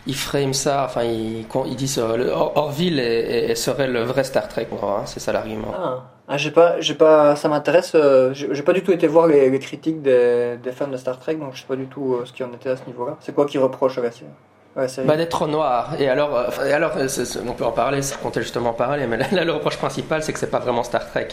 ils 0.07 0.15
frame 0.15 0.53
ça, 0.53 0.85
enfin 0.85 1.03
ils, 1.03 1.45
ils 1.67 1.75
disent 1.75 1.99
euh, 1.99 2.31
Orville 2.33 3.55
serait 3.55 3.87
le 3.87 4.01
vrai 4.01 4.23
Star 4.23 4.47
Trek, 4.47 4.67
hein, 4.71 5.03
c'est 5.05 5.19
ça 5.19 5.31
l'argument. 5.31 5.73
Ah, 5.75 6.03
ah 6.27 6.37
j'ai 6.37 6.51
pas, 6.51 6.79
j'ai 6.79 6.95
pas, 6.95 7.35
ça 7.35 7.49
m'intéresse. 7.49 7.91
Euh, 7.93 8.33
j'ai 8.33 8.63
pas 8.63 8.73
du 8.73 8.83
tout 8.83 8.91
été 8.91 9.05
voir 9.05 9.27
les, 9.27 9.59
critiques 9.59 10.01
des, 10.01 10.57
fans 10.73 10.87
de 10.87 10.97
Star 10.97 11.19
Trek, 11.19 11.35
donc 11.35 11.53
je 11.53 11.61
sais 11.61 11.67
pas 11.67 11.75
du 11.75 11.87
tout 11.87 12.15
euh, 12.15 12.25
ce 12.25 12.33
qui 12.33 12.43
en 12.43 12.51
était 12.53 12.69
à 12.69 12.77
ce 12.77 12.85
niveau-là. 12.87 13.17
C'est 13.19 13.35
quoi 13.35 13.45
qui 13.45 13.57
reproche 13.57 13.97
à 13.97 14.01
la 14.01 14.11
série 14.11 14.31
Ouais, 14.73 14.87
Bah, 15.05 15.17
d'être 15.17 15.47
noir. 15.47 15.95
Et 15.99 16.07
alors, 16.07 16.33
euh, 16.33 16.65
et 16.65 16.71
alors 16.71 16.93
euh, 16.95 17.07
on 17.45 17.51
peut 17.51 17.65
en 17.65 17.73
parler, 17.73 18.01
ça 18.01 18.15
comptait 18.15 18.41
justement 18.41 18.71
parler, 18.71 19.05
mais 19.05 19.17
là, 19.17 19.25
là, 19.33 19.43
le 19.43 19.51
reproche 19.51 19.75
principal, 19.75 20.23
c'est 20.23 20.31
que 20.31 20.39
c'est 20.39 20.49
pas 20.49 20.59
vraiment 20.59 20.83
Star 20.83 21.05
Trek. 21.09 21.27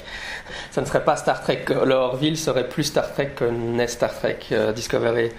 Ça 0.72 0.80
ne 0.80 0.86
serait 0.86 1.04
pas 1.04 1.14
Star 1.14 1.40
Trek. 1.40 1.64
Le 1.68 1.94
Orville 1.94 2.36
serait 2.36 2.68
plus 2.68 2.82
Star 2.82 3.12
Trek 3.12 3.30
que 3.36 3.44
n'est 3.44 3.86
Star 3.86 4.12
Trek 4.12 4.38
euh, 4.50 4.72
Discovery. 4.72 5.30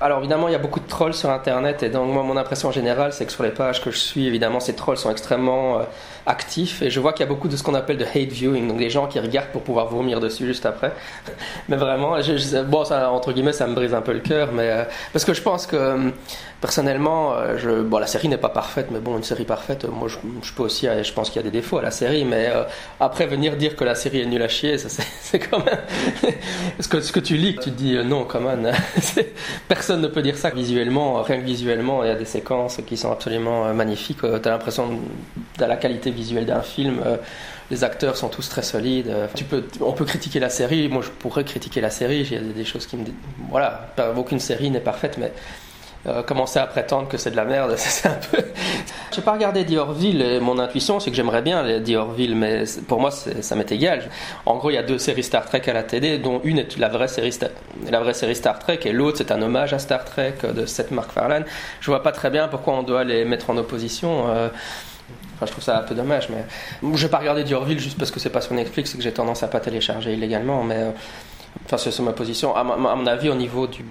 Alors, 0.00 0.20
évidemment, 0.20 0.48
il 0.48 0.52
y 0.52 0.54
a 0.54 0.58
beaucoup 0.58 0.80
de 0.80 0.88
trolls 0.88 1.12
sur 1.12 1.28
Internet, 1.28 1.82
et 1.82 1.90
donc, 1.90 2.10
moi, 2.10 2.22
mon 2.22 2.38
impression 2.38 2.72
générale, 2.72 3.12
c'est 3.12 3.26
que 3.26 3.32
sur 3.32 3.42
les 3.42 3.50
pages 3.50 3.82
que 3.84 3.90
je 3.90 3.98
suis, 3.98 4.26
évidemment, 4.26 4.58
ces 4.58 4.74
trolls 4.74 4.96
sont 4.96 5.10
extrêmement 5.10 5.80
euh, 5.80 5.82
actifs, 6.24 6.80
et 6.80 6.88
je 6.88 7.00
vois 7.00 7.12
qu'il 7.12 7.24
y 7.26 7.28
a 7.28 7.30
beaucoup 7.30 7.48
de 7.48 7.56
ce 7.58 7.62
qu'on 7.62 7.74
appelle 7.74 7.98
de 7.98 8.04
hate 8.06 8.32
viewing, 8.32 8.66
donc 8.66 8.78
des 8.78 8.88
gens 8.88 9.06
qui 9.08 9.20
regardent 9.20 9.50
pour 9.50 9.62
pouvoir 9.62 9.88
vomir 9.88 10.20
dessus 10.20 10.46
juste 10.46 10.64
après. 10.64 10.92
mais 11.68 11.76
vraiment, 11.76 12.18
je- 12.22 12.38
je- 12.38 12.62
bon, 12.62 12.86
ça, 12.86 13.10
entre 13.12 13.30
guillemets, 13.32 13.52
ça 13.52 13.66
me 13.66 13.74
brise 13.74 13.92
un 13.92 14.00
peu 14.00 14.14
le 14.14 14.20
cœur, 14.20 14.48
mais 14.54 14.86
parce 15.12 15.26
que 15.26 15.34
je 15.34 15.42
pense 15.42 15.66
que 15.66 15.76
euh, 15.76 16.10
personnellement, 16.62 17.34
euh, 17.34 17.58
je, 17.58 17.82
bon, 17.82 17.98
la 17.98 18.06
série 18.06 18.28
n'est 18.28 18.38
pas 18.38 18.48
parfaite, 18.48 18.86
mais 18.92 19.00
bon, 19.00 19.16
une 19.16 19.24
série 19.24 19.44
parfaite, 19.44 19.84
euh, 19.84 19.88
moi, 19.88 20.06
je, 20.08 20.52
peux 20.52 20.62
aussi, 20.62 20.86
euh, 20.86 21.02
je 21.02 21.12
pense 21.12 21.28
qu'il 21.28 21.42
y 21.42 21.44
a 21.44 21.50
des 21.50 21.50
défauts 21.50 21.78
à 21.78 21.82
la 21.82 21.90
série, 21.90 22.24
mais 22.24 22.50
après 23.00 23.26
venir 23.26 23.56
dire 23.56 23.74
que 23.74 23.82
la 23.84 23.96
série 23.96 24.20
est 24.20 24.26
nulle 24.26 24.42
à 24.42 24.48
chier, 24.48 24.78
c'est 24.78 25.40
quand 25.40 25.58
même 25.58 25.80
ce 26.78 26.86
que 26.86 27.00
ce 27.00 27.10
que 27.12 27.18
tu 27.18 27.36
lis, 27.36 27.56
tu 27.56 27.70
te 27.72 27.76
dis 27.76 27.96
non, 28.04 28.24
quand 28.24 28.40
même, 28.40 28.72
c'est- 29.00 29.34
personne 29.66 30.00
ne 30.00 30.06
peut 30.06 30.22
dire 30.22 30.36
ça 30.38 30.50
visuellement, 30.50 31.20
rien 31.22 31.38
que 31.40 31.44
visuellement, 31.44 32.04
il 32.04 32.08
y 32.08 32.12
a 32.12 32.14
des 32.14 32.24
séquences 32.24 32.78
qui 32.86 32.96
sont 32.96 33.10
absolument 33.10 33.74
magnifiques. 33.74 34.20
Tu 34.20 34.48
as 34.48 34.52
l'impression 34.52 35.00
de 35.58 35.64
la 35.64 35.76
qualité 35.76 36.12
visuelle 36.12 36.46
d'un 36.46 36.62
film. 36.62 37.02
les 37.72 37.82
acteurs 37.84 38.16
sont 38.16 38.28
tous 38.28 38.48
très 38.48 38.62
solides. 38.62 39.12
Tu 39.34 39.44
peux, 39.44 39.64
on 39.80 39.92
peut 39.92 40.04
critiquer 40.04 40.38
la 40.38 40.50
série. 40.50 40.88
Moi, 40.88 41.02
je 41.02 41.10
pourrais 41.10 41.44
critiquer 41.44 41.80
la 41.80 41.90
série. 41.90 42.20
Il 42.20 42.32
y 42.32 42.36
a 42.36 42.40
des 42.40 42.64
choses 42.64 42.86
qui 42.86 42.96
me, 42.96 43.04
voilà, 43.50 43.88
aucune 44.16 44.38
série 44.38 44.70
n'est 44.70 44.80
parfaite, 44.80 45.16
mais 45.18 45.32
euh, 46.06 46.22
commencer 46.22 46.58
à 46.58 46.66
prétendre 46.66 47.08
que 47.08 47.16
c'est 47.16 47.30
de 47.30 47.36
la 47.36 47.44
merde, 47.44 47.74
c'est 47.76 48.08
un 48.08 48.18
peu. 48.30 48.38
J'ai 49.14 49.22
pas 49.22 49.32
regardé 49.32 49.64
The 49.64 49.76
Orville. 49.76 50.22
Et 50.22 50.40
mon 50.40 50.58
intuition, 50.58 50.98
c'est 51.00 51.10
que 51.10 51.16
j'aimerais 51.16 51.42
bien 51.42 51.62
les 51.62 51.82
The 51.82 51.96
Orville, 51.96 52.34
mais 52.34 52.64
pour 52.88 53.00
moi, 53.00 53.10
ça 53.10 53.54
m'est 53.56 53.70
égal. 53.72 54.08
En 54.46 54.56
gros, 54.56 54.70
il 54.70 54.74
y 54.74 54.78
a 54.78 54.82
deux 54.82 54.98
séries 54.98 55.22
Star 55.22 55.44
Trek 55.44 55.62
à 55.66 55.72
la 55.72 55.82
télé, 55.82 56.18
dont 56.18 56.40
une 56.44 56.58
est 56.58 56.76
la 56.78 56.88
vraie 56.88 57.08
série, 57.08 57.32
Star- 57.32 57.50
la 57.90 58.00
vraie 58.00 58.14
série 58.14 58.34
Star 58.34 58.58
Trek, 58.58 58.80
et 58.84 58.92
l'autre 58.92 59.18
c'est 59.18 59.30
un 59.32 59.40
hommage 59.42 59.72
à 59.74 59.78
Star 59.78 60.04
Trek 60.04 60.34
euh, 60.44 60.52
de 60.52 60.66
Seth 60.66 60.90
MacFarlane. 60.90 61.44
Je 61.80 61.90
vois 61.90 62.02
pas 62.02 62.12
très 62.12 62.30
bien 62.30 62.48
pourquoi 62.48 62.74
on 62.74 62.82
doit 62.82 63.04
les 63.04 63.24
mettre 63.24 63.50
en 63.50 63.56
opposition. 63.56 64.24
euh, 64.28 64.48
Enfin, 65.34 65.46
je 65.46 65.50
trouve 65.52 65.64
ça 65.64 65.78
un 65.78 65.82
peu 65.82 65.94
dommage, 65.94 66.28
mais 66.30 66.44
je 66.94 67.02
vais 67.02 67.10
pas 67.10 67.18
regarder 67.18 67.42
The 67.44 67.52
Orville 67.52 67.80
juste 67.80 67.98
parce 67.98 68.10
que 68.12 68.20
c'est 68.20 68.30
pas 68.30 68.40
sur 68.40 68.54
Netflix 68.54 68.94
et 68.94 68.96
que 68.96 69.02
j'ai 69.02 69.12
tendance 69.12 69.42
à 69.42 69.48
pas 69.48 69.58
télécharger 69.60 70.12
illégalement, 70.14 70.62
mais 70.62 70.86
enfin 71.64 71.76
c'est 71.78 72.02
ma 72.02 72.12
position. 72.12 72.54
À, 72.56 72.64
mon 72.64 73.06
avis, 73.06 73.28
au 73.28 73.34
niveau 73.34 73.66
du, 73.66 73.84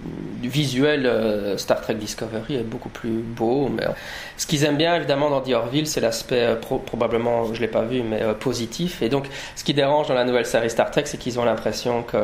visuel, 0.43 1.05
euh, 1.05 1.57
Star 1.57 1.81
Trek 1.81 1.95
Discovery 1.95 2.55
est 2.55 2.63
beaucoup 2.63 2.89
plus 2.89 3.09
beau. 3.09 3.69
Mais 3.69 3.85
euh, 3.85 3.91
ce 4.37 4.47
qu'ils 4.47 4.63
aiment 4.63 4.77
bien 4.77 4.95
évidemment 4.95 5.29
dans 5.29 5.41
The 5.41 5.53
Orville, 5.53 5.87
c'est 5.87 6.01
l'aspect 6.01 6.41
euh, 6.41 6.55
pro- 6.55 6.79
probablement, 6.79 7.53
je 7.53 7.61
l'ai 7.61 7.67
pas 7.67 7.83
vu, 7.83 8.01
mais 8.01 8.21
positif. 8.39 9.01
Et 9.01 9.09
donc, 9.09 9.27
ce 9.55 9.63
qui 9.63 9.73
dérange 9.73 10.07
dans 10.07 10.15
la 10.15 10.23
nouvelle 10.23 10.45
série 10.45 10.69
Star 10.69 10.89
Trek, 10.91 11.03
c'est 11.05 11.17
qu'ils 11.17 11.39
ont 11.39 11.45
l'impression 11.45 12.03
que 12.03 12.17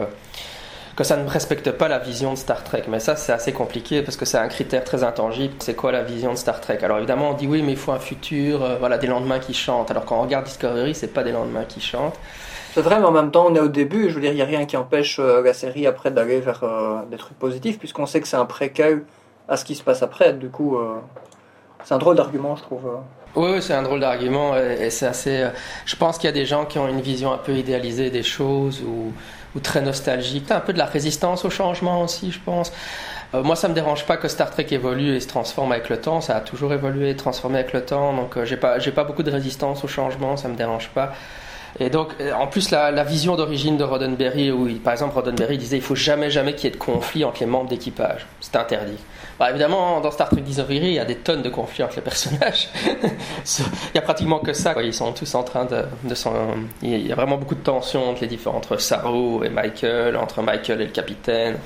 que 0.95 1.03
ça 1.03 1.15
ne 1.15 1.29
respecte 1.29 1.69
pas 1.69 1.87
la 1.87 1.99
vision 1.99 2.33
de 2.33 2.39
Star 2.39 2.63
Trek. 2.63 2.85
Mais 2.87 2.99
ça, 2.99 3.15
c'est 3.15 3.31
assez 3.31 3.53
compliqué 3.53 4.01
parce 4.01 4.17
que 4.17 4.25
c'est 4.25 4.39
un 4.39 4.47
critère 4.47 4.83
très 4.83 5.03
intangible. 5.03 5.53
C'est 5.59 5.75
quoi 5.75 5.91
la 5.91 6.01
vision 6.01 6.31
de 6.33 6.37
Star 6.37 6.59
Trek? 6.59 6.79
Alors 6.81 6.97
évidemment, 6.97 7.29
on 7.29 7.33
dit 7.33 7.45
oui, 7.45 7.61
mais 7.61 7.73
il 7.73 7.77
faut 7.77 7.91
un 7.91 7.99
futur, 7.99 8.67
voilà, 8.79 8.97
des 8.97 9.05
lendemains 9.05 9.37
qui 9.37 9.53
chantent. 9.53 9.91
Alors 9.91 10.05
quand 10.05 10.17
on 10.17 10.23
regarde 10.23 10.45
Discovery, 10.45 10.95
c'est 10.95 11.13
pas 11.13 11.23
des 11.23 11.31
lendemains 11.31 11.65
qui 11.65 11.81
chantent. 11.81 12.17
C'est 12.77 12.83
vrai, 12.83 12.99
mais 12.99 13.07
en 13.07 13.11
même 13.11 13.31
temps, 13.31 13.47
on 13.49 13.55
est 13.55 13.59
au 13.59 13.69
début. 13.69 14.07
Je 14.07 14.13
veux 14.13 14.21
dire, 14.21 14.33
il 14.33 14.35
n'y 14.35 14.41
a 14.43 14.45
rien 14.45 14.67
qui 14.67 14.77
empêche 14.77 15.17
euh, 15.17 15.41
la 15.41 15.55
série 15.55 15.87
après 15.87 16.11
d'aller 16.11 16.39
vers 16.39 16.63
euh, 16.63 16.99
des 17.09 17.17
trucs 17.17 17.39
positifs, 17.39 17.79
puisqu'on 17.79 18.05
sait 18.05 18.21
que 18.21 18.27
c'est 18.27 18.37
un 18.37 18.45
préquel 18.45 19.03
à 19.49 19.57
ce 19.57 19.65
qui 19.65 19.73
se 19.73 19.81
passe 19.81 20.03
après. 20.03 20.33
Du 20.33 20.49
coup, 20.49 20.77
euh, 20.77 20.99
c'est 21.83 21.95
un 21.95 21.97
drôle 21.97 22.17
d'argument, 22.17 22.55
je 22.55 22.61
trouve. 22.61 22.85
euh. 22.85 22.97
Oui, 23.35 23.63
c'est 23.63 23.73
un 23.73 23.81
drôle 23.81 23.99
d'argument 24.01 24.55
et, 24.55 24.91
c'est 24.91 25.07
assez. 25.07 25.47
je 25.85 25.95
pense 25.95 26.19
qu'il 26.19 26.27
y 26.27 26.29
a 26.29 26.33
des 26.33 26.45
gens 26.45 26.65
qui 26.65 26.77
ont 26.77 26.87
une 26.87 27.01
vision 27.01 27.33
un 27.33 27.39
peu 27.39 27.53
idéalisée 27.53 28.11
des 28.11 28.21
choses 28.21 28.83
ou, 28.83 29.11
très 29.61 29.81
nostalgique. 29.81 30.51
Un 30.51 30.59
peu 30.59 30.71
de 30.71 30.77
la 30.77 30.85
résistance 30.85 31.45
au 31.45 31.49
changement 31.49 32.03
aussi, 32.03 32.31
je 32.31 32.39
pense. 32.39 32.71
Moi, 33.33 33.55
ça 33.55 33.67
me 33.67 33.73
dérange 33.73 34.05
pas 34.05 34.17
que 34.17 34.27
Star 34.27 34.51
Trek 34.51 34.67
évolue 34.69 35.15
et 35.15 35.19
se 35.19 35.27
transforme 35.27 35.71
avec 35.71 35.89
le 35.89 35.99
temps. 35.99 36.21
Ça 36.21 36.35
a 36.35 36.41
toujours 36.41 36.73
évolué 36.73 37.09
et 37.09 37.15
transformé 37.15 37.57
avec 37.57 37.73
le 37.73 37.83
temps. 37.83 38.13
Donc, 38.13 38.37
euh, 38.37 38.45
j'ai 38.45 38.55
pas, 38.55 38.77
pas 38.77 39.03
beaucoup 39.03 39.23
de 39.23 39.31
résistance 39.31 39.83
au 39.83 39.87
changement. 39.87 40.37
Ça 40.37 40.47
me 40.47 40.55
dérange 40.55 40.89
pas. 40.89 41.13
Et 41.79 41.89
donc, 41.89 42.09
euh, 42.19 42.33
en 42.33 42.47
plus, 42.47 42.71
la, 42.71 43.03
vision 43.03 43.35
d'origine 43.35 43.77
de 43.77 43.83
Roddenberry, 43.83 44.51
où 44.51 44.67
par 44.79 44.93
exemple 44.93 45.13
Roddenberry 45.15 45.57
disait 45.57 45.77
il 45.77 45.83
faut 45.83 45.95
jamais, 45.95 46.29
jamais 46.29 46.55
qu'il 46.55 46.65
y 46.65 46.67
ait 46.67 46.75
de 46.75 46.81
conflit 46.81 47.23
entre 47.23 47.39
les 47.41 47.45
membres 47.45 47.69
d'équipage. 47.69 48.25
C'est 48.41 48.55
interdit. 48.55 48.97
Bah, 49.39 49.51
évidemment, 49.51 50.01
dans 50.01 50.09
Star 50.09 50.29
Trek 50.29 50.41
Discovery, 50.41 50.77
il 50.77 50.93
y 50.93 50.99
a 50.99 51.05
des 51.05 51.17
tonnes 51.17 51.43
de 51.43 51.49
conflits 51.49 51.83
entre 51.83 51.97
les 51.97 52.01
personnages. 52.01 52.69
il 53.03 53.95
y 53.95 53.97
a 53.97 54.01
pratiquement 54.01 54.39
que 54.39 54.53
ça. 54.53 54.73
Ils 54.81 54.93
sont 54.93 55.11
tous 55.13 55.35
en 55.35 55.43
train 55.43 55.65
de, 55.65 55.83
de 56.03 56.15
Il 56.81 57.05
y 57.07 57.11
a 57.11 57.15
vraiment 57.15 57.37
beaucoup 57.37 57.55
de 57.55 57.61
tensions 57.61 58.09
entre 58.09 58.21
les 58.21 58.27
différents, 58.27 58.57
entre 58.57 58.77
Saru 58.77 59.45
et 59.45 59.49
Michael, 59.49 60.17
entre 60.17 60.41
Michael 60.41 60.81
et 60.81 60.85
le 60.85 60.91
capitaine. 60.91 61.57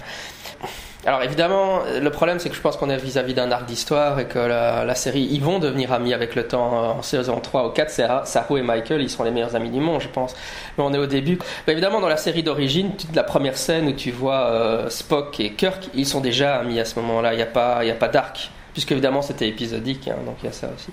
Alors 1.04 1.24
évidemment, 1.24 1.80
le 2.00 2.10
problème 2.12 2.38
c'est 2.38 2.50
que 2.50 2.56
je 2.56 2.62
pense 2.62 2.78
qu'on 2.78 2.92
est 2.92 2.98
vis-à-vis 2.98 3.34
d'un 3.34 3.52
arc 3.52 3.66
d'histoire 3.66 4.20
et 4.20 4.26
que 4.26 4.38
la, 4.38 4.94
série, 4.94 5.28
ils 5.32 5.42
vont 5.42 5.58
devenir 5.58 5.92
amis 5.94 6.14
avec 6.14 6.36
le 6.36 6.48
temps. 6.48 6.98
En 6.98 7.02
saison 7.02 7.40
3 7.40 7.68
ou 7.68 7.72
4, 7.72 7.90
Sarah- 7.90 8.26
Saru 8.26 8.60
et 8.60 8.62
Michael, 8.62 9.02
ils 9.02 9.10
sont 9.10 9.24
les 9.24 9.32
meilleurs 9.32 9.56
amis 9.56 9.72
du 9.72 9.80
monde, 9.80 10.00
je 10.02 10.08
pense. 10.08 10.36
Mais 10.78 10.84
on 10.84 10.94
est 10.94 11.00
au 11.00 11.08
début. 11.08 11.40
Mais 11.66 11.74
évidemment, 11.74 12.02
dans 12.02 12.08
la 12.08 12.18
série 12.18 12.44
d'origine, 12.44 12.92
la 13.16 13.24
première 13.24 13.58
scène 13.58 13.88
où 13.88 13.94
tu 13.94 14.12
vois 14.12 14.46
euh, 14.52 14.90
Spock 14.90 15.40
et 15.40 15.54
Kirk, 15.54 15.90
ils 15.96 16.06
sont 16.06 16.22
déjà 16.22 16.58
amis 16.58 16.80
à 16.80 16.86
ce 16.86 17.00
moment-là. 17.00 17.34
Il 17.34 17.38
n'y 17.38 17.44
a 17.44 17.48
pas, 17.48 17.84
y 17.84 17.90
a 17.92 17.96
pas 17.96 18.08
d'arc. 18.10 18.52
Puisque 18.74 18.92
évidemment 18.94 19.22
c'était 19.22 19.50
épisodique, 19.50 20.08
hein, 20.08 20.16
donc 20.26 20.36
il 20.44 20.46
y 20.46 20.50
a 20.50 20.54
ça 20.54 20.70
aussi. 20.74 20.92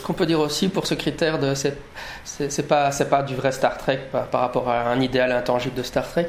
Ce 0.00 0.04
qu'on 0.04 0.14
peut 0.14 0.26
dire 0.26 0.40
aussi 0.40 0.68
pour 0.68 0.84
ce 0.86 0.94
critère 0.94 1.38
de 1.38 1.54
c'est 1.54 2.66
pas 2.66 2.90
c'est 2.90 3.08
pas 3.08 3.22
du 3.22 3.36
vrai 3.36 3.52
Star 3.52 3.78
Trek 3.78 4.00
par 4.10 4.40
rapport 4.40 4.68
à 4.68 4.88
un 4.88 5.00
idéal 5.00 5.30
intangible 5.30 5.76
de 5.76 5.84
Star 5.84 6.08
Trek. 6.08 6.28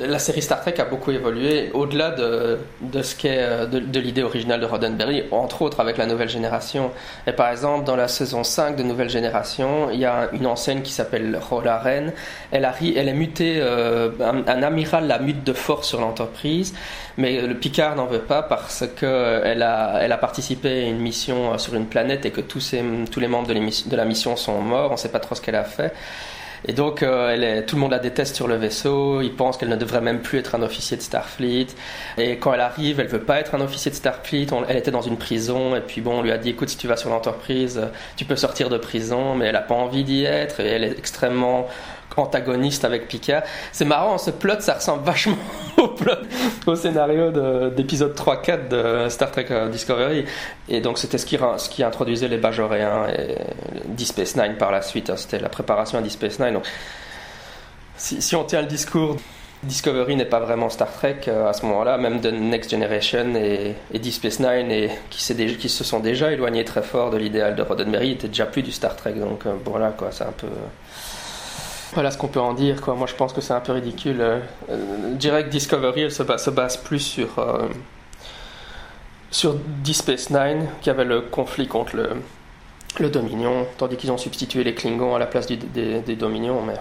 La 0.00 0.20
série 0.20 0.42
Star 0.42 0.60
Trek 0.60 0.74
a 0.78 0.84
beaucoup 0.84 1.10
évolué 1.10 1.70
au-delà 1.74 2.14
euh, 2.20 2.56
de, 2.82 3.78
de 3.80 3.98
l'idée 4.00 4.22
originale 4.22 4.60
de 4.60 4.64
Roddenberry, 4.66 5.24
entre 5.32 5.62
autres 5.62 5.80
avec 5.80 5.96
la 5.96 6.06
nouvelle 6.06 6.28
génération. 6.28 6.92
Et 7.26 7.32
par 7.32 7.50
exemple, 7.50 7.84
dans 7.84 7.96
la 7.96 8.06
saison 8.06 8.44
5 8.44 8.76
de 8.76 8.84
Nouvelle 8.84 9.10
Génération, 9.10 9.90
il 9.90 9.98
y 9.98 10.04
a 10.04 10.28
une 10.32 10.46
enseigne 10.46 10.82
qui 10.82 10.92
s'appelle 10.92 11.36
Rola 11.50 11.78
Ren. 11.78 12.12
Elle, 12.52 12.62
arri- 12.64 12.94
elle 12.96 13.08
est 13.08 13.12
mutée, 13.12 13.56
euh, 13.60 14.10
un, 14.20 14.62
amiral 14.62 15.08
la 15.08 15.18
mute 15.18 15.42
de 15.42 15.52
force 15.52 15.88
sur 15.88 16.00
l'entreprise, 16.00 16.74
mais 17.16 17.40
le 17.40 17.56
Picard 17.56 17.96
n'en 17.96 18.06
veut 18.06 18.20
pas 18.20 18.42
parce 18.42 18.84
qu'elle 19.00 19.62
a, 19.64 19.98
elle 20.00 20.12
a 20.12 20.18
participé 20.18 20.84
à 20.84 20.86
une 20.86 21.00
mission 21.00 21.54
euh, 21.54 21.58
sur 21.58 21.74
une 21.74 21.86
planète 21.86 22.24
et 22.24 22.30
que 22.30 22.40
tous, 22.40 22.72
tous 23.10 23.18
les 23.20 23.26
membres 23.28 23.48
de, 23.48 23.54
de 23.54 23.96
la 23.96 24.04
mission 24.04 24.36
sont 24.36 24.60
morts. 24.60 24.90
On 24.90 24.94
ne 24.94 24.98
sait 24.98 25.08
pas 25.10 25.18
trop 25.18 25.34
ce 25.34 25.40
qu'elle 25.40 25.56
a 25.56 25.64
fait. 25.64 25.92
Et 26.66 26.72
donc, 26.72 27.02
euh, 27.02 27.62
tout 27.66 27.76
le 27.76 27.80
monde 27.80 27.92
la 27.92 27.98
déteste 27.98 28.34
sur 28.34 28.48
le 28.48 28.56
vaisseau. 28.56 29.20
Ils 29.20 29.34
pensent 29.34 29.56
qu'elle 29.56 29.68
ne 29.68 29.76
devrait 29.76 30.00
même 30.00 30.20
plus 30.20 30.38
être 30.38 30.54
un 30.54 30.62
officier 30.62 30.96
de 30.96 31.02
Starfleet. 31.02 31.68
Et 32.16 32.38
quand 32.38 32.52
elle 32.52 32.60
arrive, 32.60 33.00
elle 33.00 33.06
veut 33.06 33.22
pas 33.22 33.38
être 33.38 33.54
un 33.54 33.60
officier 33.60 33.90
de 33.90 33.96
Starfleet. 33.96 34.48
Elle 34.68 34.76
était 34.76 34.90
dans 34.90 35.02
une 35.02 35.16
prison. 35.16 35.76
Et 35.76 35.80
puis 35.80 36.00
bon, 36.00 36.18
on 36.18 36.22
lui 36.22 36.32
a 36.32 36.38
dit, 36.38 36.50
écoute, 36.50 36.68
si 36.68 36.76
tu 36.76 36.88
vas 36.88 36.96
sur 36.96 37.10
l'entreprise, 37.10 37.78
euh, 37.78 37.86
tu 38.16 38.24
peux 38.24 38.36
sortir 38.36 38.68
de 38.68 38.78
prison. 38.78 39.34
Mais 39.34 39.46
elle 39.46 39.56
a 39.56 39.62
pas 39.62 39.74
envie 39.74 40.04
d'y 40.04 40.24
être. 40.24 40.60
Et 40.60 40.66
elle 40.66 40.84
est 40.84 40.98
extrêmement 40.98 41.68
antagoniste 42.18 42.84
avec 42.84 43.08
Picard. 43.08 43.42
C'est 43.72 43.84
marrant, 43.84 44.18
ce 44.18 44.30
plot, 44.30 44.60
ça 44.60 44.74
ressemble 44.74 45.04
vachement 45.04 45.36
au 45.76 45.88
plot, 45.88 46.12
au 46.66 46.74
scénario 46.76 47.30
de- 47.30 47.70
d'épisode 47.70 48.14
3-4 48.14 48.68
de 48.68 49.08
Star 49.08 49.30
Trek 49.30 49.46
euh, 49.50 49.68
Discovery. 49.68 50.24
Et 50.68 50.80
donc, 50.80 50.98
c'était 50.98 51.18
ce 51.18 51.26
qui, 51.26 51.38
ce 51.56 51.68
qui 51.68 51.82
introduisait 51.82 52.28
les 52.28 52.38
Bajoréens 52.38 53.06
et 53.08 53.36
Deep 53.86 54.06
Space 54.08 54.36
Nine 54.36 54.54
par 54.58 54.70
la 54.70 54.82
suite. 54.82 55.10
hein. 55.10 55.16
C'était 55.16 55.38
la 55.38 55.48
préparation 55.48 55.98
à 55.98 56.02
Deep 56.02 56.12
Space 56.12 56.38
Nine. 56.40 56.54
Donc, 56.54 56.64
si, 57.96 58.22
si 58.22 58.36
on 58.36 58.44
tient 58.44 58.60
le 58.60 58.68
discours, 58.68 59.16
Discovery 59.64 60.14
n'est 60.14 60.24
pas 60.24 60.38
vraiment 60.38 60.68
Star 60.68 60.92
Trek 60.92 61.16
euh, 61.26 61.48
à 61.48 61.52
ce 61.52 61.66
moment-là, 61.66 61.98
même 61.98 62.20
de 62.20 62.30
Next 62.30 62.70
Generation 62.70 63.34
et, 63.34 63.74
et 63.92 63.98
Deep 63.98 64.12
Space 64.12 64.38
Nine, 64.38 64.70
et, 64.70 64.90
qui, 65.10 65.20
se 65.68 65.82
sont 65.82 65.98
déjà 65.98 66.30
éloignés 66.30 66.64
très 66.64 66.82
fort 66.82 67.10
de 67.10 67.16
l'idéal 67.16 67.56
de 67.56 67.62
Roddenberry, 67.62 68.12
était 68.12 68.28
déjà 68.28 68.46
plus 68.46 68.62
du 68.62 68.70
Star 68.70 68.94
Trek. 68.94 69.14
Donc 69.14 69.46
euh, 69.46 69.54
voilà, 69.64 69.88
quoi, 69.90 70.10
c'est 70.12 70.22
un 70.22 70.32
peu. 70.36 70.46
Voilà 71.94 72.10
ce 72.10 72.18
qu'on 72.18 72.28
peut 72.28 72.40
en 72.40 72.52
dire. 72.52 72.76
Moi, 72.86 73.06
je 73.06 73.14
pense 73.14 73.32
que 73.32 73.40
c'est 73.40 73.54
un 73.54 73.60
peu 73.60 73.72
ridicule. 73.72 74.20
Euh, 74.20 74.40
euh, 74.70 75.14
Direct 75.14 75.48
Discovery, 75.48 76.10
se 76.10 76.22
base, 76.22 76.44
se 76.44 76.50
base 76.50 76.76
plus 76.76 77.00
sur, 77.00 77.38
euh, 77.38 77.68
sur 79.30 79.54
Deep 79.54 79.94
Space 79.94 80.30
Nine, 80.30 80.66
qui 80.82 80.90
avait 80.90 81.04
le 81.04 81.22
conflit 81.22 81.66
contre 81.66 81.96
le, 81.96 82.10
Dominion, 83.08 83.66
tandis 83.78 83.96
qu'ils 83.96 84.10
ont 84.10 84.18
substitué 84.18 84.64
les 84.64 84.74
Klingons 84.74 85.14
à 85.14 85.18
la 85.18 85.26
place 85.26 85.46
des, 85.46 85.56
des 85.56 86.16
Dominions. 86.16 86.62
Mais 86.62 86.74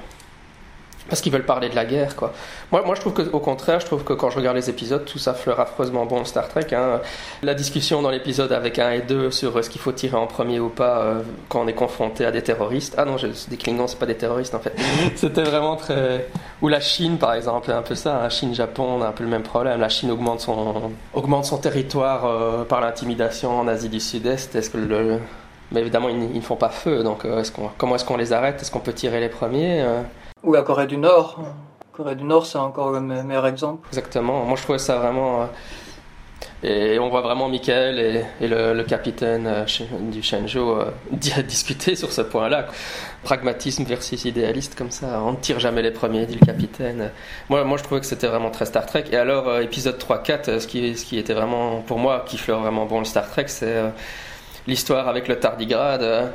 parce 1.10 1.22
qu'ils 1.22 1.32
veulent 1.32 1.46
parler 1.46 1.70
de 1.70 1.76
la 1.76 1.86
guerre, 1.86 2.16
quoi. 2.16 2.34
Moi, 2.72 2.84
moi, 2.86 2.96
je 2.96 3.02
trouve 3.02 3.14
que, 3.14 3.22
au 3.22 3.40
contraire, 3.40 3.80
je 3.80 3.86
trouve 3.86 4.04
que 4.04 4.14
quand 4.14 4.30
je 4.30 4.38
regarde 4.38 4.58
les 4.58 4.70
épisodes, 4.70 5.06
tout 5.06 5.20
ça 5.20 5.34
fleure 5.34 5.60
affreusement 5.60 6.06
bon 6.06 6.26
Star 6.26 6.48
Trek. 6.50 6.68
Hein. 6.74 7.02
La 7.44 7.54
discussion 7.54 8.02
dans 8.02 8.10
l'épisode 8.10 8.52
avec 8.52 8.80
1 8.80 8.92
et 8.92 9.02
2 9.02 9.32
sur 9.32 9.64
ce 9.64 9.70
qu'il 9.70 9.82
faut 9.82 9.92
tirer 9.92 10.18
en 10.18 10.28
premier 10.28 10.60
ou 10.60 10.70
pas 10.70 11.00
euh, 11.00 11.22
quand 11.50 11.62
on 11.62 11.68
est 11.68 11.74
confronté 11.74 12.26
à 12.26 12.32
des 12.32 12.42
terroristes. 12.42 12.96
Ah 12.98 13.06
non, 13.06 13.16
des 13.50 13.58
Klingons, 13.58 13.88
c'est 13.88 14.00
pas 14.00 14.06
des 14.06 14.16
terroristes 14.16 14.56
en 14.56 14.60
fait. 14.60 14.76
C'était 15.16 15.44
vraiment 15.44 15.76
très. 15.76 16.28
Ou 16.62 16.68
la 16.68 16.80
Chine, 16.80 17.18
par 17.18 17.34
exemple, 17.34 17.72
un 17.72 17.82
peu 17.82 17.96
ça. 17.96 18.24
Hein. 18.24 18.30
Chine-Japon, 18.30 18.98
on 19.00 19.02
a 19.02 19.08
un 19.08 19.12
peu 19.12 19.24
le 19.24 19.30
même 19.30 19.44
problème. 19.44 19.80
La 19.80 19.90
Chine 19.90 20.12
augmente 20.12 20.42
son, 20.42 20.92
augmente 21.14 21.46
son 21.46 21.58
territoire 21.58 22.26
euh, 22.26 22.64
par 22.64 22.82
l'intimidation 22.82 23.58
en 23.58 23.68
Asie 23.68 23.90
du 23.90 24.00
Sud-Est. 24.00 24.56
Est-ce 24.56 24.70
que 24.70 24.78
le. 24.78 25.20
Mais 25.72 25.82
évidemment, 25.82 26.08
ils, 26.10 26.34
ne 26.34 26.42
font 26.42 26.56
pas 26.56 26.70
feu, 26.70 27.04
donc 27.04 27.26
euh, 27.26 27.44
comment 27.78 27.96
est-ce 27.96 28.06
qu'on 28.06 28.16
les 28.16 28.32
arrête? 28.32 28.62
Est-ce 28.62 28.72
qu'on 28.72 28.80
peut 28.80 28.94
tirer 28.94 29.20
les 29.20 29.28
premiers 29.28 29.86
ou 30.48 30.54
la 30.54 30.62
Corée 30.62 30.88
du 30.88 30.98
Nord. 30.98 31.40
Corée 31.92 32.16
du 32.16 32.24
Nord, 32.24 32.46
c'est 32.46 32.58
encore 32.58 32.92
le 32.92 33.02
meilleur 33.02 33.46
exemple. 33.46 33.86
Exactement. 33.90 34.46
Moi, 34.46 34.56
je 34.56 34.64
trouvais 34.64 34.80
ça 34.80 34.98
vraiment. 34.98 35.42
Euh, 35.42 35.46
et 36.64 37.00
on 37.00 37.10
voit 37.10 37.22
vraiment 37.22 37.50
Michael 37.50 38.26
et, 38.40 38.48
le, 38.48 38.84
capitaine 38.84 39.46
euh, 39.46 39.66
du 40.10 40.24
Shenzhou 40.24 40.72
euh, 40.72 40.92
discuter 41.44 41.96
sur 41.96 42.14
ce 42.14 42.22
point-là. 42.22 42.68
Pragmatisme 43.24 43.84
versus 43.84 44.24
idéaliste, 44.24 44.76
comme 44.76 44.90
ça. 44.90 45.22
On 45.22 45.34
ne 45.34 45.38
tire 45.38 45.60
jamais 45.60 45.82
les 45.82 45.92
premiers, 45.92 46.26
dit 46.26 46.38
le 46.40 46.46
capitaine. 46.46 47.12
Moi, 47.50 47.66
moi 47.66 47.78
je 47.78 47.84
trouvais 47.84 48.00
que 48.00 48.08
c'était 48.08 48.28
vraiment 48.28 48.50
très 48.50 48.66
Star 48.66 48.86
Trek. 48.86 49.04
Et 49.12 49.18
alors, 49.18 49.60
épisode 49.60 49.98
3-4, 50.00 50.60
ce 50.60 50.68
qui, 50.68 50.96
ce 50.96 51.04
qui 51.04 51.18
était 51.20 51.34
vraiment, 51.34 51.82
pour 51.82 52.00
moi, 52.00 52.24
qui 52.26 52.38
fleure 52.38 52.62
vraiment 52.62 52.86
bon 52.86 53.00
le 53.00 53.06
Star 53.06 53.30
Trek, 53.30 53.48
c'est 53.48 53.84
l'histoire 54.66 55.10
avec 55.10 55.28
le 55.28 55.40
tardigrade 55.40 56.32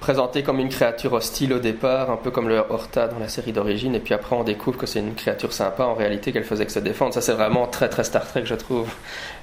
présenté 0.00 0.42
comme 0.42 0.58
une 0.58 0.70
créature 0.70 1.12
hostile 1.12 1.52
au 1.52 1.58
départ, 1.58 2.10
un 2.10 2.16
peu 2.16 2.30
comme 2.30 2.48
le 2.48 2.64
Horta 2.70 3.06
dans 3.06 3.18
la 3.18 3.28
série 3.28 3.52
d'origine, 3.52 3.94
et 3.94 4.00
puis 4.00 4.14
après 4.14 4.34
on 4.34 4.42
découvre 4.42 4.78
que 4.78 4.86
c'est 4.86 4.98
une 4.98 5.14
créature 5.14 5.52
sympa 5.52 5.84
en 5.84 5.94
réalité 5.94 6.32
qu'elle 6.32 6.44
faisait 6.44 6.64
que 6.64 6.72
se 6.72 6.78
défendre. 6.78 7.12
Ça 7.12 7.20
c'est 7.20 7.34
vraiment 7.34 7.66
très 7.66 7.90
très 7.90 8.02
Star 8.02 8.26
Trek 8.26 8.42
je 8.46 8.54
trouve. 8.54 8.88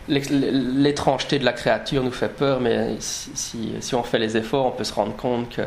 L'étrangeté 0.10 1.38
de 1.38 1.46
la 1.46 1.54
créature 1.54 2.04
nous 2.04 2.12
fait 2.12 2.30
peur, 2.30 2.60
mais 2.60 2.96
si, 3.00 3.74
si, 3.80 3.94
on 3.94 4.04
fait 4.04 4.20
les 4.20 4.36
efforts, 4.36 4.66
on 4.66 4.72
peut 4.72 4.86
se 4.86 4.94
rendre 4.94 5.16
compte 5.16 5.50
que 5.50 5.62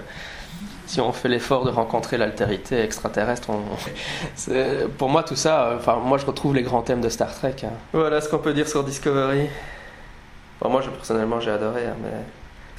si 0.86 1.00
on 1.00 1.12
fait 1.12 1.28
l'effort 1.28 1.64
de 1.64 1.70
rencontrer 1.70 2.18
l'altérité 2.18 2.80
extraterrestre, 2.80 3.50
pour 4.98 5.08
moi 5.08 5.22
tout 5.22 5.36
ça, 5.36 5.74
enfin 5.76 5.96
moi 5.96 6.18
je 6.18 6.26
retrouve 6.26 6.54
les 6.54 6.62
grands 6.62 6.82
thèmes 6.82 7.00
de 7.00 7.08
Star 7.08 7.32
Trek. 7.32 7.56
Hein. 7.62 7.74
Voilà 7.92 8.20
ce 8.20 8.28
qu'on 8.28 8.38
peut 8.38 8.54
dire 8.54 8.66
sur 8.66 8.82
Discovery. 8.82 9.48
moi 10.64 10.80
personnellement 10.80 11.38
j'ai 11.38 11.52
adoré, 11.52 11.86
hein, 11.86 11.96
mais 12.02 12.10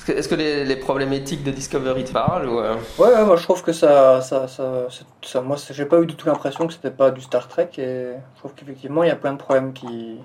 est-ce 0.09 0.27
que, 0.27 0.35
les, 0.35 0.75
problèmes 0.75 1.13
éthiques 1.13 1.43
de 1.43 1.51
Discovery 1.51 2.03
te 2.03 2.11
parlent 2.11 2.49
ou 2.49 2.59
euh? 2.59 2.75
ouais, 2.97 3.25
moi 3.25 3.35
je 3.35 3.43
trouve 3.43 3.61
que 3.61 3.73
ça, 3.73 4.21
ça, 4.21 4.47
ça, 4.47 4.87
ça 5.21 5.41
moi 5.41 5.57
j'ai 5.69 5.85
pas 5.85 5.99
eu 5.99 6.05
du 6.05 6.15
tout 6.15 6.27
l'impression 6.27 6.67
que 6.67 6.73
c'était 6.73 6.91
pas 6.91 7.11
du 7.11 7.21
Star 7.21 7.47
Trek 7.47 7.69
et 7.77 8.13
je 8.35 8.39
trouve 8.39 8.53
qu'effectivement 8.55 9.03
il 9.03 9.09
y 9.09 9.11
a 9.11 9.15
plein 9.15 9.33
de 9.33 9.37
problèmes 9.37 9.73
qui, 9.73 10.17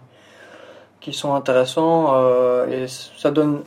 qui 1.01 1.13
sont 1.13 1.35
intéressants 1.35 2.15
euh, 2.15 2.67
et 2.69 2.87
ça 2.89 3.31
donne. 3.31 3.63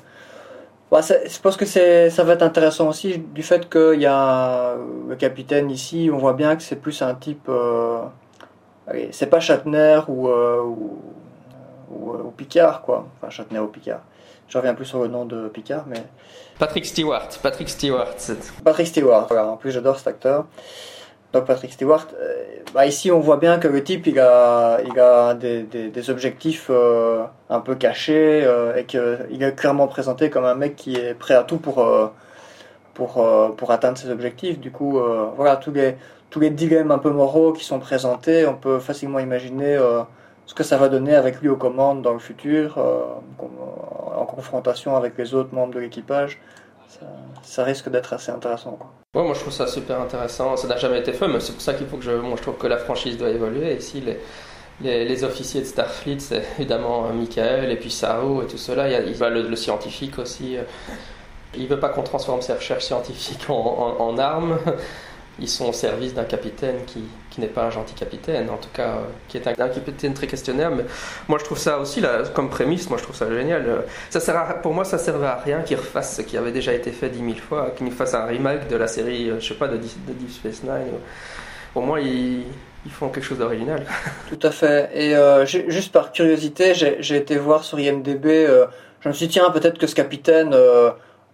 Bah, 0.91 1.01
je 1.01 1.39
pense 1.39 1.55
que 1.55 1.66
ça 1.66 2.24
va 2.24 2.34
être 2.34 2.41
intéressant 2.41 2.88
aussi 2.88 3.20
du 3.20 3.43
fait 3.43 3.70
qu'il 3.70 4.01
y 4.01 4.07
a 4.07 4.76
le 5.07 5.16
capitaine 5.16 5.70
ici, 5.70 6.10
on 6.12 6.18
voit 6.18 6.34
bien 6.34 6.55
que 6.55 6.64
c'est 6.64 6.78
plus 6.78 7.01
un 7.03 7.14
type. 7.14 7.47
Euh, 7.47 8.01
c'est 9.12 9.28
pas 9.28 9.39
Shatner 9.39 9.99
ou, 10.07 10.28
ou, 10.30 10.99
ou, 11.91 12.32
Picard 12.36 12.82
quoi. 12.82 13.05
Enfin 13.18 13.30
Shatner 13.30 13.60
ou 13.60 13.68
Picard. 13.68 14.01
Je 14.50 14.58
reviens 14.58 14.74
plus 14.74 14.86
sur 14.86 15.00
le 15.02 15.08
nom 15.08 15.26
de 15.26 15.47
Picard, 15.47 15.86
mais. 15.88 16.04
Patrick 16.58 16.86
Stewart. 16.86 17.30
Patrick 17.41 17.70
Stewart. 17.70 18.16
Patrick 18.64 18.88
Stewart, 18.88 19.28
voilà. 19.28 19.47
En 19.47 19.58
plus, 19.58 19.72
j'adore 19.72 19.97
cet 19.97 20.08
acteur. 20.08 20.47
Donc, 21.32 21.45
Patrick 21.45 21.72
Stewart. 21.72 22.08
Euh, 22.20 22.34
bah, 22.74 22.88
ici, 22.88 23.12
on 23.12 23.20
voit 23.20 23.38
bien 23.38 23.60
que 23.60 23.68
le 23.68 23.84
type, 23.84 24.08
il 24.08 24.20
a, 24.20 24.80
il 24.84 25.00
a 25.00 25.36
des, 25.36 25.62
des, 25.64 26.10
objectifs 26.10 26.68
euh, 26.72 27.24
un 27.52 27.60
peu 27.60 27.76
cachés 27.76 28.41
euh, 28.43 28.76
et 28.76 28.86
qu'il 28.86 29.43
est 29.43 29.56
clairement 29.56 29.88
présenté 29.88 30.32
comme 30.32 30.45
un 30.45 30.56
mec 30.56 30.76
qui 30.76 30.95
est 30.95 31.14
prêt 31.14 31.36
à 31.36 31.43
tout 31.43 31.58
pour, 31.58 31.88
pour, 32.95 33.54
pour 33.56 33.72
atteindre 33.72 34.00
ses 34.00 34.10
objectifs. 34.10 34.60
Du 34.60 34.72
coup, 34.72 35.00
voilà, 35.36 35.58
tous 35.58 35.72
les, 35.72 35.95
tous 36.32 36.39
les 36.39 36.50
dilemmes 36.50 36.89
un 36.89 36.97
peu 36.97 37.12
moraux 37.12 37.54
qui 37.54 37.64
sont 37.64 37.80
présentés, 37.80 38.47
on 38.47 38.56
peut 38.56 38.80
facilement 38.80 39.20
imaginer 39.20 39.78
ce 40.50 40.56
que 40.56 40.64
ça 40.64 40.78
va 40.78 40.89
donner 40.89 41.14
avec 41.14 41.41
lui 41.41 41.47
aux 41.47 41.58
commandes 41.58 42.02
dans 42.02 42.12
le 42.12 42.18
futur, 42.18 42.80
euh, 42.80 43.04
en 44.18 44.26
confrontation 44.26 44.95
avec 44.95 45.16
les 45.16 45.36
autres 45.36 45.54
membres 45.54 45.76
de 45.76 45.80
l'équipage. 45.80 46.41
Ça, 47.43 47.64
risque 47.64 47.88
d'être 47.89 48.14
assez 48.14 48.32
intéressant. 48.32 48.72
Quoi. 48.72 49.24
moi 49.24 49.36
je 49.36 49.41
trouve 49.41 49.54
ça 49.54 49.68
super 49.68 50.02
intéressant. 50.02 50.58
Ça 50.58 50.68
n'a 50.68 50.78
jamais 50.78 51.02
été 51.02 51.14
fait, 51.14 51.28
mais 51.28 51.39
c'est 51.39 51.52
pour 51.52 51.62
ça 51.62 51.76
qu'il 51.76 51.86
faut 51.86 51.97
que 51.97 52.04
je. 52.04 52.10
Moi 52.14 52.34
je 52.36 52.41
trouve 52.41 52.58
que 52.58 52.66
la 52.66 52.78
franchise 52.78 53.16
doit 53.16 53.30
évoluer. 53.30 53.76
Ici, 53.76 54.02
les, 54.02 55.06
les, 55.06 55.24
officiers 55.24 55.62
de 55.62 55.68
Starfleet, 55.68 56.20
c'est 56.20 56.43
évidemment 56.58 57.06
euh, 57.06 57.14
Michael 57.14 57.72
et 57.72 57.76
puis 57.76 57.91
Sao 57.91 58.41
et 58.41 58.47
tout 58.47 58.58
cela. 58.58 58.88
Il 58.88 58.93
y 58.93 58.95
a, 58.95 59.18
bah, 59.20 59.30
le, 59.30 59.56
scientifique 59.56 60.18
aussi. 60.18 60.58
Euh, 60.58 60.64
il 61.54 61.68
veut 61.68 61.80
pas 61.80 61.89
qu'on 61.89 62.02
transforme 62.02 62.41
ses 62.41 62.54
recherches 62.54 62.86
scientifiques 62.86 63.52
en, 63.52 63.97
en 64.00 64.18
armes 64.18 64.58
ils 65.41 65.50
sont 65.50 65.70
au 65.70 65.74
service 65.74 66.14
d'un 66.14 66.24
capitaine 66.24 66.78
qui, 66.86 67.04
n'est 67.40 67.48
pas 67.48 67.64
un 67.64 67.70
gentil 67.70 67.94
capitaine, 67.96 68.50
en 68.50 68.58
tout 68.58 68.70
cas, 68.74 68.88
euh, 68.88 69.06
qui 69.28 69.38
est 69.38 69.48
un, 69.48 69.54
capitaine 69.54 70.14
très 70.14 70.28
questionnaire. 70.28 70.72
Mais 70.72 70.86
moi, 71.28 71.40
je 71.40 71.46
trouve 71.46 71.58
ça 71.58 71.80
aussi, 71.80 72.02
là, 72.02 72.24
comme 72.34 72.50
prémisse, 72.50 72.90
moi, 72.90 72.98
je 72.98 73.04
trouve 73.04 73.16
ça 73.16 73.30
génial. 73.30 73.66
Euh, 73.68 73.82
ça 74.10 74.20
sert 74.20 74.62
pour 74.62 74.74
moi, 74.74 74.86
ça 74.86 74.98
servait 74.98 75.28
à 75.28 75.36
rien 75.36 75.62
qu'ils 75.62 75.78
refassent 75.78 76.18
ce 76.18 76.22
qui 76.22 76.38
avait 76.38 76.52
déjà 76.52 76.74
été 76.74 76.92
fait 76.92 77.10
dix 77.10 77.22
mille 77.22 77.40
fois, 77.40 77.72
qu'ils 77.76 77.86
nous 77.86 77.92
fassent 77.92 78.14
un 78.14 78.26
remake 78.26 78.68
de 78.68 78.76
la 78.76 78.88
série, 78.88 79.30
euh, 79.30 79.40
je 79.40 79.48
sais 79.48 79.56
pas, 79.56 79.68
de, 79.68 79.78
Deep 79.78 80.32
Space 80.32 80.64
Nine. 80.64 80.94
Moins, 81.76 82.00
ils, 82.00 82.44
ils 82.86 82.92
font 82.92 83.10
quelque 83.10 83.24
chose 83.24 83.38
d'original. 83.38 83.86
Tout 84.30 84.48
à 84.48 84.52
fait. 84.52 84.90
Et 84.94 85.16
juste 85.46 85.94
par 85.94 86.12
curiosité, 86.12 86.74
j'ai 86.74 87.16
été 87.16 87.38
voir 87.38 87.64
sur 87.64 87.80
IMDB, 87.80 88.48
je 89.02 89.08
me 89.08 89.14
suis 89.14 89.28
dit, 89.28 89.34
tiens, 89.34 89.50
peut-être 89.52 89.78
que 89.78 89.88
ce 89.88 89.96
capitaine 89.96 90.54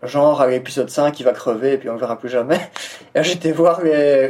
genre 0.06 0.42
à 0.42 0.48
l'épisode 0.48 0.90
5 0.90 1.20
il 1.20 1.24
va 1.24 1.32
crever 1.32 1.74
et 1.74 1.78
puis 1.78 1.90
on 1.90 1.94
le 1.94 2.00
verra 2.00 2.18
plus 2.18 2.30
jamais. 2.30 2.60
Et 3.16 3.24
j'étais 3.24 3.52
voir 3.52 3.82
les, 3.82 4.30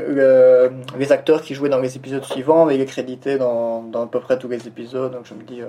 les, 0.98 1.12
acteurs 1.12 1.42
qui 1.42 1.56
jouaient 1.56 1.70
dans 1.70 1.80
les 1.80 1.96
épisodes 1.96 2.24
suivants, 2.24 2.66
mais 2.66 2.76
il 2.76 2.82
est 2.82 2.86
crédité 2.86 3.38
dans, 3.38 3.90
à 3.94 4.06
peu 4.06 4.20
près 4.20 4.38
tous 4.38 4.48
les 4.48 4.68
épisodes, 4.68 5.12
donc 5.12 5.26
je 5.26 5.34
me 5.34 5.42
dis, 5.42 5.62
euh, 5.62 5.66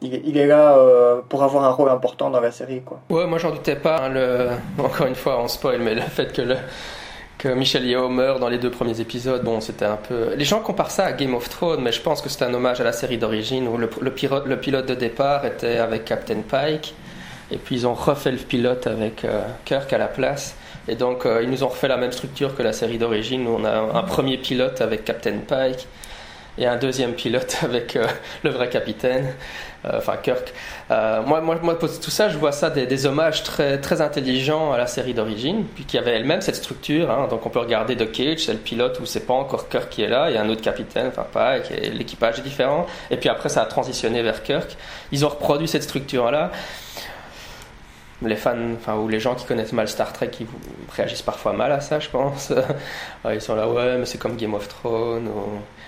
il, 0.00 0.36
est, 0.36 0.46
là 0.46 0.76
euh, 0.76 1.20
pour 1.28 1.44
avoir 1.44 1.64
un 1.64 1.70
rôle 1.70 1.90
important 1.90 2.30
dans 2.30 2.40
la 2.40 2.50
série. 2.50 2.82
Quoi. 2.82 3.00
Ouais, 3.10 3.26
moi 3.26 3.38
j'en 3.38 3.50
doutais 3.50 3.76
pas, 3.76 4.08
hein, 4.08 4.58
encore 4.78 5.06
une 5.06 5.14
fois 5.14 5.40
on 5.40 5.46
spoil, 5.46 5.80
mais 5.80 5.94
le 5.94 6.00
fait 6.00 6.32
que 6.32 7.48
Michel 7.48 7.86
Yeoh 7.86 8.08
meurt 8.08 8.40
dans 8.40 8.48
les 8.48 8.58
deux 8.58 8.70
premiers 8.70 9.00
épisodes, 9.00 9.42
bon, 9.42 9.60
c'était 9.60 9.84
un 9.84 9.96
peu. 9.96 10.34
Les 10.36 10.44
gens 10.44 10.60
comparent 10.60 10.90
ça 10.90 11.06
à 11.06 11.12
Game 11.12 11.34
of 11.34 11.48
Thrones, 11.48 11.82
mais 11.82 11.92
je 11.92 12.00
pense 12.00 12.22
que 12.22 12.28
c'est 12.28 12.44
un 12.44 12.54
hommage 12.54 12.80
à 12.80 12.84
la 12.84 12.92
série 12.92 13.18
d'origine 13.18 13.68
où 13.68 13.76
le, 13.76 13.88
pilote, 13.88 14.46
le 14.46 14.58
pilote 14.58 14.86
de 14.86 14.94
départ 14.94 15.44
était 15.44 15.78
avec 15.78 16.04
Captain 16.04 16.42
Pike 16.48 16.94
et 17.52 17.58
puis 17.58 17.76
ils 17.76 17.86
ont 17.86 17.94
refait 17.94 18.32
le 18.32 18.38
pilote 18.38 18.86
avec 18.86 19.24
euh, 19.24 19.42
Kirk 19.64 19.92
à 19.92 19.98
la 19.98 20.08
place. 20.08 20.56
Et 20.88 20.96
donc 20.96 21.26
euh, 21.26 21.42
ils 21.42 21.50
nous 21.50 21.62
ont 21.62 21.68
refait 21.68 21.88
la 21.88 21.98
même 21.98 22.12
structure 22.12 22.56
que 22.56 22.62
la 22.62 22.72
série 22.72 22.98
d'origine. 22.98 23.46
On 23.46 23.64
a 23.64 23.98
un 23.98 24.02
premier 24.02 24.38
pilote 24.38 24.80
avec 24.80 25.04
Captain 25.04 25.38
Pike 25.46 25.86
et 26.58 26.66
un 26.66 26.76
deuxième 26.76 27.12
pilote 27.12 27.58
avec 27.62 27.94
euh, 27.94 28.06
le 28.42 28.50
vrai 28.50 28.68
capitaine, 28.68 29.34
enfin 29.84 30.16
Kirk. 30.22 30.52
moi, 30.90 31.40
moi, 31.40 31.58
moi, 31.62 31.74
tout 31.74 32.10
ça, 32.10 32.28
je 32.28 32.38
vois 32.38 32.52
ça 32.52 32.70
des, 32.70 32.86
des, 32.86 33.06
hommages 33.06 33.42
très, 33.42 33.80
très 33.80 34.00
intelligents 34.00 34.72
à 34.72 34.78
la 34.78 34.86
série 34.86 35.14
d'origine, 35.14 35.64
puis 35.74 35.84
qui 35.84 35.98
avait 35.98 36.12
elle-même 36.12 36.40
cette 36.40 36.56
structure. 36.56 37.10
Hein. 37.10 37.26
donc 37.28 37.46
on 37.46 37.48
peut 37.50 37.58
regarder 37.58 37.96
The 37.96 38.10
Cage, 38.10 38.40
c'est 38.40 38.52
le 38.52 38.58
pilote 38.58 39.00
où 39.00 39.06
c'est 39.06 39.26
pas 39.26 39.34
encore 39.34 39.68
Kirk 39.68 39.88
qui 39.88 40.02
est 40.02 40.08
là, 40.08 40.30
il 40.30 40.34
y 40.34 40.38
a 40.38 40.42
un 40.42 40.48
autre 40.48 40.62
capitaine, 40.62 41.08
enfin 41.08 41.26
Pike, 41.32 41.70
et 41.70 41.90
l'équipage 41.90 42.38
est 42.38 42.42
différent. 42.42 42.86
Et 43.10 43.16
puis 43.16 43.28
après, 43.28 43.48
ça 43.48 43.62
a 43.62 43.66
transitionné 43.66 44.22
vers 44.22 44.42
Kirk. 44.42 44.76
Ils 45.10 45.24
ont 45.24 45.30
reproduit 45.30 45.68
cette 45.68 45.84
structure-là 45.84 46.50
les 48.24 48.36
fans, 48.36 48.74
enfin, 48.74 48.96
ou 48.96 49.08
les 49.08 49.20
gens 49.20 49.34
qui 49.34 49.46
connaissent 49.46 49.72
mal 49.72 49.88
Star 49.88 50.12
Trek, 50.12 50.28
qui 50.28 50.46
réagissent 50.94 51.22
parfois 51.22 51.52
mal 51.52 51.72
à 51.72 51.80
ça, 51.80 52.00
je 52.00 52.08
pense. 52.08 52.52
ils 53.30 53.40
sont 53.40 53.54
là, 53.54 53.68
ouais, 53.68 53.98
mais 53.98 54.06
c'est 54.06 54.18
comme 54.18 54.36
Game 54.36 54.54
of 54.54 54.68
Thrones. 54.68 55.30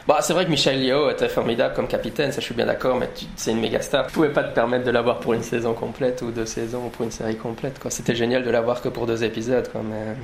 Bah, 0.07 0.19
c'est 0.21 0.35
vrai 0.35 0.45
que 0.45 0.51
Michel 0.51 0.83
Yeoh 0.83 1.11
était 1.11 1.29
formidable 1.29 1.75
comme 1.75 1.89
capitaine, 1.89 2.31
ça 2.31 2.41
je 2.41 2.47
suis 2.47 2.55
bien 2.55 2.67
d'accord, 2.67 2.97
mais 2.97 3.09
c'est 3.37 3.53
une 3.53 3.61
méga 3.61 3.81
star. 3.81 4.07
Tu 4.07 4.13
pouvais 4.13 4.29
pas 4.29 4.45
te 4.45 4.55
permettre 4.55 4.85
de 4.85 4.91
l'avoir 4.91 5.19
pour 5.19 5.33
une 5.33 5.43
saison 5.43 5.73
complète 5.73 6.21
ou 6.21 6.31
deux 6.31 6.45
saisons 6.45 6.87
ou 6.87 6.89
pour 6.91 7.05
une 7.07 7.11
série 7.11 7.37
complète. 7.37 7.79
Quoi. 7.79 7.91
C'était 7.91 8.15
génial 8.15 8.45
de 8.45 8.51
l'avoir 8.51 8.83
que 8.83 8.91
pour 8.91 9.07
deux 9.07 9.25
épisodes. 9.25 9.67
Quoi, 9.73 9.81
mais... 9.83 10.15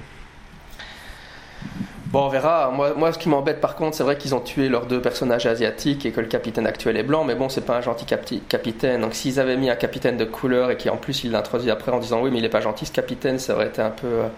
Bon, 2.10 2.24
on 2.24 2.28
verra. 2.28 2.72
Moi, 2.72 2.94
moi 2.96 3.12
ce 3.12 3.18
qui 3.18 3.28
m'embête 3.28 3.60
par 3.60 3.76
contre, 3.76 3.96
c'est 3.96 4.02
vrai 4.02 4.18
qu'ils 4.18 4.34
ont 4.34 4.40
tué 4.40 4.68
leurs 4.68 4.86
deux 4.86 5.00
personnages 5.00 5.46
asiatiques 5.46 6.04
et 6.04 6.10
que 6.10 6.20
le 6.20 6.26
capitaine 6.26 6.66
actuel 6.66 6.96
est 6.96 7.04
blanc, 7.04 7.22
mais 7.22 7.36
bon, 7.36 7.48
c'est 7.48 7.60
pas 7.60 7.76
un 7.76 7.80
gentil 7.80 8.04
capitaine. 8.48 9.02
Donc 9.02 9.14
s'ils 9.14 9.38
avaient 9.38 9.56
mis 9.56 9.70
un 9.70 9.76
capitaine 9.76 10.16
de 10.16 10.24
couleur 10.24 10.72
et 10.72 10.76
qui 10.76 10.90
en 10.90 10.96
plus 10.96 11.22
il 11.22 11.30
l'introduit 11.30 11.70
après 11.70 11.92
en 11.92 12.00
disant 12.00 12.20
oui, 12.20 12.30
mais 12.32 12.38
il 12.38 12.44
est 12.44 12.48
pas 12.48 12.60
gentil 12.60 12.84
ce 12.84 12.90
capitaine, 12.92 13.38
ça 13.38 13.54
aurait 13.54 13.68
été 13.68 13.80
un 13.80 13.90
peu. 13.90 14.08
Euh, 14.08 14.28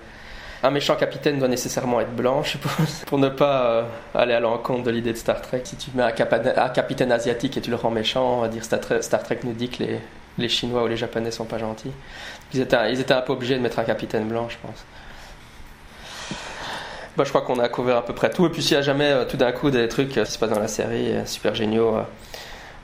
un 0.62 0.70
méchant 0.70 0.96
capitaine 0.96 1.38
doit 1.38 1.48
nécessairement 1.48 2.00
être 2.02 2.14
blanc, 2.14 2.42
je 2.42 2.50
suppose, 2.50 3.04
pour 3.06 3.18
ne 3.18 3.30
pas 3.30 3.64
euh, 3.64 3.82
aller 4.14 4.34
à 4.34 4.40
l'encontre 4.40 4.82
de 4.84 4.90
l'idée 4.90 5.12
de 5.12 5.18
Star 5.18 5.40
Trek. 5.40 5.62
Si 5.64 5.76
tu 5.76 5.90
mets 5.94 6.02
un, 6.02 6.12
capitaine 6.12 7.10
asiatique 7.10 7.56
et 7.56 7.60
tu 7.62 7.70
le 7.70 7.76
rends 7.76 7.90
méchant, 7.90 8.38
on 8.38 8.40
va 8.42 8.48
dire 8.48 8.64
Star 8.64 8.80
Trek, 8.80 9.00
Star 9.00 9.22
Trek 9.22 9.40
nous 9.44 9.54
dit 9.54 9.70
que 9.70 9.82
les, 9.82 9.98
les 10.36 10.48
Chinois 10.50 10.84
ou 10.84 10.88
les 10.88 10.96
Japonais 10.98 11.30
sont 11.30 11.46
pas 11.46 11.58
gentils. 11.58 11.92
Ils 12.52 12.60
étaient, 12.60 12.92
ils 12.92 13.00
étaient 13.00 13.14
un 13.14 13.22
peu 13.22 13.32
obligés 13.32 13.56
de 13.56 13.60
mettre 13.60 13.78
un 13.78 13.84
capitaine 13.84 14.28
blanc, 14.28 14.48
je 14.50 14.58
pense. 14.58 14.84
Bah, 17.16 17.24
je 17.24 17.28
crois 17.28 17.42
qu'on 17.42 17.58
a 17.58 17.68
couvert 17.68 17.96
à 17.96 18.04
peu 18.04 18.14
près 18.14 18.30
tout. 18.30 18.46
Et 18.46 18.50
puis 18.50 18.62
s'il 18.62 18.74
y 18.74 18.78
a 18.78 18.82
jamais 18.82 19.10
euh, 19.10 19.24
tout 19.24 19.36
d'un 19.36 19.52
coup 19.52 19.70
des 19.70 19.88
trucs 19.88 20.16
euh, 20.16 20.24
qui 20.24 20.32
se 20.32 20.38
passent 20.38 20.50
dans 20.50 20.58
la 20.58 20.68
série 20.68 21.12
euh, 21.12 21.26
super 21.26 21.54
géniaux, 21.54 21.96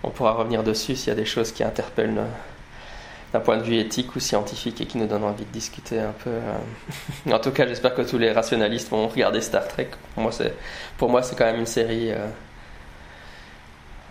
on 0.03 0.11
pourra 0.11 0.33
revenir 0.33 0.63
dessus 0.63 0.97
s'il 0.97 1.09
y 1.09 1.13
a 1.13 1.15
des 1.15 1.25
choses 1.25 1.53
qui 1.53 1.65
interpellent 1.65 2.21
d'un 3.33 3.41
point 3.41 3.57
de 3.57 3.63
vue 3.63 3.79
éthique 3.79 4.15
ou 4.17 4.21
scientifique 4.21 4.81
et 4.81 4.87
qui 4.87 4.99
nous 4.99 5.07
donnent 5.07 5.25
envie 5.25 5.45
de 5.45 5.51
discuter 5.51 5.99
un 5.99 6.15
peu. 6.25 6.31
en 7.33 7.39
tout 7.39 7.51
cas, 7.51 7.67
j'espère 7.67 7.95
que 7.95 8.03
tous 8.03 8.19
les 8.19 8.33
rationalistes 8.33 8.91
vont 8.91 9.09
regarder 9.09 9.41
Star 9.41 9.67
Trek. 9.67 9.89
Pour 10.15 10.23
moi, 10.23 10.33
c'est, 10.33 10.55
pour 10.97 11.11
moi, 11.11 11.23
c'est 11.23 11.37
quand 11.37 11.47
même 11.47 11.61
une 11.61 11.67
série 11.67 12.13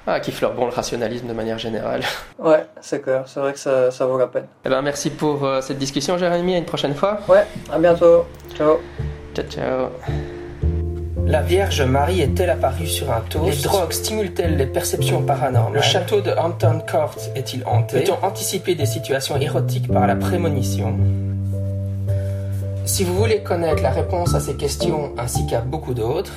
ah, 0.10 0.22
qui 0.22 0.32
fleure 0.32 0.54
bon 0.54 0.66
le 0.66 0.72
rationalisme 0.72 1.28
de 1.28 1.34
manière 1.34 1.60
générale. 1.60 2.02
Ouais, 2.40 2.66
c'est 2.82 3.02
clair, 3.02 3.24
c'est 3.26 3.40
vrai 3.40 3.52
que 3.52 3.60
ça, 3.60 3.92
ça 3.92 4.06
vaut 4.06 4.18
la 4.18 4.28
peine. 4.28 4.46
Eh 4.64 4.70
ben, 4.70 4.82
merci 4.82 5.10
pour 5.10 5.44
euh, 5.44 5.60
cette 5.60 5.80
discussion, 5.80 6.18
Jérémy. 6.18 6.54
À 6.54 6.58
une 6.60 6.66
prochaine 6.66 6.94
fois. 6.94 7.20
Ouais, 7.28 7.46
à 7.70 7.80
bientôt. 7.80 8.26
Ciao. 8.56 8.78
Ciao, 9.38 9.46
ciao. 9.50 9.90
La 11.28 11.44
Vierge 11.44 11.84
Marie 11.84 12.22
est-elle 12.22 12.50
apparue 12.50 12.88
sur 12.88 13.12
un 13.12 13.20
toast? 13.30 13.46
Les 13.46 13.62
drogues 13.62 13.92
stimulent-elles 13.92 14.58
les 14.58 14.66
perceptions 14.66 15.22
paranormales? 15.22 15.76
Le 15.76 15.82
château 15.82 16.22
de 16.22 16.32
Hampton 16.32 16.82
Court 16.90 17.14
est-il 17.36 17.64
hanté? 17.68 18.00
Peut-on 18.00 18.26
anticiper 18.26 18.74
des 18.74 18.88
situations 18.88 19.38
érotiques 19.38 19.94
par 19.94 20.08
la 20.08 20.16
prémonition? 20.16 20.98
Si 22.86 23.04
vous 23.04 23.14
voulez 23.14 23.44
connaître 23.44 23.84
la 23.84 23.92
réponse 23.92 24.34
à 24.34 24.40
ces 24.40 24.56
questions 24.56 25.12
ainsi 25.20 25.46
qu'à 25.46 25.62
beaucoup 25.62 25.94
d'autres, 25.94 26.34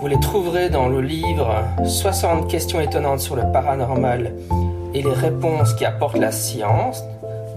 vous 0.00 0.06
les 0.06 0.20
trouverez 0.20 0.68
dans 0.68 0.88
le 0.88 1.00
livre 1.00 1.64
60 1.84 2.48
questions 2.48 2.80
étonnantes 2.80 3.20
sur 3.20 3.34
le 3.34 3.50
paranormal 3.52 4.34
et 4.94 5.02
les 5.02 5.12
réponses 5.12 5.74
qui 5.74 5.84
apportent 5.84 6.18
la 6.18 6.30
science 6.30 7.02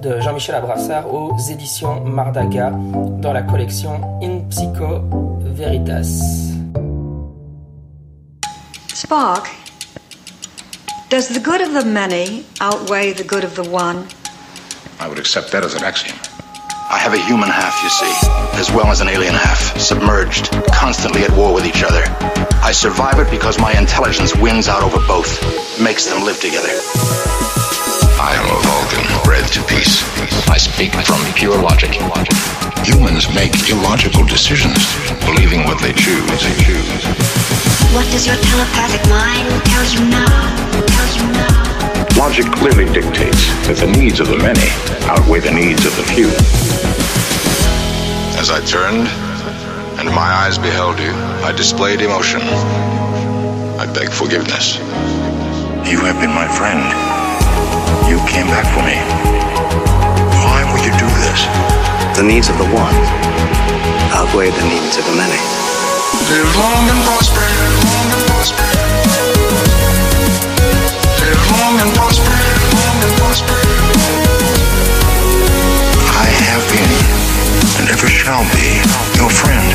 de 0.02 0.20
Jean-Michel 0.20 0.56
Abrassard 0.56 1.14
aux 1.14 1.38
éditions 1.38 2.02
Mardaga 2.02 2.72
dans 2.72 3.34
la 3.34 3.44
collection 3.44 4.20
In 4.22 4.50
Psycho 4.50 5.04
Veritas. 5.42 6.54
Spark, 8.94 9.48
does 11.10 11.28
the 11.28 11.40
good 11.40 11.62
of 11.62 11.74
the 11.74 11.86
many 11.86 12.44
outweigh 12.60 13.14
the 13.14 13.24
good 13.24 13.44
of 13.44 13.56
the 13.56 13.64
one? 13.70 14.08
I 15.00 15.08
would 15.08 15.20
accept 15.20 15.52
that 15.52 15.64
as 15.64 15.76
an 15.76 15.84
axiom. 15.84 16.18
I 16.90 16.98
have 16.98 17.14
a 17.14 17.22
human 17.28 17.50
half, 17.50 17.82
you 17.84 17.90
see, 17.90 18.60
as 18.60 18.72
well 18.72 18.88
as 18.88 19.02
an 19.02 19.08
alien 19.08 19.34
half, 19.34 19.78
submerged, 19.80 20.52
constantly 20.74 21.24
at 21.24 21.32
war 21.38 21.54
with 21.54 21.66
each 21.66 21.84
other. 21.84 22.04
I 22.64 22.72
survive 22.74 23.20
it 23.20 23.30
because 23.32 23.60
my 23.60 23.72
intelligence 23.78 24.36
wins 24.36 24.68
out 24.68 24.84
over 24.84 25.00
both, 25.08 25.32
makes 25.80 26.06
them 26.06 26.24
live 26.26 26.40
together. 26.42 26.74
I 28.20 28.36
am 28.38 28.46
a 28.46 28.60
Vulcan, 28.62 29.11
bred 29.24 29.46
to 29.54 29.62
peace. 29.66 30.04
I 30.50 30.58
speak 30.58 30.94
from 31.06 31.22
pure 31.34 31.60
logic. 31.62 31.94
Humans 32.84 33.34
make 33.34 33.54
illogical 33.70 34.26
decisions, 34.26 34.78
believing 35.26 35.64
what 35.66 35.82
they 35.82 35.94
choose. 35.94 36.28
What 37.94 38.06
does 38.12 38.26
your 38.26 38.38
telepathic 38.38 39.04
mind 39.10 39.48
tell 39.66 39.86
you 39.92 40.02
now? 40.10 40.28
Tell 40.88 41.10
you 41.16 41.26
now? 41.34 41.62
Logic 42.18 42.46
clearly 42.54 42.86
dictates 42.94 43.48
that 43.68 43.78
the 43.78 43.92
needs 43.98 44.20
of 44.20 44.28
the 44.28 44.38
many 44.38 44.70
outweigh 45.10 45.40
the 45.40 45.52
needs 45.52 45.86
of 45.86 45.96
the 45.98 46.04
few. 46.04 46.30
As 48.40 48.50
I 48.50 48.64
turned, 48.66 49.08
and 50.00 50.10
my 50.10 50.32
eyes 50.46 50.58
beheld 50.58 51.00
you, 51.00 51.12
I 51.46 51.52
displayed 51.52 52.02
emotion. 52.02 52.42
I 52.42 53.92
beg 53.94 54.12
forgiveness. 54.12 54.78
You 55.90 56.00
have 56.00 56.20
been 56.22 56.34
my 56.34 56.48
friend. 56.48 57.11
You 58.10 58.18
came 58.28 58.48
back 58.48 58.68
for 58.74 58.84
me. 58.84 58.98
Why 60.46 60.66
would 60.72 60.84
you 60.86 60.94
do 60.98 61.10
this? 61.26 61.46
The 62.18 62.24
needs 62.24 62.50
of 62.50 62.58
the 62.58 62.70
one 62.72 62.96
outweigh 64.14 64.52
the 64.52 64.68
needs 64.68 64.98
of 64.98 65.06
the 65.06 65.16
many. 65.16 65.40
Live 66.30 66.52
long 66.56 66.84
and 66.92 67.02
prosper, 67.08 67.42
live 67.42 67.84
long 67.90 68.08
and 68.12 68.24
prosper. 68.30 68.68
Live 71.24 71.44
long 71.58 71.76
and 71.80 71.92
prosper, 71.96 72.30
live 72.30 72.74
long 72.78 72.98
and 73.08 73.14
prosper. 73.18 73.58
I 76.22 76.28
have 76.48 76.64
been, 76.70 76.94
and 77.80 77.90
ever 77.90 78.08
shall 78.08 78.44
be, 78.54 78.84
your 79.18 79.32
friend. 79.32 79.68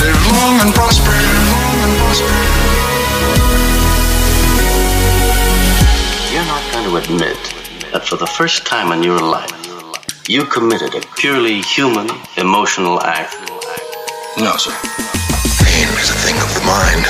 Live 0.00 0.22
long 0.32 0.60
and 0.60 0.74
prosper, 0.74 1.12
live 1.12 1.46
long 1.52 1.78
and 1.86 1.94
prosper. 2.00 2.71
To 6.92 6.98
admit 6.98 7.40
that 7.92 8.04
for 8.04 8.16
the 8.16 8.26
first 8.26 8.66
time 8.66 8.92
in 8.92 9.02
your 9.02 9.20
life, 9.20 9.48
you 10.28 10.44
committed 10.44 10.94
a 10.94 11.00
purely 11.16 11.62
human, 11.62 12.04
emotional 12.36 13.00
act. 13.00 13.32
No, 14.36 14.52
sir. 14.60 14.76
Pain 15.64 15.88
is 15.96 16.12
a 16.12 16.18
thing 16.20 16.36
of 16.36 16.50
the 16.52 16.64
mind. 16.68 17.04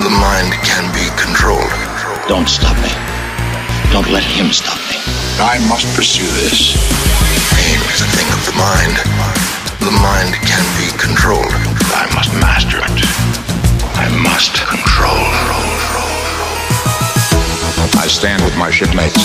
The 0.00 0.08
mind 0.08 0.56
can 0.64 0.88
be 0.96 1.04
controlled. 1.20 1.68
Don't 2.32 2.48
stop 2.48 2.76
me. 2.80 2.92
Don't 3.92 4.08
let 4.08 4.24
him 4.24 4.48
stop 4.48 4.80
me. 4.88 4.96
I 5.36 5.60
must 5.68 5.84
pursue 5.92 6.28
this. 6.40 6.72
Pain 7.52 7.80
is 7.92 8.00
a 8.00 8.08
thing 8.16 8.28
of 8.32 8.40
the 8.48 8.56
mind. 8.56 8.96
The 9.84 9.92
mind 10.00 10.32
can 10.48 10.64
be 10.80 10.88
controlled. 10.96 11.52
I 11.92 12.08
must 12.16 12.32
master 12.40 12.80
it. 12.80 12.96
I 14.00 14.08
must 14.24 14.54
control. 14.64 15.93
I 18.04 18.06
stand 18.06 18.44
with 18.44 18.54
my 18.58 18.70
shipmates. 18.70 19.16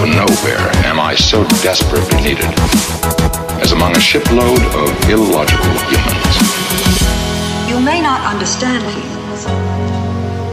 For 0.00 0.08
nowhere 0.10 0.66
am 0.82 0.98
I 0.98 1.14
so 1.14 1.44
desperately 1.62 2.20
needed 2.26 2.50
as 3.62 3.70
among 3.70 3.96
a 3.96 4.00
shipload 4.00 4.58
of 4.74 4.90
illogical 5.08 5.74
humans. 5.86 6.34
You 7.70 7.78
may 7.78 8.00
not 8.00 8.26
understand 8.26 8.82
feelings, 8.82 9.46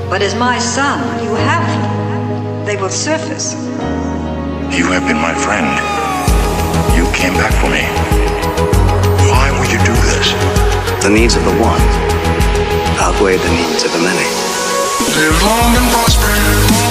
but 0.07 0.21
as 0.21 0.35
my 0.35 0.59
son, 0.59 1.01
you 1.25 1.33
have 1.33 1.65
them. 1.65 2.65
They 2.67 2.77
will 2.77 2.93
surface. 2.93 3.55
You 4.69 4.85
have 4.93 5.07
been 5.09 5.17
my 5.17 5.33
friend. 5.33 5.65
You 6.93 7.09
came 7.17 7.33
back 7.33 7.57
for 7.57 7.73
me. 7.73 7.89
Why 9.33 9.49
would 9.57 9.71
you 9.73 9.81
do 9.81 9.97
this? 10.13 10.29
The 11.01 11.09
needs 11.09 11.35
of 11.35 11.43
the 11.45 11.57
one 11.57 11.81
outweigh 13.01 13.37
the 13.37 13.49
needs 13.49 13.83
of 13.83 13.91
the 13.93 14.01
many. 14.05 14.29
Live 15.17 15.41
long 15.41 15.73
and 15.73 15.87
prosper, 15.89 16.90